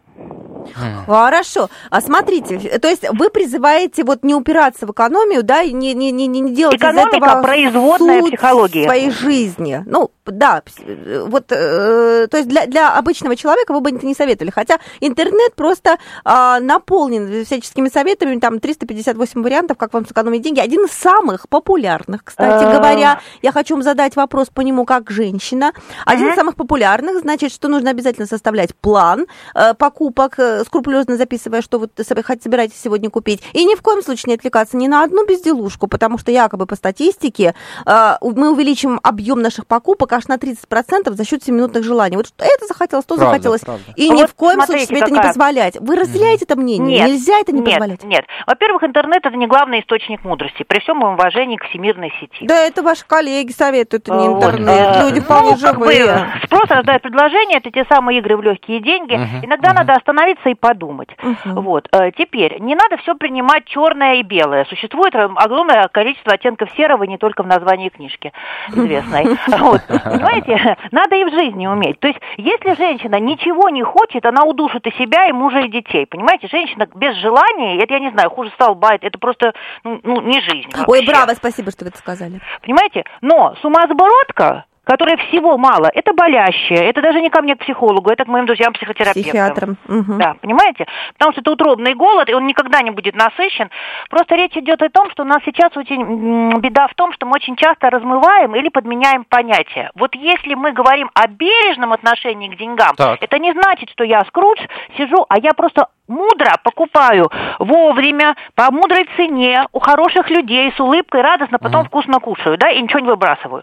Хорошо. 1.06 1.68
А 1.90 2.00
смотрите, 2.00 2.78
то 2.78 2.88
есть 2.88 3.04
вы 3.12 3.30
призываете 3.30 4.04
вот 4.04 4.22
не 4.24 4.34
упираться 4.34 4.86
в 4.86 4.92
экономию, 4.92 5.42
да, 5.42 5.62
и 5.62 5.72
не, 5.72 5.94
не, 5.94 6.10
не, 6.10 6.26
не 6.26 6.54
делать 6.54 6.76
Экономика 6.76 7.16
из 7.16 7.22
этого 7.22 7.42
производная 7.42 8.20
суть 8.20 8.34
психологии. 8.34 8.84
своей 8.84 9.10
жизни. 9.10 9.82
Ну, 9.86 10.10
да, 10.26 10.62
э, 10.86 11.24
вот, 11.28 11.44
э, 11.50 12.26
то 12.30 12.36
есть 12.36 12.48
для, 12.48 12.66
для 12.66 12.96
обычного 12.96 13.36
человека 13.36 13.72
вы 13.72 13.80
бы 13.80 13.90
это 13.90 14.06
не 14.06 14.14
советовали, 14.14 14.50
хотя 14.50 14.78
интернет 15.00 15.54
просто 15.54 15.98
а, 16.24 16.60
наполнен 16.60 17.44
всяческими 17.44 17.88
советами, 17.88 18.38
там 18.38 18.60
358 18.60 19.42
вариантов, 19.42 19.76
как 19.76 19.92
вам 19.92 20.06
сэкономить 20.06 20.42
деньги. 20.42 20.60
Один 20.60 20.84
из 20.84 20.92
самых 20.92 21.48
популярных, 21.48 22.24
кстати 22.24 22.64
Э. 22.64 22.76
говоря, 22.76 23.20
я 23.42 23.52
хочу 23.52 23.74
вам 23.74 23.82
задать 23.82 24.16
вопрос 24.16 24.48
по 24.48 24.60
нему 24.60 24.84
как 24.84 25.10
женщина. 25.10 25.72
Один 26.06 26.28
из 26.28 26.34
самых 26.34 26.56
популярных, 26.56 27.20
значит, 27.20 27.52
что 27.52 27.68
нужно 27.68 27.90
обязательно 27.90 28.26
составлять 28.26 28.74
план 28.74 29.26
э, 29.54 29.74
покупок, 29.74 30.38
э, 30.38 30.53
скрупулезно 30.64 31.16
записывая, 31.16 31.62
что 31.62 31.78
хот- 31.78 32.02
собираетесь 32.04 32.80
сегодня 32.80 33.10
купить. 33.10 33.42
И 33.52 33.64
ни 33.64 33.74
в 33.74 33.82
коем 33.82 34.02
случае 34.02 34.24
не 34.28 34.34
отвлекаться 34.34 34.76
ни 34.76 34.86
на 34.86 35.02
одну 35.02 35.26
безделушку, 35.26 35.86
потому 35.88 36.18
что 36.18 36.30
якобы 36.30 36.66
по 36.66 36.76
статистике 36.76 37.54
э, 37.86 38.12
мы 38.22 38.52
увеличим 38.52 39.00
объем 39.02 39.40
наших 39.42 39.66
покупок 39.66 40.12
аж 40.12 40.28
на 40.28 40.36
30% 40.36 41.12
за 41.12 41.24
счет 41.24 41.42
7-минутных 41.46 41.82
желаний. 41.82 42.16
Вот 42.16 42.28
что 42.28 42.44
это 42.44 42.66
захотелось, 42.66 43.04
то 43.04 43.16
Правда, 43.16 43.32
захотелось. 43.32 43.60
правда. 43.62 43.82
И 43.96 44.08
Вот 44.10 44.20
ни 44.20 44.26
в 44.26 44.34
коем 44.34 44.56
смотрите, 44.60 44.86
случае 44.86 44.86
себе 44.86 44.98
это 45.00 45.10
не 45.10 45.16
какая. 45.16 45.32
позволять. 45.32 45.76
Вы 45.80 45.96
разделяете 45.96 46.44
это 46.44 46.56
мнение? 46.56 46.98
Нет, 47.00 47.08
Нельзя 47.08 47.38
это 47.40 47.52
не 47.52 47.60
нет, 47.60 47.70
позволять? 47.70 48.04
Нет, 48.04 48.24
Во-первых, 48.46 48.82
интернет 48.84 49.24
это 49.24 49.36
не 49.36 49.46
главный 49.46 49.80
источник 49.80 50.24
мудрости, 50.24 50.62
при 50.62 50.80
всем 50.80 50.98
моем 50.98 51.14
уважении 51.14 51.56
к 51.56 51.64
всемирной 51.64 52.12
сети. 52.20 52.46
Да, 52.46 52.56
это 52.66 52.82
ваши 52.82 53.04
коллеги 53.06 53.52
советуют, 53.52 54.08
это 54.08 54.14
не 54.16 54.26
А, 54.26 54.30
вот, 54.30 54.44
интернет. 54.44 54.68
э, 54.96 55.02
Люди 55.08 55.20
вполне 55.20 55.50
ну, 55.54 55.58
как 55.60 55.78
бы, 55.78 55.92
живые. 55.92 56.26
спрос 56.46 56.68
рождает 56.68 57.02
предложение, 57.02 57.58
это 57.58 57.70
те 57.70 57.84
самые 57.88 58.18
игры 58.18 58.36
в 58.36 58.42
легкие 58.42 58.80
деньги. 58.80 59.14
Иногда 59.44 59.72
надо 59.72 59.94
остановиться 59.94 60.43
и 60.50 60.54
подумать. 60.54 61.08
Вот. 61.44 61.88
э, 61.92 62.10
Теперь, 62.12 62.60
не 62.60 62.74
надо 62.74 62.96
все 62.98 63.14
принимать 63.14 63.64
черное 63.66 64.16
и 64.16 64.22
белое. 64.22 64.64
Существует 64.66 65.14
э, 65.14 65.28
огромное 65.36 65.88
количество 65.88 66.32
оттенков 66.32 66.70
серого 66.76 67.04
не 67.04 67.18
только 67.18 67.42
в 67.42 67.46
названии 67.46 67.88
книжки 67.88 68.32
известной. 68.68 69.36
Вот. 69.64 69.80
Понимаете, 69.86 70.76
надо 70.90 71.16
и 71.16 71.24
в 71.24 71.30
жизни 71.30 71.66
уметь. 71.66 71.98
То 72.00 72.08
есть, 72.08 72.20
если 72.36 72.74
женщина 72.74 73.18
ничего 73.20 73.68
не 73.68 73.82
хочет, 73.82 74.26
она 74.26 74.44
удушит 74.44 74.86
и 74.86 74.92
себя, 74.92 75.26
и 75.26 75.32
мужа, 75.32 75.60
и 75.60 75.68
детей. 75.68 76.06
Понимаете, 76.06 76.48
женщина 76.48 76.86
без 76.94 77.16
желания, 77.16 77.78
это 77.78 77.94
я 77.94 78.00
не 78.00 78.10
знаю, 78.10 78.30
хуже 78.30 78.50
стал 78.50 78.74
байт, 78.74 79.04
это 79.04 79.18
просто 79.18 79.54
ну, 79.84 80.00
ну, 80.02 80.20
не 80.20 80.40
жизнь. 80.40 80.70
Ой, 80.86 81.04
браво, 81.06 81.30
спасибо, 81.34 81.70
что 81.70 81.84
вы 81.84 81.90
это 81.90 81.98
сказали. 81.98 82.40
Понимаете? 82.62 83.04
Но 83.20 83.54
сумасбородка, 83.62 84.64
которой 84.84 85.16
всего 85.28 85.56
мало, 85.58 85.90
это 85.92 86.12
болящее. 86.12 86.84
Это 86.84 87.02
даже 87.02 87.20
не 87.20 87.30
ко 87.30 87.42
мне 87.42 87.56
к 87.56 87.60
психологу, 87.60 88.10
это 88.10 88.24
к 88.24 88.28
моим 88.28 88.46
друзьям-психотерапевтам. 88.46 89.22
Психиатром. 89.22 89.76
Мгм. 89.88 90.18
Да, 90.18 90.34
понимаете? 90.40 90.86
Потому 91.14 91.32
что 91.32 91.40
это 91.40 91.50
утробный 91.52 91.94
голод, 91.94 92.28
и 92.28 92.34
он 92.34 92.46
никогда 92.46 92.80
не 92.82 92.90
будет 92.90 93.14
насыщен. 93.14 93.70
Просто 94.10 94.34
речь 94.36 94.56
идет 94.56 94.82
о 94.82 94.88
том, 94.90 95.10
что 95.10 95.22
у 95.22 95.26
нас 95.26 95.38
сейчас 95.44 95.76
очень 95.76 96.58
беда 96.60 96.86
в 96.88 96.94
том, 96.94 97.12
что 97.12 97.26
мы 97.26 97.32
очень 97.34 97.56
часто 97.56 97.90
размываем 97.90 98.54
или 98.54 98.68
подменяем 98.68 99.24
понятия. 99.24 99.90
Вот 99.94 100.14
если 100.14 100.54
мы 100.54 100.72
говорим 100.72 101.10
о 101.14 101.26
бережном 101.26 101.92
отношении 101.92 102.48
к 102.48 102.56
деньгам, 102.56 102.94
Так. 102.96 103.22
это 103.22 103.38
не 103.38 103.52
значит, 103.52 103.90
что 103.90 104.04
я 104.04 104.22
скрудж 104.26 104.60
сижу, 104.96 105.24
а 105.28 105.38
я 105.38 105.52
просто 105.54 105.88
мудро 106.08 106.56
покупаю 106.62 107.30
вовремя, 107.58 108.36
по 108.54 108.70
мудрой 108.70 109.08
цене, 109.16 109.66
у 109.72 109.80
хороших 109.80 110.30
людей, 110.30 110.72
с 110.76 110.80
улыбкой, 110.80 111.22
радостно, 111.22 111.58
потом 111.58 111.84
вкусно 111.84 112.20
кушаю, 112.20 112.58
да, 112.58 112.70
и 112.70 112.80
ничего 112.80 113.00
не 113.00 113.08
выбрасываю. 113.08 113.62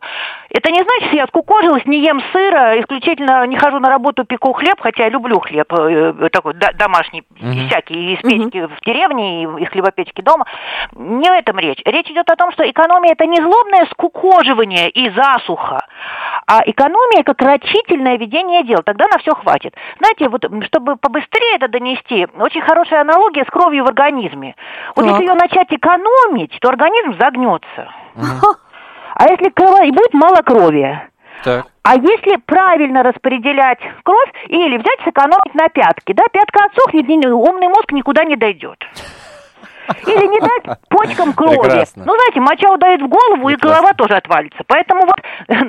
Это 0.49 0.71
не 0.71 0.81
значит, 0.81 1.07
что 1.07 1.15
я 1.15 1.27
скукожилась, 1.27 1.85
не 1.85 2.03
ем 2.03 2.21
сыра, 2.31 2.79
исключительно 2.81 3.45
не 3.47 3.57
хожу 3.57 3.79
на 3.79 3.89
работу, 3.89 4.25
пеку 4.25 4.53
хлеб, 4.53 4.79
хотя 4.79 5.03
я 5.03 5.09
люблю 5.09 5.39
хлеб 5.39 5.71
э, 5.73 6.29
такой 6.31 6.53
да- 6.55 6.71
домашний, 6.73 7.23
всякий, 7.67 8.13
из 8.13 8.21
печки 8.21 8.65
в 8.65 8.81
деревне 8.85 9.43
и 9.43 9.63
из 9.63 9.69
хлебопечки 9.69 10.21
дома. 10.21 10.45
Не 10.95 11.29
в 11.29 11.33
этом 11.33 11.59
речь. 11.59 11.81
Речь 11.85 12.09
идет 12.09 12.29
о 12.29 12.35
том, 12.35 12.51
что 12.51 12.69
экономия 12.69 13.13
это 13.13 13.25
не 13.25 13.37
злобное 13.37 13.85
скукоживание 13.91 14.89
и 14.89 15.09
засуха, 15.11 15.85
а 16.47 16.61
экономия 16.65 17.23
как 17.23 17.41
рачительное 17.41 18.17
ведение 18.17 18.63
дел. 18.63 18.79
Тогда 18.83 19.07
на 19.07 19.17
все 19.19 19.33
хватит. 19.35 19.75
Знаете, 19.99 20.29
вот 20.29 20.45
чтобы 20.65 20.97
побыстрее 20.97 21.55
это 21.55 21.67
донести, 21.67 22.27
очень 22.38 22.61
хорошая 22.61 23.01
аналогия 23.01 23.43
с 23.43 23.49
кровью 23.49 23.84
в 23.84 23.88
организме. 23.88 24.55
Вот 24.95 25.05
Так. 25.05 25.13
если 25.13 25.25
ее 25.25 25.34
начать 25.34 25.71
экономить, 25.71 26.57
то 26.61 26.69
организм 26.69 27.17
загнется. 27.19 27.91
А 29.13 29.25
если 29.29 29.49
крово... 29.49 29.84
и 29.84 29.91
будет 29.91 30.13
мало 30.13 30.38
крови. 30.38 30.99
Так. 31.43 31.67
А 31.84 31.95
если 31.95 32.38
правильно 32.38 33.03
распределять 33.03 33.79
кровь 34.03 34.32
или 34.47 34.77
взять 34.77 34.99
сэкономить 35.03 35.53
на 35.53 35.67
пятки, 35.69 36.13
да, 36.13 36.23
пятка 36.32 36.65
отсохнет, 36.65 37.07
умный 37.07 37.67
мозг 37.67 37.91
никуда 37.91 38.23
не 38.23 38.36
дойдет. 38.36 38.84
Или 40.05 40.27
не 40.27 40.39
дать 40.39 40.79
почкам 40.89 41.33
крови. 41.33 41.57
Прекрасно. 41.59 42.03
Ну, 42.05 42.15
знаете, 42.15 42.39
моча 42.39 42.71
ударит 42.71 43.01
в 43.01 43.07
голову, 43.07 43.49
и 43.49 43.55
Прекрасно. 43.55 43.81
голова 43.81 43.93
тоже 43.93 44.15
отвалится. 44.15 44.63
Поэтому 44.67 45.01
вот 45.05 45.19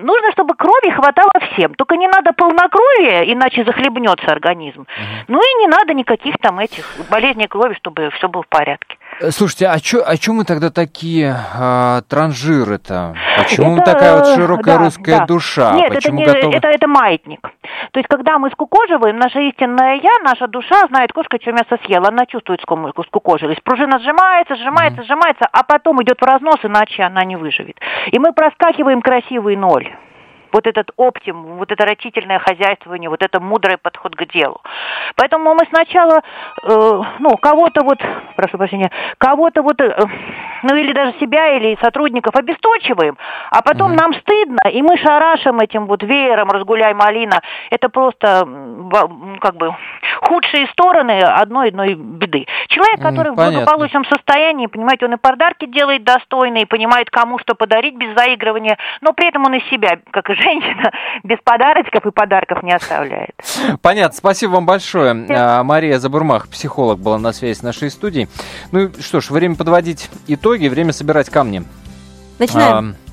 нужно, 0.02 0.32
чтобы 0.32 0.54
крови 0.54 0.90
хватало 0.90 1.32
всем. 1.52 1.74
Только 1.74 1.96
не 1.96 2.08
надо 2.08 2.32
полнокровия, 2.32 3.22
иначе 3.32 3.64
захлебнется 3.64 4.26
организм. 4.26 4.86
Ну 5.28 5.38
и 5.38 5.60
не 5.60 5.66
надо 5.66 5.94
никаких 5.94 6.36
там 6.38 6.58
этих 6.58 6.84
болезней 7.10 7.46
крови, 7.48 7.74
чтобы 7.74 8.10
все 8.10 8.28
было 8.28 8.42
в 8.42 8.48
порядке. 8.48 8.96
Э, 9.22 9.30
Слушайте, 9.30 9.68
а 9.68 9.78
чё, 9.78 10.02
а 10.04 10.16
чё 10.16 10.32
мы 10.32 10.44
тогда 10.44 10.70
такие 10.70 11.34
а, 11.54 12.02
транжиры-то? 12.08 13.14
Почему 13.38 13.76
Это, 13.76 13.92
такая 13.92 14.16
вот 14.16 14.26
э, 14.26 14.34
широкая 14.34 14.78
да, 14.78 14.84
русская 14.84 15.18
да. 15.18 15.26
душа? 15.26 15.72
Нет, 15.74 15.86
это, 15.86 15.94
Почему 15.94 16.18
не, 16.18 16.24
готовы- 16.24 16.56
это, 16.56 16.68
это 16.68 16.88
маятник. 16.88 17.40
То 17.92 18.00
есть, 18.00 18.08
когда 18.08 18.38
мы 18.38 18.50
скукоживаем, 18.50 19.16
наше 19.18 19.40
истинное 19.48 20.00
я, 20.02 20.10
наша 20.24 20.48
душа 20.48 20.86
знает, 20.88 21.12
кошка 21.12 21.38
что 21.40 21.52
мясо 21.52 21.78
съела, 21.84 22.08
она 22.08 22.26
чувствует, 22.26 22.60
что 22.62 22.74
мы 22.76 22.90
скукожились. 23.06 23.58
Пружина 23.62 24.00
сжимается, 24.00 24.56
сжимается, 24.56 25.04
сжимается, 25.04 25.46
а 25.52 25.62
потом 25.62 26.02
идет 26.02 26.18
в 26.20 26.24
разнос, 26.24 26.58
иначе 26.64 27.02
она 27.04 27.24
не 27.24 27.36
выживет. 27.36 27.76
И 28.10 28.18
мы 28.18 28.32
проскакиваем 28.32 29.02
красивый 29.02 29.54
ноль. 29.56 29.88
Вот 30.52 30.66
этот 30.66 30.90
оптим, 30.96 31.56
вот 31.56 31.72
это 31.72 31.84
рачительное 31.84 32.38
хозяйствование, 32.38 33.10
вот 33.10 33.22
это 33.22 33.40
мудрый 33.40 33.78
подход 33.78 34.14
к 34.14 34.24
делу. 34.32 34.60
Поэтому 35.16 35.54
мы 35.54 35.66
сначала, 35.68 36.22
э, 36.62 37.02
ну, 37.18 37.36
кого-то 37.36 37.82
вот, 37.84 37.98
прошу 38.36 38.58
прощения, 38.58 38.90
кого-то 39.18 39.62
вот, 39.62 39.80
э, 39.80 39.96
ну, 40.62 40.74
или 40.76 40.92
даже 40.92 41.18
себя, 41.18 41.56
или 41.56 41.78
сотрудников 41.80 42.36
обесточиваем, 42.36 43.16
а 43.50 43.62
потом 43.62 43.94
нам 43.94 44.14
стыдно, 44.14 44.68
и 44.70 44.82
мы 44.82 44.96
шарашим 44.98 45.60
этим 45.60 45.86
вот 45.86 46.02
веером, 46.02 46.50
разгуляй, 46.50 46.94
малина. 46.94 47.40
Это 47.70 47.88
просто, 47.88 48.46
как 49.40 49.56
бы, 49.56 49.74
худшие 50.20 50.66
стороны 50.68 51.20
одной 51.22 51.68
одной 51.68 51.94
беды. 51.94 52.46
Человек, 52.68 53.00
который 53.00 53.32
в 53.32 53.36
понятно. 53.36 53.60
благополучном 53.60 54.04
состоянии, 54.04 54.66
понимаете, 54.66 55.06
он 55.06 55.14
и 55.14 55.16
подарки 55.16 55.66
делает 55.66 56.04
достойные, 56.04 56.66
понимает, 56.66 57.10
кому 57.10 57.38
что 57.38 57.54
подарить 57.54 57.96
без 57.96 58.14
заигрывания, 58.16 58.78
но 59.00 59.12
при 59.12 59.28
этом 59.28 59.44
он 59.44 59.54
из 59.54 59.68
себя, 59.70 59.98
как 60.10 60.30
и 60.30 60.34
женщина, 60.42 60.90
без 61.22 61.38
подарочков 61.44 62.06
и 62.06 62.10
подарков 62.10 62.62
не 62.62 62.72
оставляет. 62.72 63.34
Понятно, 63.80 64.16
спасибо 64.16 64.52
вам 64.52 64.66
большое. 64.66 65.26
А, 65.30 65.62
Мария 65.62 65.98
Забурмах, 65.98 66.48
психолог, 66.48 66.98
была 66.98 67.18
на 67.18 67.32
связи 67.32 67.58
с 67.58 67.62
нашей 67.62 67.90
студией. 67.90 68.28
Ну 68.70 68.86
и 68.86 69.02
что 69.02 69.20
ж, 69.20 69.30
время 69.30 69.56
подводить 69.56 70.10
итоги, 70.26 70.68
время 70.68 70.92
собирать 70.92 71.30
камни. 71.30 71.64
Начинаем. 72.38 72.96
А, 72.98 73.12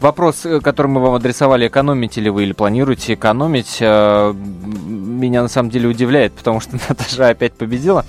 Вопрос, 0.00 0.44
э, 0.44 0.60
который 0.60 0.88
мы 0.88 1.00
вам 1.00 1.14
адресовали, 1.14 1.68
экономите 1.68 2.20
ли 2.20 2.28
вы 2.28 2.42
или 2.42 2.52
планируете 2.52 3.14
экономить, 3.14 3.78
э, 3.80 4.32
меня 4.34 5.40
на 5.40 5.48
самом 5.48 5.70
деле 5.70 5.88
удивляет, 5.88 6.34
потому 6.34 6.60
что 6.60 6.76
Наташа 6.88 7.28
опять 7.28 7.54
победила. 7.54 8.04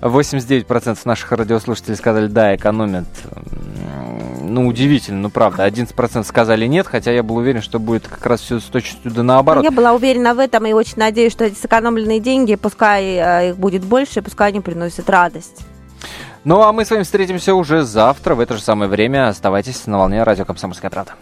89% 0.00 0.98
наших 1.04 1.30
радиослушателей 1.32 1.96
сказали, 1.96 2.26
да, 2.26 2.56
экономят. 2.56 3.06
Ну, 4.50 4.66
удивительно, 4.66 5.20
ну 5.20 5.30
правда. 5.30 5.66
11% 5.66 6.24
сказали 6.24 6.66
нет, 6.66 6.86
хотя 6.86 7.12
я 7.12 7.22
был 7.22 7.36
уверен, 7.36 7.62
что 7.62 7.78
будет 7.78 8.08
как 8.08 8.26
раз 8.26 8.40
все 8.40 8.58
с 8.58 8.64
точностью 8.64 9.10
да 9.12 9.22
наоборот. 9.22 9.64
Я 9.64 9.70
была 9.70 9.92
уверена 9.92 10.34
в 10.34 10.38
этом 10.38 10.66
и 10.66 10.72
очень 10.72 10.96
надеюсь, 10.96 11.32
что 11.32 11.44
эти 11.44 11.54
сэкономленные 11.54 12.20
деньги, 12.20 12.56
пускай 12.56 13.04
э, 13.04 13.50
их 13.50 13.56
будет 13.56 13.84
больше, 13.84 14.22
пускай 14.22 14.48
они 14.48 14.60
приносят 14.60 15.08
радость. 15.08 15.64
Ну 16.42 16.62
а 16.62 16.72
мы 16.72 16.84
с 16.84 16.90
вами 16.90 17.02
встретимся 17.02 17.54
уже 17.54 17.82
завтра 17.82 18.34
в 18.34 18.40
это 18.40 18.56
же 18.56 18.62
самое 18.62 18.90
время. 18.90 19.28
Оставайтесь 19.28 19.86
на 19.86 19.98
волне 19.98 20.22
радио 20.22 20.44
«Комсомольская 20.44 20.90
правда». 20.90 21.12